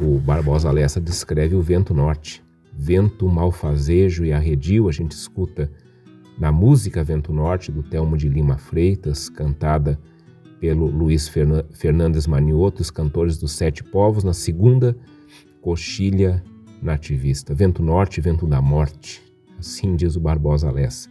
o 0.00 0.18
Barbosa 0.18 0.70
Lessa 0.70 1.00
descreve 1.00 1.54
o 1.54 1.62
vento 1.62 1.92
norte. 1.92 2.42
Vento 2.72 3.28
malfazejo 3.28 4.24
e 4.24 4.32
arredio, 4.32 4.88
a 4.88 4.92
gente 4.92 5.12
escuta 5.12 5.70
na 6.38 6.50
música 6.50 7.04
Vento 7.04 7.32
Norte, 7.32 7.70
do 7.70 7.82
Telmo 7.82 8.16
de 8.16 8.28
Lima 8.28 8.56
Freitas, 8.56 9.28
cantada 9.28 10.00
pelo 10.58 10.86
Luiz 10.86 11.28
Fernandes 11.72 12.26
Manioto, 12.26 12.80
os 12.80 12.90
cantores 12.90 13.36
dos 13.36 13.52
Sete 13.52 13.84
Povos, 13.84 14.24
na 14.24 14.32
segunda 14.32 14.96
coxilha 15.60 16.42
nativista. 16.80 17.54
Vento 17.54 17.82
Norte, 17.82 18.20
vento 18.20 18.46
da 18.46 18.62
morte, 18.62 19.22
assim 19.58 19.94
diz 19.94 20.16
o 20.16 20.20
Barbosa 20.20 20.70
Lessa. 20.70 21.10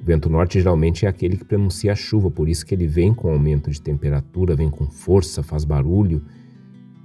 O 0.00 0.04
vento 0.04 0.30
norte 0.30 0.58
geralmente 0.58 1.04
é 1.04 1.08
aquele 1.08 1.36
que 1.36 1.44
pronuncia 1.44 1.92
a 1.92 1.94
chuva, 1.94 2.30
por 2.30 2.48
isso 2.48 2.64
que 2.64 2.74
ele 2.74 2.86
vem 2.86 3.12
com 3.12 3.30
aumento 3.30 3.70
de 3.70 3.82
temperatura, 3.82 4.56
vem 4.56 4.70
com 4.70 4.90
força, 4.90 5.42
faz 5.42 5.62
barulho 5.62 6.24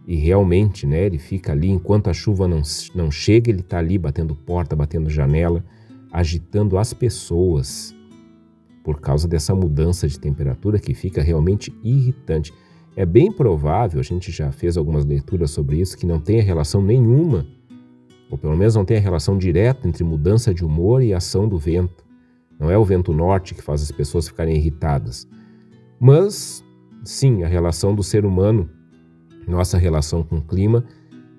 e 0.08 0.16
realmente, 0.16 0.86
né, 0.86 1.06
ele 1.06 1.18
fica 1.18 1.52
ali 1.52 1.70
enquanto 1.70 2.10
a 2.10 2.14
chuva 2.14 2.48
não, 2.48 2.62
não 2.94 3.10
chega, 3.10 3.50
ele 3.50 3.62
está 3.62 3.80
ali 3.80 3.98
batendo 3.98 4.36
porta, 4.36 4.76
batendo 4.76 5.10
janela, 5.10 5.66
agitando 6.12 6.78
as 6.78 6.94
pessoas 6.94 7.96
por 8.84 9.02
causa 9.02 9.28
dessa 9.28 9.56
mudança 9.56 10.08
de 10.08 10.20
temperatura 10.20 10.78
que 10.78 10.94
fica 10.94 11.24
realmente 11.24 11.76
irritante. 11.84 12.54
É 12.96 13.04
bem 13.04 13.32
provável, 13.32 14.00
a 14.00 14.04
gente 14.04 14.32
já 14.32 14.52
fez 14.52 14.78
algumas 14.78 15.04
leituras 15.04 15.50
sobre 15.50 15.78
isso, 15.82 15.98
que 15.98 16.06
não 16.06 16.20
tenha 16.20 16.44
relação 16.44 16.84
nenhuma, 16.84 17.48
ou 18.30 18.38
pelo 18.38 18.56
menos 18.56 18.76
não 18.76 18.86
tenha 18.86 19.00
relação 19.00 19.40
direta 19.40 19.88
entre 19.88 20.04
mudança 20.04 20.54
de 20.54 20.64
humor 20.64 21.02
e 21.02 21.16
ação 21.16 21.50
do 21.50 21.58
vento. 21.58 22.06
Não 22.60 22.70
é 22.70 22.78
o 22.78 22.86
vento 22.86 23.12
norte 23.12 23.56
que 23.56 23.62
faz 23.62 23.82
as 23.82 23.92
pessoas 23.92 24.28
ficarem 24.28 24.56
irritadas. 24.56 25.28
Mas, 26.00 26.64
sim, 27.04 27.44
a 27.44 27.48
relação 27.48 27.94
do 27.96 28.04
ser 28.04 28.24
humano, 28.24 28.70
nossa 29.48 29.78
relação 29.78 30.24
com 30.24 30.38
o 30.38 30.42
clima, 30.42 30.84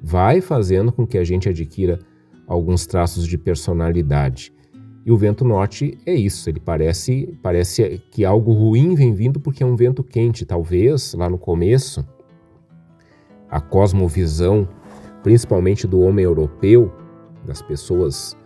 vai 0.03 0.41
fazendo 0.41 0.93
com 0.93 1.07
que 1.07 1.19
a 1.19 1.25
gente 1.25 1.49
adquira 1.49 1.99
alguns 2.47 2.87
traços 2.87 3.27
de 3.27 3.37
personalidade. 3.37 4.53
E 5.05 5.13
o 5.13 5.17
vento 5.17 5.45
norte 5.45 5.99
é 6.05 6.15
isso, 6.15 6.51
ele 6.51 6.59
parece, 6.59 7.39
parece 7.43 8.03
que 8.11 8.25
algo 8.25 8.53
ruim 8.53 8.95
vem 8.95 9.15
vindo 9.15 9.39
porque 9.39 9.63
é 9.63 9.67
um 9.67 9.77
vento 9.77 10.03
quente. 10.03 10.45
Talvez 10.45 11.15
lá 11.15 11.31
no 11.31 11.39
começo, 11.39 12.05
a 13.49 13.61
cosmovisão, 13.61 14.69
principalmente 15.23 15.87
do 15.87 16.01
homem 16.01 16.25
europeu, 16.25 16.93
das 17.45 17.63
pessoas 17.63 18.37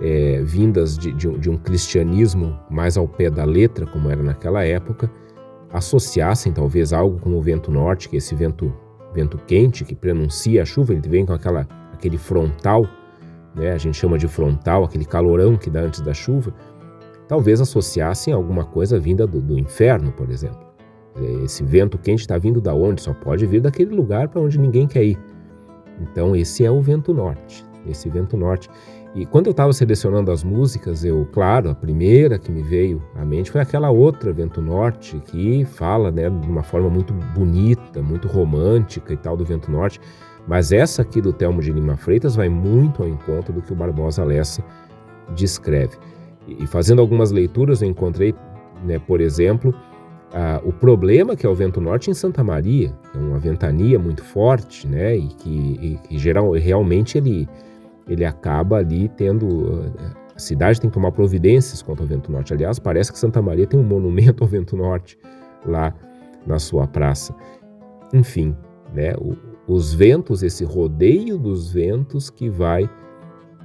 é, 0.00 0.42
vindas 0.42 0.98
de, 0.98 1.12
de, 1.12 1.38
de 1.38 1.48
um 1.48 1.56
cristianismo 1.56 2.58
mais 2.68 2.96
ao 2.96 3.06
pé 3.06 3.30
da 3.30 3.44
letra, 3.44 3.86
como 3.86 4.10
era 4.10 4.22
naquela 4.22 4.64
época, 4.64 5.08
associassem 5.72 6.52
talvez 6.52 6.92
algo 6.92 7.18
como 7.20 7.38
o 7.38 7.42
vento 7.42 7.70
norte, 7.70 8.08
que 8.08 8.16
é 8.16 8.18
esse 8.18 8.34
vento, 8.34 8.74
vento 9.14 9.38
quente 9.46 9.84
que 9.84 9.94
prenuncia 9.94 10.62
a 10.62 10.64
chuva, 10.64 10.92
ele 10.92 11.08
vem 11.08 11.26
com 11.26 11.32
aquela, 11.32 11.66
aquele 11.92 12.18
frontal 12.18 12.86
né, 13.54 13.72
a 13.72 13.78
gente 13.78 13.96
chama 13.96 14.18
de 14.18 14.26
frontal, 14.26 14.84
aquele 14.84 15.04
calorão 15.04 15.56
que 15.56 15.70
dá 15.70 15.80
antes 15.80 16.00
da 16.00 16.14
chuva, 16.14 16.54
talvez 17.28 17.60
associassem 17.60 18.32
alguma 18.32 18.64
coisa 18.64 18.98
vinda 18.98 19.26
do, 19.26 19.40
do 19.40 19.58
inferno, 19.58 20.12
por 20.12 20.30
exemplo. 20.30 20.72
Esse 21.44 21.62
vento 21.62 21.98
quente 21.98 22.20
está 22.20 22.38
vindo 22.38 22.60
da 22.60 22.74
onde? 22.74 23.02
Só 23.02 23.12
pode 23.12 23.44
vir 23.46 23.60
daquele 23.60 23.94
lugar 23.94 24.28
para 24.28 24.40
onde 24.40 24.58
ninguém 24.58 24.86
quer 24.86 25.04
ir. 25.04 25.18
Então 26.00 26.34
esse 26.34 26.64
é 26.64 26.70
o 26.70 26.80
vento 26.80 27.12
norte, 27.12 27.64
esse 27.86 28.08
vento 28.08 28.36
norte. 28.36 28.70
E 29.14 29.26
quando 29.26 29.46
eu 29.46 29.50
estava 29.50 29.72
selecionando 29.74 30.30
as 30.30 30.42
músicas, 30.42 31.04
eu, 31.04 31.28
claro, 31.32 31.68
a 31.68 31.74
primeira 31.74 32.38
que 32.38 32.50
me 32.50 32.62
veio 32.62 33.02
à 33.14 33.24
mente 33.26 33.50
foi 33.50 33.60
aquela 33.60 33.90
outra, 33.90 34.32
Vento 34.32 34.62
Norte, 34.62 35.20
que 35.26 35.66
fala 35.66 36.10
né, 36.10 36.30
de 36.30 36.48
uma 36.48 36.62
forma 36.62 36.88
muito 36.88 37.12
bonita, 37.34 38.00
muito 38.00 38.26
romântica 38.26 39.12
e 39.12 39.16
tal 39.16 39.36
do 39.36 39.44
Vento 39.44 39.70
Norte. 39.70 40.00
Mas 40.48 40.72
essa 40.72 41.02
aqui 41.02 41.20
do 41.20 41.32
Telmo 41.32 41.60
de 41.60 41.70
Lima 41.70 41.96
Freitas 41.96 42.34
vai 42.34 42.48
muito 42.48 43.02
ao 43.02 43.08
encontro 43.08 43.52
do 43.52 43.60
que 43.60 43.72
o 43.72 43.76
Barbosa 43.76 44.24
Lessa 44.24 44.64
descreve. 45.34 45.96
E 46.48 46.66
fazendo 46.66 47.00
algumas 47.00 47.30
leituras, 47.30 47.82
eu 47.82 47.88
encontrei, 47.88 48.34
né, 48.82 48.98
por 48.98 49.20
exemplo, 49.20 49.74
o 50.64 50.72
problema 50.72 51.36
que 51.36 51.46
é 51.46 51.48
o 51.48 51.54
vento 51.54 51.80
norte 51.80 52.10
em 52.10 52.14
Santa 52.14 52.42
Maria, 52.42 52.94
é 53.14 53.18
uma 53.18 53.38
ventania 53.38 53.98
muito 53.98 54.24
forte, 54.24 54.88
né, 54.88 55.14
e 55.14 55.28
que, 55.28 55.50
e, 55.50 55.98
que 56.08 56.18
geral, 56.18 56.50
realmente 56.52 57.18
ele, 57.18 57.46
ele 58.08 58.24
acaba 58.24 58.76
ali 58.76 59.08
tendo. 59.08 59.92
A 60.34 60.38
cidade 60.38 60.80
tem 60.80 60.88
que 60.88 60.94
tomar 60.94 61.12
providências 61.12 61.82
contra 61.82 62.04
o 62.04 62.08
vento 62.08 62.32
norte. 62.32 62.52
Aliás, 62.52 62.78
parece 62.78 63.12
que 63.12 63.18
Santa 63.18 63.42
Maria 63.42 63.66
tem 63.66 63.78
um 63.78 63.84
monumento 63.84 64.42
ao 64.42 64.48
vento 64.48 64.76
norte 64.76 65.18
lá 65.64 65.94
na 66.46 66.58
sua 66.58 66.86
praça. 66.86 67.34
Enfim, 68.12 68.56
né, 68.94 69.14
o, 69.18 69.36
os 69.66 69.94
ventos, 69.94 70.42
esse 70.42 70.64
rodeio 70.64 71.38
dos 71.38 71.72
ventos 71.72 72.30
que 72.30 72.48
vai 72.48 72.88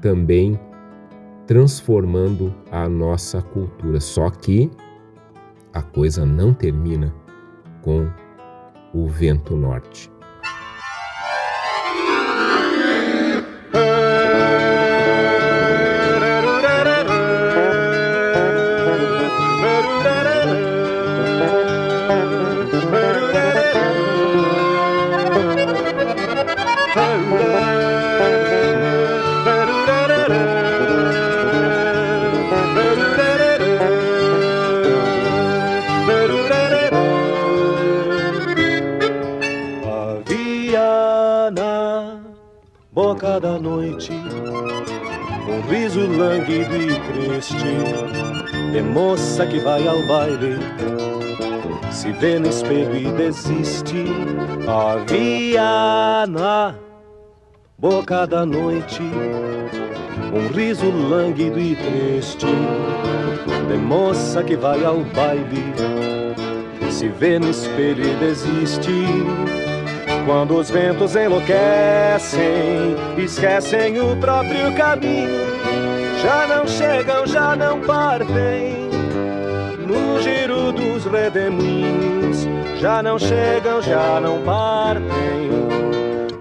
também 0.01 0.59
transformando 1.45 2.53
a 2.69 2.88
nossa 2.88 3.41
cultura. 3.41 3.99
Só 3.99 4.29
que 4.29 4.69
a 5.73 5.81
coisa 5.81 6.25
não 6.25 6.53
termina 6.53 7.13
com 7.81 8.07
o 8.93 9.07
vento 9.07 9.55
norte. 9.55 10.11
Lânguido 46.05 46.76
e 46.76 46.99
triste 46.99 47.55
de 48.72 48.82
moça 48.82 49.45
que 49.47 49.59
vai 49.59 49.88
ao 49.88 50.05
baile 50.07 50.57
se 51.91 52.11
vê 52.11 52.38
no 52.38 52.49
espelho 52.49 52.95
e 52.95 53.11
desiste. 53.13 54.05
Havia 54.68 56.28
na 56.28 56.76
boca 57.78 58.28
da 58.28 58.45
noite 58.45 59.01
um 60.34 60.47
riso 60.55 60.89
lânguido 60.89 61.59
e 61.59 61.76
triste 61.76 62.45
de 63.68 63.78
moça 63.78 64.43
que 64.43 64.55
vai 64.55 64.84
ao 64.86 64.99
baile 65.15 65.74
se 66.91 67.07
vê 67.09 67.39
no 67.39 67.49
espelho 67.49 68.03
e 68.03 68.15
desiste 68.15 68.91
quando 70.28 70.59
os 70.59 70.69
ventos 70.69 71.15
enlouquecem, 71.15 72.43
esquecem 73.17 73.99
o 73.99 74.15
próprio 74.17 74.71
caminho 74.75 75.47
já 76.21 76.47
não 76.47 76.67
chegam, 76.67 77.28
já 77.28 77.55
não 77.55 77.80
partem 77.82 78.89
no 79.86 80.19
giro 80.21 80.71
dos 80.71 81.05
redemoinhos. 81.05 82.47
Já 82.80 83.01
não 83.03 83.19
chegam, 83.19 83.82
já 83.82 84.19
não 84.19 84.41
partem 84.41 85.49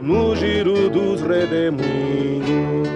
no 0.01 0.34
giro 0.34 0.89
dos 0.89 1.20
redemoinhos. 1.20 2.89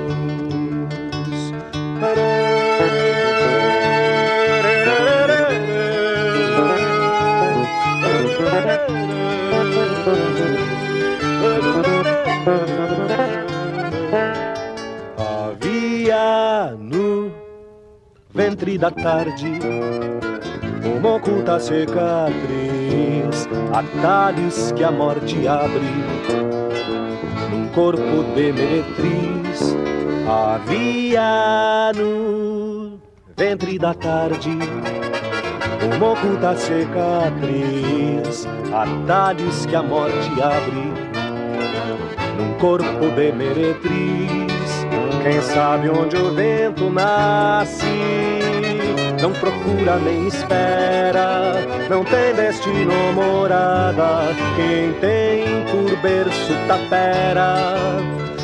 Ventre 18.61 18.77
da 18.77 18.91
tarde 18.91 19.59
uma 20.99 21.15
oculta 21.17 21.59
cicatriz, 21.59 23.49
atalhos 23.73 24.73
que 24.73 24.85
a 24.85 24.91
morte 24.91 25.49
abre 25.49 25.81
num 27.51 27.69
corpo 27.69 28.23
de 28.35 28.53
meretriz. 28.53 29.77
Havia 30.29 31.93
no 31.97 32.99
ventre 33.37 33.79
da 33.79 33.95
tarde 33.95 34.59
uma 35.97 36.11
oculta 36.13 36.57
cicatriz, 36.57 38.47
atalhos 38.73 39.67
que 39.67 39.75
a 39.75 39.83
morte 39.83 40.31
abre 40.43 41.10
num 42.41 42.55
corpo 42.55 43.09
de 43.15 43.33
meretriz. 43.33 44.87
Quem 45.23 45.41
sabe 45.43 45.91
onde 45.91 46.17
o 46.17 46.35
vento 46.35 46.89
nasce, 46.89 47.85
não 49.21 49.33
procura 49.33 49.97
nem 49.97 50.27
espera, 50.27 51.55
não 51.91 52.03
tem 52.05 52.35
destino 52.35 53.13
morada. 53.13 54.35
Quem 54.57 54.93
tem 54.95 55.65
por 55.71 55.95
berço 56.01 56.55
tapera, 56.67 57.67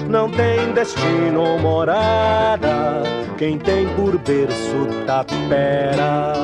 não 0.08 0.30
tem 0.30 0.72
destino 0.74 1.58
morada. 1.58 3.02
Quem 3.38 3.58
tem 3.58 3.88
por 3.94 4.18
berço 4.18 4.86
tapera. 5.06 6.34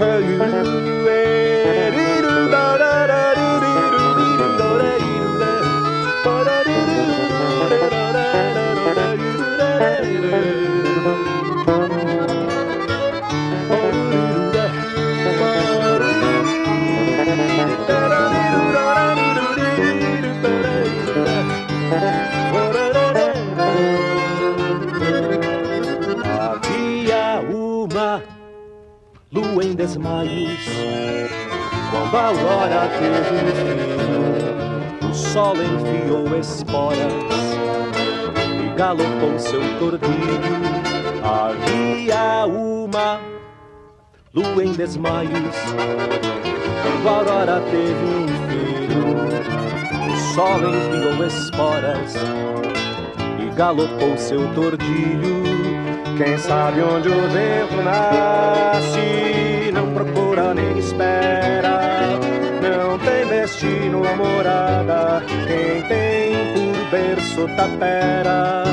Hey, 0.00 1.48
desmaios 29.88 30.64
Quando 31.90 32.16
a 32.16 32.26
aurora 32.26 32.90
teve 32.98 33.52
fim, 35.00 35.08
o 35.08 35.14
sol 35.14 35.54
enfiou 35.56 36.38
esporas 36.38 36.98
e 38.62 38.76
galopou 38.76 39.38
seu 39.38 39.60
tordilho. 39.78 40.58
Havia 41.24 42.46
uma 42.46 43.20
lua 44.34 44.64
em 44.64 44.72
desmaios. 44.72 45.56
Quando 46.82 47.08
a 47.08 47.10
aurora 47.10 47.62
teve 47.70 48.04
um 48.04 48.28
filho, 48.48 49.16
o 50.12 50.16
sol 50.34 50.58
enviou 50.58 51.26
esporas 51.26 52.14
e 53.40 53.50
galopou 53.56 54.18
seu 54.18 54.46
tordilho. 54.54 55.38
Quem 56.18 56.36
sabe 56.36 56.82
onde 56.82 57.08
o 57.08 57.28
vento 57.30 57.82
nasce, 57.84 59.37
procura 60.28 60.54
nem 60.54 60.78
espera. 60.78 61.80
Não 62.62 62.98
tem 62.98 63.26
destino 63.26 63.98
ou 63.98 64.16
morada, 64.16 65.22
quem 65.46 65.82
tem 65.82 66.52
por 66.52 66.90
berço 66.90 67.48
tapera. 67.56 68.64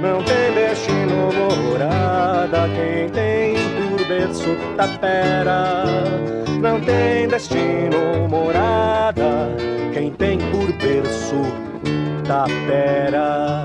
Não 0.00 0.22
tem 0.22 0.52
destino 0.54 1.26
ou 1.26 1.62
morada, 1.62 2.68
quem 2.74 3.08
tem 3.10 3.54
por 3.76 4.06
berço 4.06 4.56
tapera. 4.76 5.84
Não 6.60 6.80
tem 6.80 7.28
destino 7.28 8.22
ou 8.22 8.28
morada, 8.28 9.48
quem 9.92 10.10
tem 10.12 10.38
por 10.38 10.72
berço 10.72 11.42
tapera. 12.26 13.64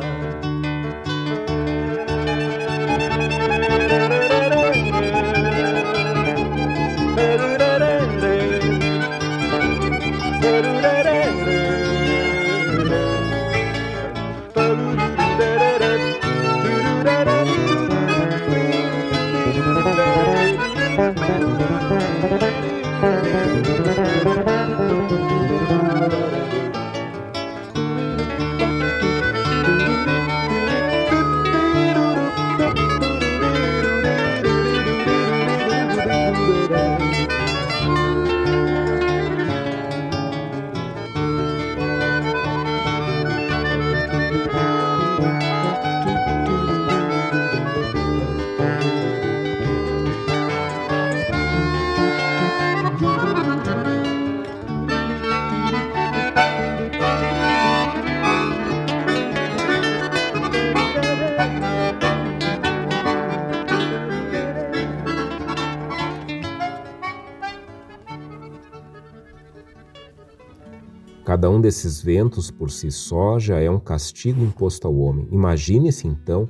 Cada 71.44 71.54
um 71.54 71.60
desses 71.60 72.02
ventos 72.02 72.50
por 72.50 72.72
si 72.72 72.90
só 72.90 73.38
já 73.38 73.60
é 73.60 73.70
um 73.70 73.78
castigo 73.78 74.42
imposto 74.42 74.88
ao 74.88 74.96
homem. 74.96 75.28
Imagine-se 75.30 76.08
então 76.08 76.48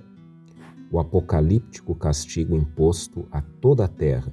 o 0.91 1.00
apocalíptico 1.00 1.96
castigo 1.96 2.56
imposto 2.56 3.28
a 3.32 3.41
toda 3.41 3.86
a 3.86 3.88
terra 3.88 4.32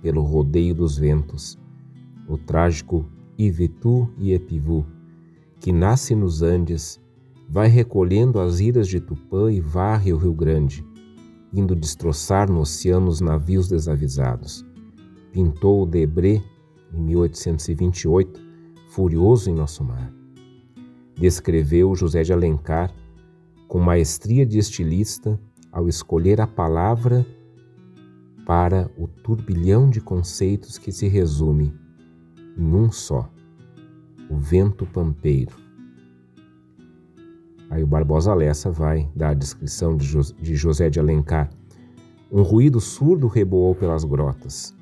pelo 0.00 0.22
rodeio 0.22 0.74
dos 0.74 0.96
ventos, 0.96 1.58
o 2.26 2.38
trágico 2.38 3.06
Ivitu 3.36 4.08
e 4.16 4.32
Epivu, 4.32 4.86
que 5.60 5.70
nasce 5.70 6.14
nos 6.14 6.40
Andes, 6.40 6.98
vai 7.46 7.68
recolhendo 7.68 8.40
as 8.40 8.60
iras 8.60 8.88
de 8.88 8.98
Tupã 8.98 9.52
e 9.52 9.60
varre 9.60 10.10
o 10.10 10.16
Rio 10.16 10.32
Grande, 10.32 10.82
indo 11.52 11.76
destroçar 11.76 12.50
no 12.50 12.60
oceano 12.60 13.08
os 13.08 13.20
navios 13.20 13.68
desavisados. 13.68 14.64
Pintou 15.32 15.82
o 15.82 15.86
Debré, 15.86 16.42
em 16.94 16.98
1828, 16.98 18.41
furioso 18.92 19.50
em 19.50 19.54
nosso 19.54 19.82
mar. 19.82 20.12
Descreveu 21.14 21.94
José 21.94 22.22
de 22.22 22.32
Alencar 22.32 22.92
com 23.66 23.78
maestria 23.78 24.44
de 24.44 24.58
estilista 24.58 25.40
ao 25.70 25.88
escolher 25.88 26.42
a 26.42 26.46
palavra 26.46 27.26
para 28.46 28.90
o 28.98 29.08
turbilhão 29.08 29.88
de 29.88 30.00
conceitos 30.00 30.76
que 30.76 30.92
se 30.92 31.08
resume 31.08 31.74
em 32.56 32.74
um 32.74 32.92
só: 32.92 33.30
o 34.28 34.36
vento 34.36 34.84
pampeiro. 34.84 35.56
Aí 37.70 37.82
o 37.82 37.86
Barbosa 37.86 38.34
Lessa 38.34 38.70
vai 38.70 39.10
dar 39.16 39.30
a 39.30 39.34
descrição 39.34 39.96
de 39.96 40.54
José 40.54 40.90
de 40.90 41.00
Alencar. 41.00 41.48
Um 42.30 42.42
ruído 42.42 42.78
surdo 42.78 43.26
reboou 43.26 43.74
pelas 43.74 44.04
grotas. 44.04 44.76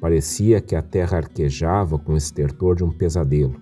Parecia 0.00 0.60
que 0.60 0.76
a 0.76 0.82
terra 0.82 1.18
arquejava 1.18 1.98
com 1.98 2.12
o 2.12 2.16
estertor 2.16 2.76
de 2.76 2.84
um 2.84 2.90
pesadelo. 2.90 3.60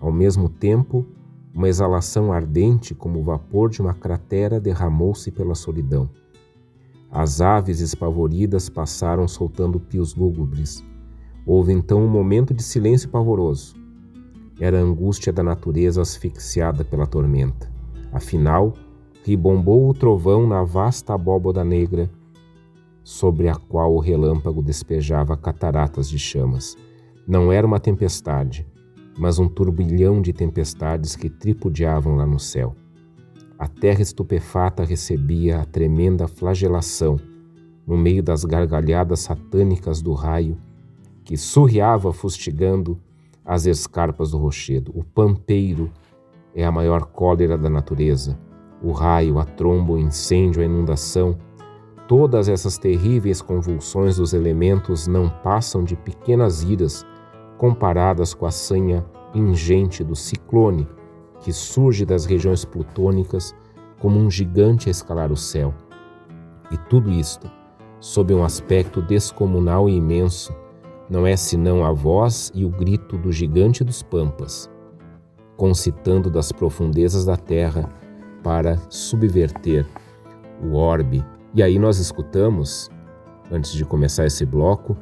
Ao 0.00 0.12
mesmo 0.12 0.48
tempo, 0.48 1.06
uma 1.54 1.68
exalação 1.68 2.32
ardente 2.32 2.94
como 2.94 3.18
o 3.18 3.22
vapor 3.24 3.70
de 3.70 3.80
uma 3.80 3.94
cratera 3.94 4.60
derramou-se 4.60 5.30
pela 5.30 5.54
solidão. 5.54 6.08
As 7.10 7.40
aves 7.40 7.80
espavoridas 7.80 8.68
passaram 8.68 9.26
soltando 9.26 9.80
pios 9.80 10.14
lúgubres. 10.14 10.84
Houve 11.46 11.72
então 11.72 12.04
um 12.04 12.08
momento 12.08 12.52
de 12.52 12.62
silêncio 12.62 13.08
pavoroso. 13.08 13.74
Era 14.60 14.78
a 14.78 14.82
angústia 14.82 15.32
da 15.32 15.42
natureza 15.42 16.02
asfixiada 16.02 16.84
pela 16.84 17.06
tormenta. 17.06 17.72
Afinal, 18.12 18.74
ribombou 19.24 19.88
o 19.88 19.94
trovão 19.94 20.46
na 20.46 20.62
vasta 20.62 21.14
abóboda 21.14 21.64
negra 21.64 22.10
sobre 23.08 23.48
a 23.48 23.54
qual 23.54 23.94
o 23.94 24.00
relâmpago 24.00 24.62
despejava 24.62 25.34
cataratas 25.34 26.10
de 26.10 26.18
chamas. 26.18 26.76
Não 27.26 27.50
era 27.50 27.66
uma 27.66 27.80
tempestade, 27.80 28.66
mas 29.18 29.38
um 29.38 29.48
turbilhão 29.48 30.20
de 30.20 30.30
tempestades 30.30 31.16
que 31.16 31.30
tripudiavam 31.30 32.16
lá 32.16 32.26
no 32.26 32.38
céu. 32.38 32.76
A 33.58 33.66
terra 33.66 34.02
estupefata 34.02 34.84
recebia 34.84 35.58
a 35.58 35.64
tremenda 35.64 36.28
flagelação 36.28 37.18
no 37.86 37.96
meio 37.96 38.22
das 38.22 38.44
gargalhadas 38.44 39.20
satânicas 39.20 40.02
do 40.02 40.12
raio 40.12 40.58
que 41.24 41.34
surreava 41.34 42.12
fustigando 42.12 43.00
as 43.42 43.64
escarpas 43.64 44.32
do 44.32 44.36
rochedo. 44.36 44.92
O 44.94 45.02
pampeiro 45.02 45.90
é 46.54 46.62
a 46.62 46.70
maior 46.70 47.06
cólera 47.06 47.56
da 47.56 47.70
natureza. 47.70 48.38
O 48.82 48.92
raio, 48.92 49.38
a 49.38 49.46
tromba, 49.46 49.94
o 49.94 49.98
incêndio, 49.98 50.60
a 50.60 50.66
inundação 50.66 51.47
Todas 52.08 52.48
essas 52.48 52.78
terríveis 52.78 53.42
convulsões 53.42 54.16
dos 54.16 54.32
elementos 54.32 55.06
não 55.06 55.28
passam 55.28 55.84
de 55.84 55.94
pequenas 55.94 56.62
iras 56.62 57.06
comparadas 57.58 58.32
com 58.32 58.46
a 58.46 58.50
sanha 58.50 59.04
ingente 59.34 60.02
do 60.02 60.16
ciclone 60.16 60.88
que 61.40 61.52
surge 61.52 62.06
das 62.06 62.24
regiões 62.24 62.64
plutônicas 62.64 63.54
como 64.00 64.18
um 64.18 64.30
gigante 64.30 64.88
a 64.88 64.90
escalar 64.90 65.30
o 65.30 65.36
céu. 65.36 65.74
E 66.70 66.78
tudo 66.78 67.10
isto, 67.10 67.50
sob 68.00 68.32
um 68.32 68.42
aspecto 68.42 69.02
descomunal 69.02 69.86
e 69.86 69.94
imenso, 69.94 70.56
não 71.10 71.26
é 71.26 71.36
senão 71.36 71.84
a 71.84 71.92
voz 71.92 72.50
e 72.54 72.64
o 72.64 72.70
grito 72.70 73.18
do 73.18 73.30
gigante 73.30 73.84
dos 73.84 74.02
pampas, 74.02 74.70
concitando 75.58 76.30
das 76.30 76.52
profundezas 76.52 77.26
da 77.26 77.36
terra 77.36 77.86
para 78.42 78.78
subverter 78.88 79.86
o 80.62 80.74
orbe 80.74 81.22
e 81.58 81.62
aí 81.62 81.76
nós 81.76 81.98
escutamos, 81.98 82.88
antes 83.50 83.72
de 83.72 83.84
começar 83.84 84.24
esse 84.24 84.46
bloco, 84.46 84.96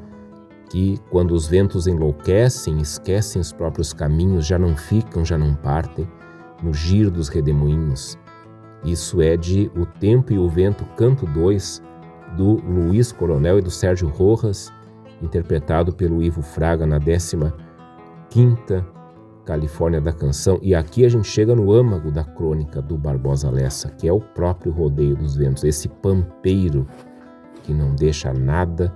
que 0.70 0.98
quando 1.10 1.32
os 1.32 1.46
ventos 1.46 1.86
enlouquecem, 1.86 2.78
esquecem 2.78 3.42
os 3.42 3.52
próprios 3.52 3.92
caminhos, 3.92 4.46
já 4.46 4.58
não 4.58 4.74
ficam, 4.74 5.22
já 5.22 5.36
não 5.36 5.54
partem, 5.54 6.08
no 6.62 6.72
giro 6.72 7.10
dos 7.10 7.28
redemoinhos. 7.28 8.16
Isso 8.82 9.20
é 9.20 9.36
de 9.36 9.70
O 9.76 9.84
Tempo 9.84 10.32
e 10.32 10.38
o 10.38 10.48
Vento, 10.48 10.82
canto 10.96 11.26
2, 11.26 11.82
do 12.38 12.54
Luiz 12.54 13.12
Coronel 13.12 13.58
e 13.58 13.62
do 13.62 13.70
Sérgio 13.70 14.08
Rojas, 14.08 14.72
interpretado 15.20 15.92
pelo 15.92 16.22
Ivo 16.22 16.40
Fraga 16.40 16.86
na 16.86 16.98
15 16.98 17.52
quinta 18.30 18.95
Califórnia 19.46 20.00
da 20.00 20.12
Canção, 20.12 20.58
e 20.60 20.74
aqui 20.74 21.04
a 21.04 21.08
gente 21.08 21.28
chega 21.28 21.54
no 21.54 21.72
âmago 21.72 22.10
da 22.10 22.24
crônica 22.24 22.82
do 22.82 22.98
Barbosa 22.98 23.48
Lessa, 23.48 23.88
que 23.90 24.08
é 24.08 24.12
o 24.12 24.20
próprio 24.20 24.72
rodeio 24.72 25.16
dos 25.16 25.36
ventos, 25.36 25.62
esse 25.62 25.88
pampeiro 25.88 26.84
que 27.62 27.72
não 27.72 27.94
deixa 27.94 28.32
nada 28.32 28.92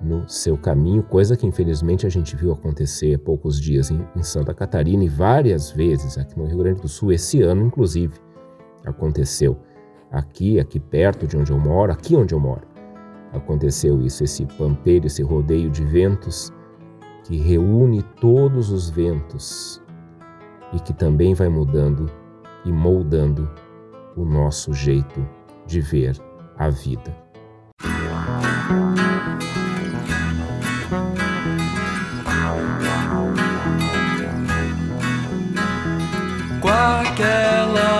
no 0.00 0.28
seu 0.28 0.56
caminho, 0.56 1.02
coisa 1.02 1.36
que 1.36 1.44
infelizmente 1.44 2.06
a 2.06 2.08
gente 2.08 2.36
viu 2.36 2.52
acontecer 2.52 3.16
há 3.16 3.18
poucos 3.18 3.60
dias 3.60 3.90
em, 3.90 4.00
em, 4.14 4.22
Santa 4.22 4.54
Catarina 4.54 5.02
e 5.02 5.08
várias 5.08 5.72
vezes 5.72 6.16
aqui 6.16 6.38
no 6.38 6.46
Rio 6.46 6.58
Grande 6.58 6.80
do 6.80 6.88
Sul, 6.88 7.10
esse 7.10 7.42
ano 7.42 7.66
inclusive 7.66 8.14
aconteceu 8.84 9.58
aqui, 10.12 10.60
aqui 10.60 10.78
perto 10.78 11.26
de 11.26 11.36
onde 11.36 11.50
eu 11.50 11.58
moro, 11.58 11.90
aqui 11.90 12.14
onde 12.14 12.32
eu 12.32 12.38
moro. 12.38 12.62
Aconteceu 13.32 14.00
isso, 14.00 14.22
esse 14.22 14.46
pampeiro, 14.46 15.06
esse 15.06 15.22
rodeio 15.22 15.68
de 15.68 15.84
ventos 15.84 16.52
que 17.24 17.36
reúne 17.36 18.02
todos 18.20 18.70
os 18.70 18.88
ventos 18.88 19.82
e 20.72 20.80
que 20.80 20.92
também 20.92 21.34
vai 21.34 21.48
mudando 21.48 22.10
e 22.64 22.72
moldando 22.72 23.48
o 24.16 24.24
nosso 24.24 24.72
jeito 24.72 25.26
de 25.66 25.80
ver 25.80 26.16
a 26.58 26.68
vida. 26.68 27.16
Com 36.60 36.68
aquela 36.68 37.97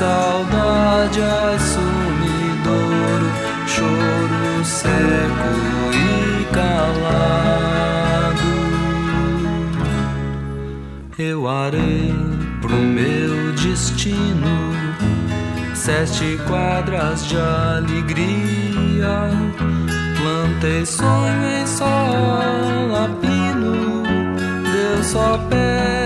saudade, 0.00 1.20
ai 1.20 1.58
sumidouro, 1.58 3.30
choro 3.66 4.64
seco 4.64 5.52
e 5.92 6.44
calado. 6.54 8.50
Eu 11.18 11.46
arei 11.46 12.14
pro 12.62 12.76
meu 12.76 13.52
destino 13.52 14.72
sete 15.74 16.38
quadras 16.46 17.26
de 17.26 17.36
alegria 17.36 19.28
Plantei 20.16 20.86
sonho 20.86 21.44
em 21.60 21.66
sol 21.66 22.96
a 22.96 23.08
pino, 23.20 24.02
Deus 24.72 25.06
só 25.06 25.36
pede 25.50 25.99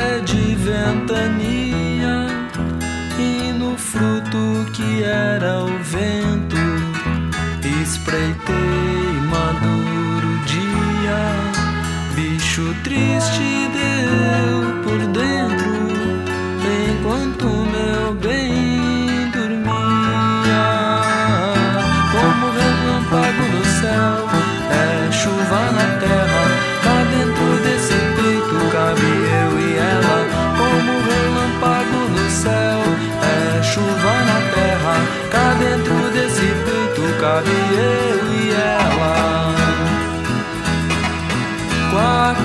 era 5.05 5.65
o 5.65 5.79
vento, 5.83 6.57
espreitei 7.83 8.55
maduro 9.31 10.39
dia. 10.47 11.21
Bicho 12.15 12.75
triste 12.83 13.69
cabe 37.35 37.51
eu 37.51 38.32
e 38.32 38.52
ela. 38.52 39.55
Com 41.90 42.44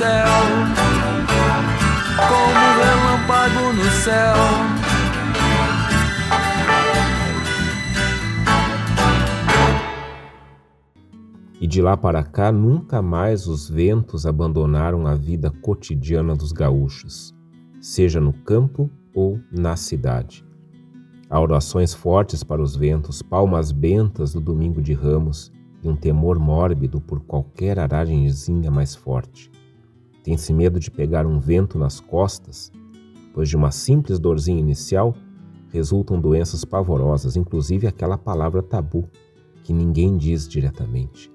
céu, 0.00 0.32
como 2.26 2.62
relâmpago 2.80 3.72
no 3.76 3.90
céu. 3.90 4.34
E 11.60 11.66
de 11.66 11.82
lá 11.82 11.98
para 11.98 12.22
cá, 12.22 12.50
nunca 12.50 13.02
mais 13.02 13.46
os 13.46 13.68
ventos 13.68 14.24
abandonaram 14.24 15.06
a 15.06 15.14
vida 15.14 15.50
cotidiana 15.50 16.34
dos 16.34 16.50
gaúchos, 16.50 17.34
seja 17.78 18.22
no 18.22 18.32
campo 18.32 18.88
ou 19.14 19.38
na 19.52 19.76
cidade. 19.76 20.42
Há 21.28 21.38
orações 21.38 21.92
fortes 21.92 22.42
para 22.42 22.62
os 22.62 22.74
ventos, 22.74 23.20
palmas 23.20 23.70
bentas 23.70 24.32
do 24.32 24.40
domingo 24.40 24.80
de 24.80 24.94
ramos 24.94 25.52
e 25.82 25.88
um 25.90 25.94
temor 25.94 26.38
mórbido 26.38 27.02
por 27.02 27.20
qualquer 27.20 27.78
aragenzinha 27.78 28.70
mais 28.70 28.94
forte. 28.94 29.59
Tem-se 30.22 30.52
medo 30.52 30.78
de 30.78 30.90
pegar 30.90 31.26
um 31.26 31.38
vento 31.38 31.78
nas 31.78 32.00
costas, 32.00 32.70
pois 33.32 33.48
de 33.48 33.56
uma 33.56 33.70
simples 33.70 34.18
dorzinha 34.18 34.60
inicial 34.60 35.14
resultam 35.72 36.20
doenças 36.20 36.64
pavorosas, 36.64 37.36
inclusive 37.36 37.86
aquela 37.86 38.18
palavra 38.18 38.62
tabu 38.62 39.08
que 39.62 39.72
ninguém 39.72 40.16
diz 40.16 40.48
diretamente. 40.48 41.30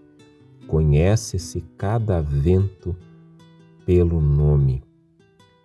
Conhece-se 0.67 1.61
cada 1.77 2.21
vento 2.21 2.95
pelo 3.85 4.19
nome. 4.19 4.83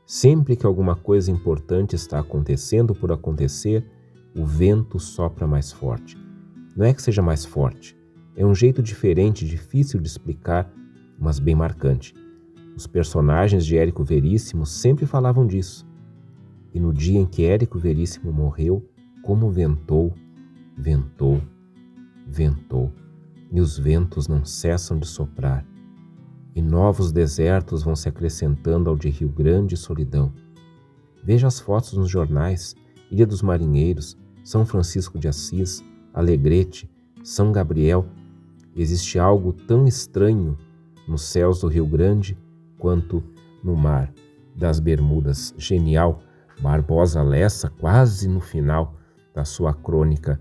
Sempre 0.07 0.57
que 0.57 0.67
alguma 0.67 0.95
coisa 0.95 1.31
importante 1.31 1.97
está 1.97 2.19
acontecendo 2.19 2.95
por 2.95 3.13
acontecer, 3.13 3.85
o 4.37 4.45
vento 4.45 4.99
sopra 4.99 5.47
mais 5.47 5.73
forte. 5.73 6.17
Não 6.77 6.85
é 6.85 6.95
que 6.95 7.03
seja 7.03 7.23
mais 7.23 7.45
forte, 7.45 7.97
é 8.37 8.47
um 8.47 8.55
jeito 8.55 8.83
diferente, 8.83 9.47
difícil 9.47 10.01
de 10.01 10.09
explicar, 10.09 10.73
mas 11.19 11.39
bem 11.39 11.55
marcante. 11.55 12.15
Os 12.81 12.87
personagens 12.87 13.67
de 13.67 13.77
Érico 13.77 14.03
Veríssimo 14.03 14.65
sempre 14.65 15.05
falavam 15.05 15.47
disso. 15.47 15.87
E 16.73 16.81
no 16.81 16.95
dia 16.95 17.21
em 17.21 17.27
que 17.27 17.45
Érico 17.45 17.79
Veríssimo 17.79 18.33
morreu, 18.33 18.83
como 19.23 19.51
ventou, 19.51 20.15
ventou, 20.79 21.43
ventou, 22.27 22.91
e 23.53 23.61
os 23.61 23.79
ventos 23.79 24.27
não 24.27 24.47
cessam 24.47 24.99
de 24.99 25.07
soprar 25.07 25.63
e 26.57 26.63
novos 26.63 27.13
desertos 27.13 27.83
vão 27.83 27.95
se 27.95 28.09
acrescentando 28.09 28.89
ao 28.89 28.97
de 28.97 29.11
Rio 29.11 29.29
Grande 29.29 29.75
e 29.75 29.77
solidão. 29.77 30.33
Veja 31.23 31.49
as 31.49 31.61
fotos 31.61 31.93
nos 31.93 32.09
jornais: 32.09 32.75
Ilha 33.11 33.27
dos 33.27 33.43
Marinheiros, 33.43 34.17
São 34.43 34.65
Francisco 34.65 35.19
de 35.19 35.29
Assis, 35.29 35.85
Alegrete, 36.15 36.91
São 37.23 37.53
Gabriel. 37.53 38.07
Existe 38.75 39.19
algo 39.19 39.53
tão 39.53 39.87
estranho 39.87 40.57
nos 41.07 41.25
céus 41.25 41.61
do 41.61 41.69
Rio 41.69 41.87
Grande 41.87 42.39
quanto 42.81 43.23
no 43.63 43.77
mar 43.77 44.13
das 44.57 44.81
Bermudas. 44.81 45.55
Genial, 45.57 46.21
Barbosa 46.61 47.23
Lessa, 47.23 47.71
quase 47.71 48.29
no 48.29 48.41
final 48.41 48.97
da 49.33 49.45
sua 49.45 49.73
crônica 49.73 50.41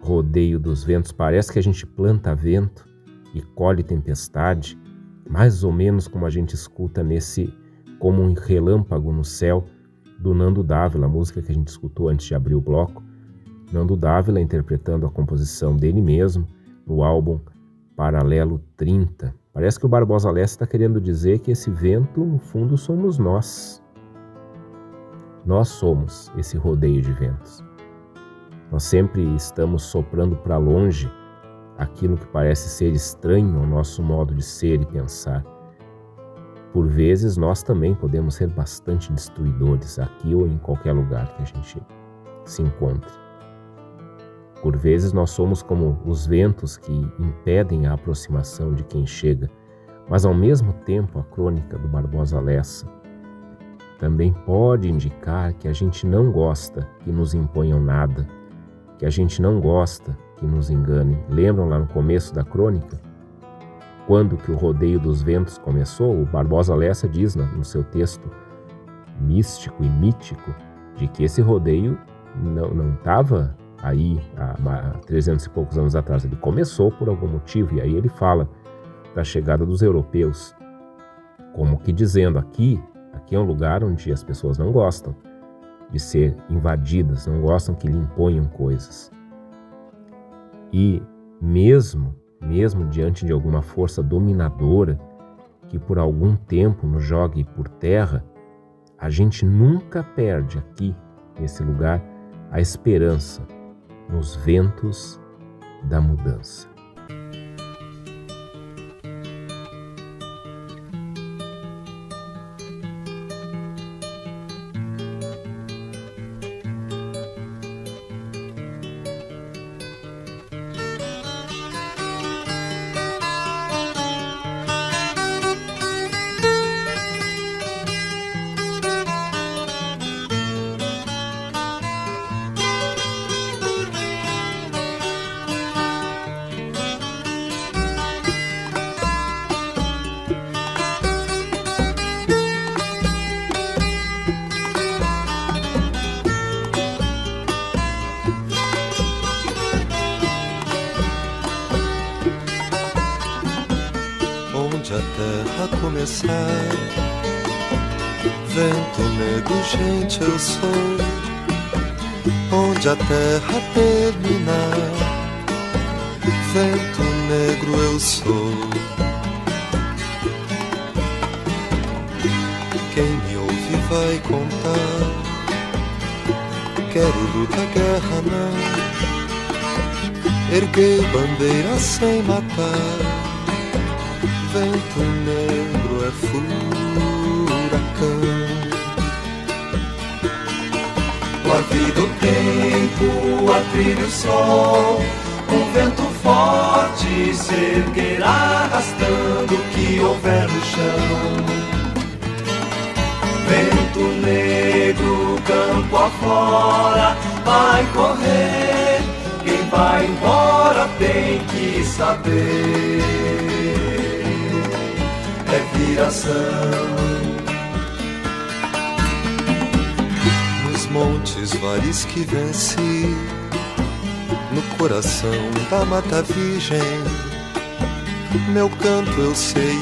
Rodeio 0.00 0.60
dos 0.60 0.84
Ventos. 0.84 1.10
Parece 1.10 1.52
que 1.52 1.58
a 1.58 1.62
gente 1.62 1.84
planta 1.84 2.34
vento 2.34 2.86
e 3.34 3.42
colhe 3.42 3.82
tempestade 3.82 4.78
mais 5.28 5.62
ou 5.62 5.70
menos 5.70 6.08
como 6.08 6.24
a 6.24 6.30
gente 6.30 6.54
escuta 6.54 7.02
nesse 7.02 7.52
como 7.98 8.22
um 8.22 8.32
relâmpago 8.32 9.12
no 9.12 9.24
céu 9.24 9.64
do 10.18 10.32
Nando 10.32 10.62
Dávila, 10.62 11.08
música 11.08 11.42
que 11.42 11.52
a 11.52 11.54
gente 11.54 11.68
escutou 11.68 12.08
antes 12.08 12.26
de 12.26 12.34
abrir 12.34 12.54
o 12.54 12.60
bloco. 12.60 13.02
Nando 13.72 13.96
Dávila 13.96 14.40
interpretando 14.40 15.06
a 15.06 15.10
composição 15.10 15.76
dele 15.76 16.00
mesmo 16.00 16.46
no 16.86 17.02
álbum 17.02 17.38
Paralelo 17.94 18.62
30. 18.76 19.34
Parece 19.58 19.80
que 19.80 19.86
o 19.86 19.88
Barbosa 19.88 20.30
Leste 20.30 20.52
está 20.52 20.68
querendo 20.68 21.00
dizer 21.00 21.40
que 21.40 21.50
esse 21.50 21.68
vento, 21.68 22.24
no 22.24 22.38
fundo, 22.38 22.78
somos 22.78 23.18
nós. 23.18 23.82
Nós 25.44 25.66
somos 25.66 26.30
esse 26.38 26.56
rodeio 26.56 27.02
de 27.02 27.12
ventos. 27.12 27.64
Nós 28.70 28.84
sempre 28.84 29.20
estamos 29.34 29.82
soprando 29.82 30.36
para 30.36 30.56
longe 30.58 31.10
aquilo 31.76 32.16
que 32.16 32.26
parece 32.28 32.68
ser 32.68 32.92
estranho 32.92 33.58
ao 33.58 33.66
nosso 33.66 34.00
modo 34.00 34.32
de 34.32 34.44
ser 34.44 34.80
e 34.80 34.86
pensar. 34.86 35.44
Por 36.72 36.86
vezes, 36.86 37.36
nós 37.36 37.60
também 37.60 37.96
podemos 37.96 38.36
ser 38.36 38.46
bastante 38.50 39.12
destruidores, 39.12 39.98
aqui 39.98 40.36
ou 40.36 40.46
em 40.46 40.56
qualquer 40.58 40.92
lugar 40.92 41.34
que 41.34 41.42
a 41.42 41.46
gente 41.46 41.82
se 42.44 42.62
encontre. 42.62 43.27
Por 44.62 44.76
vezes, 44.76 45.12
nós 45.12 45.30
somos 45.30 45.62
como 45.62 45.98
os 46.04 46.26
ventos 46.26 46.76
que 46.76 46.92
impedem 47.18 47.86
a 47.86 47.92
aproximação 47.92 48.74
de 48.74 48.82
quem 48.84 49.06
chega, 49.06 49.48
mas 50.08 50.24
ao 50.24 50.34
mesmo 50.34 50.72
tempo, 50.72 51.18
a 51.18 51.22
crônica 51.22 51.78
do 51.78 51.86
Barbosa 51.86 52.40
Lessa 52.40 52.86
também 53.98 54.32
pode 54.32 54.88
indicar 54.88 55.52
que 55.54 55.68
a 55.68 55.72
gente 55.72 56.06
não 56.06 56.30
gosta 56.30 56.88
que 57.00 57.10
nos 57.10 57.34
imponham 57.34 57.80
nada, 57.80 58.26
que 58.96 59.04
a 59.04 59.10
gente 59.10 59.42
não 59.42 59.60
gosta 59.60 60.16
que 60.36 60.46
nos 60.46 60.70
engane. 60.70 61.18
Lembram 61.28 61.68
lá 61.68 61.80
no 61.80 61.86
começo 61.88 62.32
da 62.32 62.44
crônica? 62.44 62.98
Quando 64.06 64.36
que 64.36 64.50
o 64.50 64.56
rodeio 64.56 64.98
dos 64.98 65.20
ventos 65.20 65.58
começou, 65.58 66.22
o 66.22 66.24
Barbosa 66.24 66.74
Lessa 66.74 67.08
diz 67.08 67.34
no 67.34 67.64
seu 67.64 67.84
texto 67.84 68.30
místico 69.20 69.84
e 69.84 69.88
mítico 69.88 70.54
de 70.96 71.08
que 71.08 71.24
esse 71.24 71.42
rodeio 71.42 71.98
não 72.36 72.94
estava 72.94 73.54
aí 73.82 74.20
há 74.36 74.98
300 75.06 75.44
e 75.44 75.50
poucos 75.50 75.78
anos 75.78 75.94
atrás. 75.94 76.24
Ele 76.24 76.36
começou 76.36 76.90
por 76.90 77.08
algum 77.08 77.28
motivo 77.28 77.74
e 77.76 77.80
aí 77.80 77.94
ele 77.94 78.08
fala 78.08 78.48
da 79.14 79.24
chegada 79.24 79.64
dos 79.64 79.82
europeus, 79.82 80.54
como 81.54 81.78
que 81.78 81.92
dizendo 81.92 82.38
aqui 82.38 82.80
Aqui 83.18 83.34
é 83.34 83.38
um 83.38 83.44
lugar 83.44 83.82
onde 83.82 84.12
as 84.12 84.22
pessoas 84.22 84.58
não 84.58 84.72
gostam 84.72 85.14
de 85.90 85.98
ser 85.98 86.36
invadidas, 86.48 87.26
não 87.26 87.40
gostam 87.40 87.74
que 87.74 87.86
lhe 87.86 87.98
imponham 87.98 88.44
coisas. 88.44 89.10
E 90.72 91.02
mesmo, 91.40 92.14
mesmo 92.40 92.86
diante 92.86 93.26
de 93.26 93.32
alguma 93.32 93.60
força 93.60 94.02
dominadora 94.02 94.98
que 95.68 95.78
por 95.78 95.98
algum 95.98 96.36
tempo 96.36 96.86
nos 96.86 97.02
jogue 97.02 97.44
por 97.44 97.68
terra, 97.68 98.24
a 98.96 99.10
gente 99.10 99.44
nunca 99.44 100.02
perde 100.02 100.58
aqui, 100.58 100.94
nesse 101.38 101.62
lugar, 101.62 102.02
a 102.50 102.60
esperança 102.60 103.42
nos 104.08 104.34
ventos 104.36 105.20
da 105.84 106.00
mudança. 106.00 106.68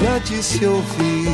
Há 0.09 0.19
de 0.19 0.43
se 0.43 0.65
ouvir 0.67 1.29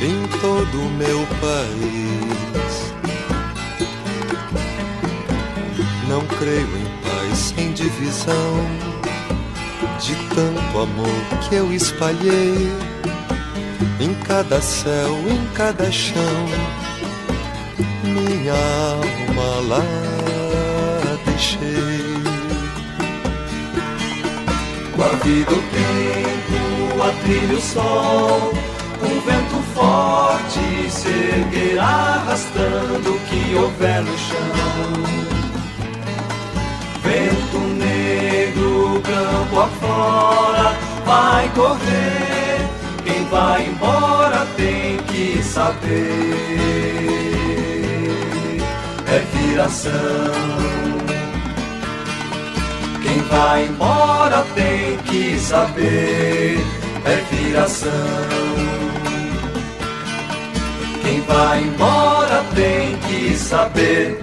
em 0.00 0.26
todo 0.40 0.80
o 0.80 0.90
meu 0.90 1.26
país. 1.40 2.92
Não 6.08 6.24
creio 6.38 6.68
em 6.76 7.08
paz 7.08 7.38
sem 7.38 7.72
divisão, 7.72 8.66
de 10.00 10.14
tanto 10.34 10.78
amor 10.78 11.48
que 11.48 11.56
eu 11.56 11.72
espalhei 11.72 12.70
em 14.00 14.14
cada 14.26 14.60
céu, 14.60 15.10
em 15.28 15.46
cada 15.54 15.90
chão 15.90 16.46
minha 18.20 18.54
alma 18.54 19.68
lá 19.68 19.82
deixei. 21.24 22.16
Com 24.94 25.02
a 25.02 25.08
vida, 25.24 25.52
o 25.52 25.62
tempo, 25.72 26.35
a 27.02 27.10
trilha, 27.22 27.54
o 27.54 27.60
sol, 27.60 28.52
um 29.02 29.20
vento 29.20 29.62
forte 29.74 30.90
se 30.90 31.78
arrastando 31.78 33.14
o 33.14 33.18
que 33.20 33.54
houver 33.54 34.02
no 34.02 34.18
chão. 34.18 35.26
Vento 37.02 37.58
negro, 37.78 39.00
campo 39.02 39.60
afora, 39.60 40.74
vai 41.04 41.48
correr. 41.50 42.68
Quem 43.04 43.24
vai 43.26 43.66
embora 43.66 44.46
tem 44.56 44.96
que 44.98 45.42
saber 45.42 46.66
é 49.08 49.18
viração. 49.32 49.92
Quem 53.02 53.20
vai 53.22 53.66
embora 53.66 54.44
tem 54.54 54.96
que 54.98 55.38
saber, 55.38 56.58
viração. 57.56 57.90
Quem 61.02 61.20
vai 61.22 61.62
embora 61.62 62.44
tem 62.54 62.96
que 62.98 63.34
saber, 63.34 64.20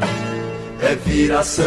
é 0.81 0.95
viração. 0.95 1.63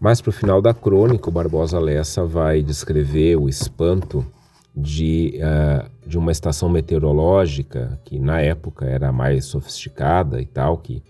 Mais 0.00 0.18
para 0.18 0.30
o 0.30 0.32
final 0.32 0.62
da 0.62 0.72
crônica, 0.72 1.28
o 1.28 1.32
Barbosa 1.32 1.78
Lessa 1.78 2.24
vai 2.24 2.62
descrever 2.62 3.36
o 3.36 3.50
espanto 3.50 4.26
de, 4.74 5.38
uh, 5.38 5.90
de 6.08 6.16
uma 6.16 6.32
estação 6.32 6.70
meteorológica 6.70 8.00
que 8.02 8.18
na 8.18 8.40
época 8.40 8.86
era 8.86 9.12
mais 9.12 9.44
sofisticada 9.44 10.40
e 10.40 10.46
tal, 10.46 10.78
que, 10.78 11.02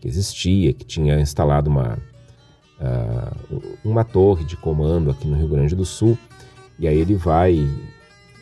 que 0.00 0.08
existia, 0.08 0.72
que 0.72 0.84
tinha 0.84 1.20
instalado 1.20 1.70
uma, 1.70 1.96
uh, 2.80 3.62
uma 3.84 4.02
torre 4.02 4.44
de 4.44 4.56
comando 4.56 5.12
aqui 5.12 5.28
no 5.28 5.36
Rio 5.36 5.48
Grande 5.48 5.76
do 5.76 5.84
Sul. 5.84 6.18
E 6.80 6.88
aí 6.88 6.98
ele 6.98 7.14
vai, 7.14 7.70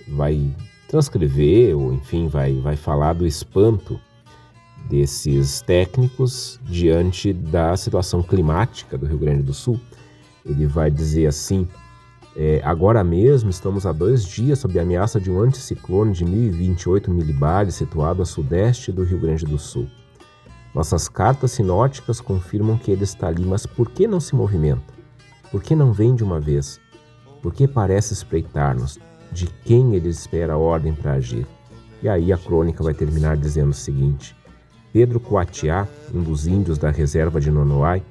vai 0.08 0.50
transcrever, 0.88 1.76
ou 1.76 1.92
enfim, 1.92 2.26
vai, 2.26 2.54
vai 2.54 2.74
falar 2.74 3.12
do 3.12 3.26
espanto 3.26 4.00
desses 4.88 5.60
técnicos 5.60 6.58
diante 6.64 7.34
da 7.34 7.76
situação 7.76 8.22
climática 8.22 8.96
do 8.96 9.04
Rio 9.04 9.18
Grande 9.18 9.42
do 9.42 9.52
Sul. 9.52 9.78
Ele 10.44 10.66
vai 10.66 10.90
dizer 10.90 11.26
assim: 11.26 11.68
é, 12.36 12.60
agora 12.64 13.02
mesmo 13.02 13.50
estamos 13.50 13.84
há 13.84 13.92
dois 13.92 14.24
dias 14.24 14.60
sob 14.60 14.78
a 14.78 14.82
ameaça 14.82 15.20
de 15.20 15.30
um 15.30 15.40
anticiclone 15.40 16.12
de 16.12 16.24
1028 16.24 17.10
milibares 17.10 17.74
situado 17.74 18.22
a 18.22 18.24
sudeste 18.24 18.92
do 18.92 19.02
Rio 19.02 19.20
Grande 19.20 19.44
do 19.44 19.58
Sul. 19.58 19.88
Nossas 20.74 21.08
cartas 21.08 21.50
sinóticas 21.50 22.20
confirmam 22.20 22.78
que 22.78 22.92
ele 22.92 23.02
está 23.02 23.26
ali, 23.26 23.44
mas 23.44 23.66
por 23.66 23.90
que 23.90 24.06
não 24.06 24.20
se 24.20 24.36
movimenta? 24.36 24.94
Por 25.50 25.62
que 25.62 25.74
não 25.74 25.92
vem 25.92 26.14
de 26.14 26.22
uma 26.22 26.38
vez? 26.38 26.80
Por 27.42 27.52
que 27.52 27.66
parece 27.66 28.12
espreitar-nos? 28.12 28.98
De 29.32 29.46
quem 29.64 29.94
ele 29.94 30.08
espera 30.08 30.52
a 30.52 30.58
ordem 30.58 30.92
para 30.92 31.14
agir? 31.14 31.46
E 32.02 32.08
aí 32.08 32.32
a 32.32 32.38
crônica 32.38 32.82
vai 32.84 32.94
terminar 32.94 33.36
dizendo 33.36 33.70
o 33.70 33.74
seguinte: 33.74 34.36
Pedro 34.92 35.18
Coatiá, 35.18 35.88
um 36.14 36.22
dos 36.22 36.46
índios 36.46 36.78
da 36.78 36.90
reserva 36.90 37.40
de 37.40 37.50
Nonoai, 37.50 38.02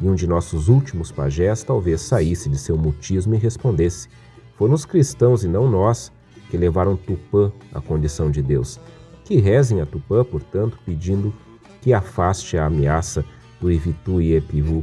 e 0.00 0.08
um 0.08 0.14
de 0.14 0.26
nossos 0.26 0.68
últimos 0.68 1.12
pajés 1.12 1.62
talvez 1.62 2.00
saísse 2.00 2.48
de 2.48 2.58
seu 2.58 2.76
mutismo 2.76 3.34
e 3.34 3.38
respondesse: 3.38 4.08
Foram 4.56 4.74
os 4.74 4.84
cristãos 4.84 5.44
e 5.44 5.48
não 5.48 5.70
nós 5.70 6.10
que 6.50 6.56
levaram 6.56 6.96
Tupã 6.96 7.52
à 7.72 7.80
condição 7.80 8.30
de 8.30 8.42
Deus. 8.42 8.80
Que 9.24 9.36
rezem 9.40 9.80
a 9.80 9.86
Tupã, 9.86 10.24
portanto, 10.24 10.78
pedindo 10.84 11.32
que 11.80 11.92
afaste 11.92 12.58
a 12.58 12.66
ameaça 12.66 13.24
do 13.60 13.70
Evitu 13.70 14.20
e 14.20 14.34
Epivu 14.34 14.82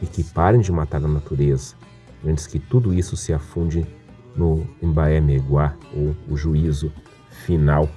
e 0.00 0.06
que 0.06 0.24
parem 0.24 0.60
de 0.60 0.72
matar 0.72 1.04
a 1.04 1.08
natureza, 1.08 1.74
antes 2.24 2.46
que 2.46 2.58
tudo 2.58 2.92
isso 2.94 3.16
se 3.16 3.32
afunde 3.32 3.86
no 4.34 4.66
Embaé 4.82 5.20
Meguá, 5.20 5.76
ou 5.94 6.16
o 6.28 6.36
juízo 6.36 6.90
final, 7.44 7.88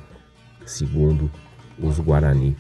segundo 0.66 1.32
os 1.80 2.00
Guarani. 2.00 2.56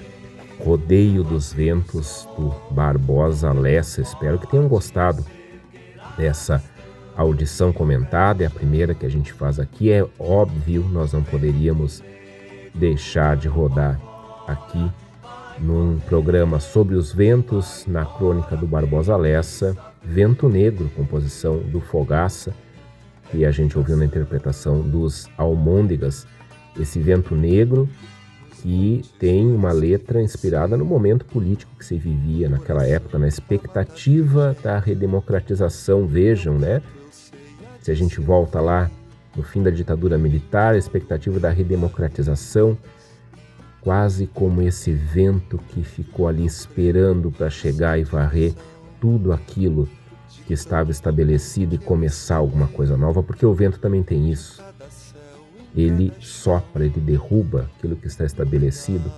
Rodeio 0.64 1.24
dos 1.24 1.52
Ventos 1.54 2.28
do 2.38 2.54
Barbosa 2.72 3.52
Lessa. 3.52 4.02
Espero 4.02 4.40
que 4.40 4.48
tenham 4.48 4.68
gostado 4.68 5.26
dessa 6.18 6.64
audição 7.16 7.72
comentada. 7.72 8.44
É 8.44 8.48
a 8.48 8.52
primeira 8.52 8.94
que 8.94 9.06
a 9.06 9.10
gente 9.10 9.34
faz 9.34 9.60
aqui. 9.60 9.92
É 9.92 10.06
óbvio, 10.20 10.84
nós 10.92 11.14
não 11.14 11.24
poderíamos 11.24 12.04
deixar 12.74 13.36
de 13.38 13.48
rodar 13.48 14.00
aqui 14.48 14.92
num 15.60 16.00
programa 16.00 16.60
sobre 16.60 16.96
os 16.96 17.14
ventos, 17.14 17.86
na 17.88 18.06
crônica 18.06 18.56
do 18.58 18.68
Barbosa 18.68 19.16
Lessa, 19.16 19.76
Vento 20.04 20.50
Negro, 20.50 20.92
composição 20.96 21.58
do 21.58 21.80
Fogaça, 21.80 22.54
que 23.32 23.46
a 23.46 23.52
gente 23.52 23.78
ouviu 23.78 23.96
na 23.96 24.06
interpretação 24.06 24.82
dos 24.82 25.28
Almôndegas. 25.38 26.28
Esse 26.78 27.00
vento 27.00 27.36
negro 27.36 27.90
que 28.66 29.04
tem 29.20 29.46
uma 29.46 29.72
letra 29.72 30.20
inspirada 30.20 30.76
no 30.76 30.84
momento 30.84 31.24
político 31.24 31.72
que 31.78 31.86
se 31.86 32.00
vivia 32.00 32.50
naquela 32.50 32.84
época, 32.84 33.20
na 33.20 33.28
expectativa 33.28 34.58
da 34.64 34.80
redemocratização. 34.80 36.08
Vejam, 36.08 36.58
né? 36.58 36.82
Se 37.80 37.92
a 37.92 37.94
gente 37.94 38.20
volta 38.20 38.60
lá 38.60 38.90
no 39.36 39.44
fim 39.44 39.62
da 39.62 39.70
ditadura 39.70 40.18
militar, 40.18 40.74
a 40.74 40.80
expectativa 40.80 41.40
da 41.40 41.52
redemocratização, 41.52 42.76
quase 43.82 44.26
como 44.26 44.64
esse 44.64 44.92
vento 44.92 45.60
que 45.70 45.84
ficou 45.84 46.28
ali 46.28 46.44
esperando 46.44 47.30
para 47.30 47.52
chegar 47.52 48.00
e 48.00 48.04
varrer 48.04 48.56
tudo 49.00 49.32
aquilo 49.32 49.88
que 50.48 50.56
estava 50.56 50.90
estabelecido 50.90 51.76
e 51.76 51.78
começar 51.78 52.38
alguma 52.38 52.68
coisa 52.68 52.98
nova, 52.98 53.22
porque 53.22 53.46
o 53.46 53.54
vento 53.54 53.80
também 53.80 54.02
tem 54.02 54.32
isso 54.32 54.65
ele 55.76 56.14
sopra, 56.20 56.86
ele 56.86 57.00
derruba 57.00 57.70
aquilo 57.76 57.96
que 57.96 58.08
está 58.08 58.26
estabelecido 58.26 59.12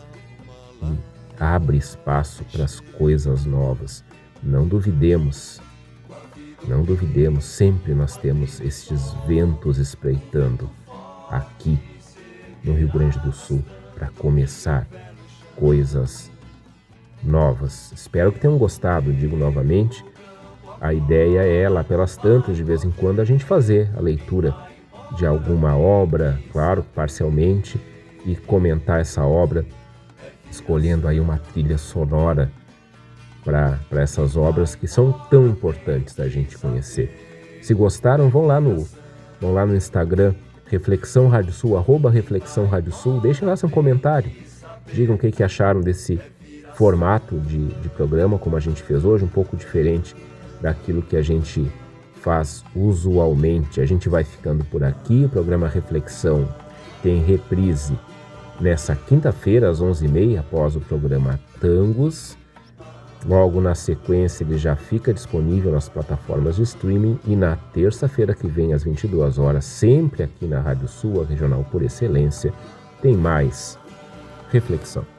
e 0.82 0.98
abre 1.40 1.78
espaço 1.78 2.44
para 2.52 2.66
as 2.66 2.80
coisas 2.80 3.46
novas. 3.46 4.04
Não 4.42 4.68
duvidemos, 4.68 5.62
não 6.68 6.84
duvidemos, 6.84 7.46
sempre 7.46 7.94
nós 7.94 8.18
temos 8.18 8.60
estes 8.60 9.14
ventos 9.28 9.78
espreitando 9.78 10.70
aqui 11.30 11.80
no 12.64 12.74
Rio 12.74 12.92
Grande 12.92 13.20
do 13.20 13.32
Sul 13.32 13.64
para 13.94 14.10
começar 14.10 14.88
coisas 15.56 16.32
novas. 17.24 17.92
Espero 17.92 18.32
que 18.32 18.40
tenham 18.40 18.58
gostado, 18.58 19.14
digo 19.14 19.36
novamente. 19.36 20.04
A 20.80 20.94
ideia 20.94 21.42
é 21.42 21.68
lá 21.68 21.84
pelas 21.84 22.16
tantas, 22.16 22.56
de 22.56 22.64
vez 22.64 22.84
em 22.84 22.92
quando, 22.92 23.20
a 23.20 23.26
gente 23.26 23.44
fazer 23.44 23.92
a 23.98 24.02
leitura 24.02 24.56
de 25.16 25.26
alguma 25.26 25.78
obra, 25.78 26.40
claro, 26.52 26.84
parcialmente, 26.96 27.80
e 28.26 28.36
comentar 28.36 29.00
essa 29.00 29.24
obra, 29.24 29.66
escolhendo 30.52 31.08
aí 31.08 31.20
uma 31.20 31.38
trilha 31.38 31.78
sonora 31.78 32.52
para 33.44 34.02
essas 34.02 34.36
obras 34.36 34.76
que 34.76 34.88
são 34.88 35.14
tão 35.30 35.48
importantes 35.48 36.14
da 36.14 36.28
gente 36.28 36.58
conhecer. 36.58 37.60
Se 37.62 37.74
gostaram, 37.74 38.30
vão 38.30 38.46
lá 38.46 38.60
no, 38.60 38.86
vão 39.40 39.54
lá 39.54 39.66
no 39.66 39.76
Instagram, 39.76 40.34
Reflexão 40.66 41.30
Rádio 41.30 41.54
Sul, 41.54 41.78
arroba 41.78 42.12
Reflexão 42.12 42.66
Rádio 42.66 42.92
Sul, 42.92 43.22
deixem 43.22 43.48
lá 43.48 43.56
seu 43.56 43.70
comentário, 43.70 44.30
digam 44.94 45.16
o 45.16 45.18
que, 45.18 45.32
que 45.32 45.44
acharam 45.44 45.80
desse 45.80 46.20
formato 46.74 47.40
de, 47.40 47.68
de 47.68 47.90
programa, 47.90 48.38
como 48.38 48.58
a 48.58 48.60
gente 48.60 48.84
fez 48.84 49.06
hoje, 49.06 49.24
um 49.24 49.30
pouco 49.30 49.56
diferente 49.56 50.16
daquilo 50.62 51.02
que 51.02 51.16
a 51.16 51.22
gente 51.22 51.72
faz 52.28 52.62
usualmente. 52.76 53.80
A 53.80 53.86
gente 53.86 54.10
vai 54.10 54.26
ficando 54.26 54.66
por 54.66 54.84
aqui. 54.84 55.24
O 55.24 55.30
programa 55.30 55.66
Reflexão 55.66 56.46
tem 57.02 57.24
reprise 57.24 57.98
nessa 58.60 58.94
quinta-feira, 58.98 59.70
às 59.70 59.82
11h30, 59.82 60.38
após 60.38 60.76
o 60.76 60.82
programa 60.82 61.40
Tangos. 61.62 62.38
Logo 63.26 63.62
na 63.62 63.74
sequência, 63.74 64.44
ele 64.44 64.58
já 64.58 64.76
fica 64.76 65.14
disponível 65.14 65.72
nas 65.72 65.88
plataformas 65.88 66.58
de 66.58 66.64
streaming. 66.64 67.18
E 67.26 67.34
na 67.34 67.56
terça-feira 67.56 68.36
que 68.36 68.46
vem, 68.46 68.74
às 68.74 68.84
22 68.84 69.40
horas, 69.40 69.64
sempre 69.64 70.24
aqui 70.24 70.46
na 70.46 70.60
Rádio 70.60 70.90
Sul, 70.90 71.22
a 71.22 71.26
regional 71.26 71.66
por 71.72 71.82
excelência, 71.82 72.54
tem 73.02 73.16
mais 73.16 73.80
reflexão. 74.52 75.17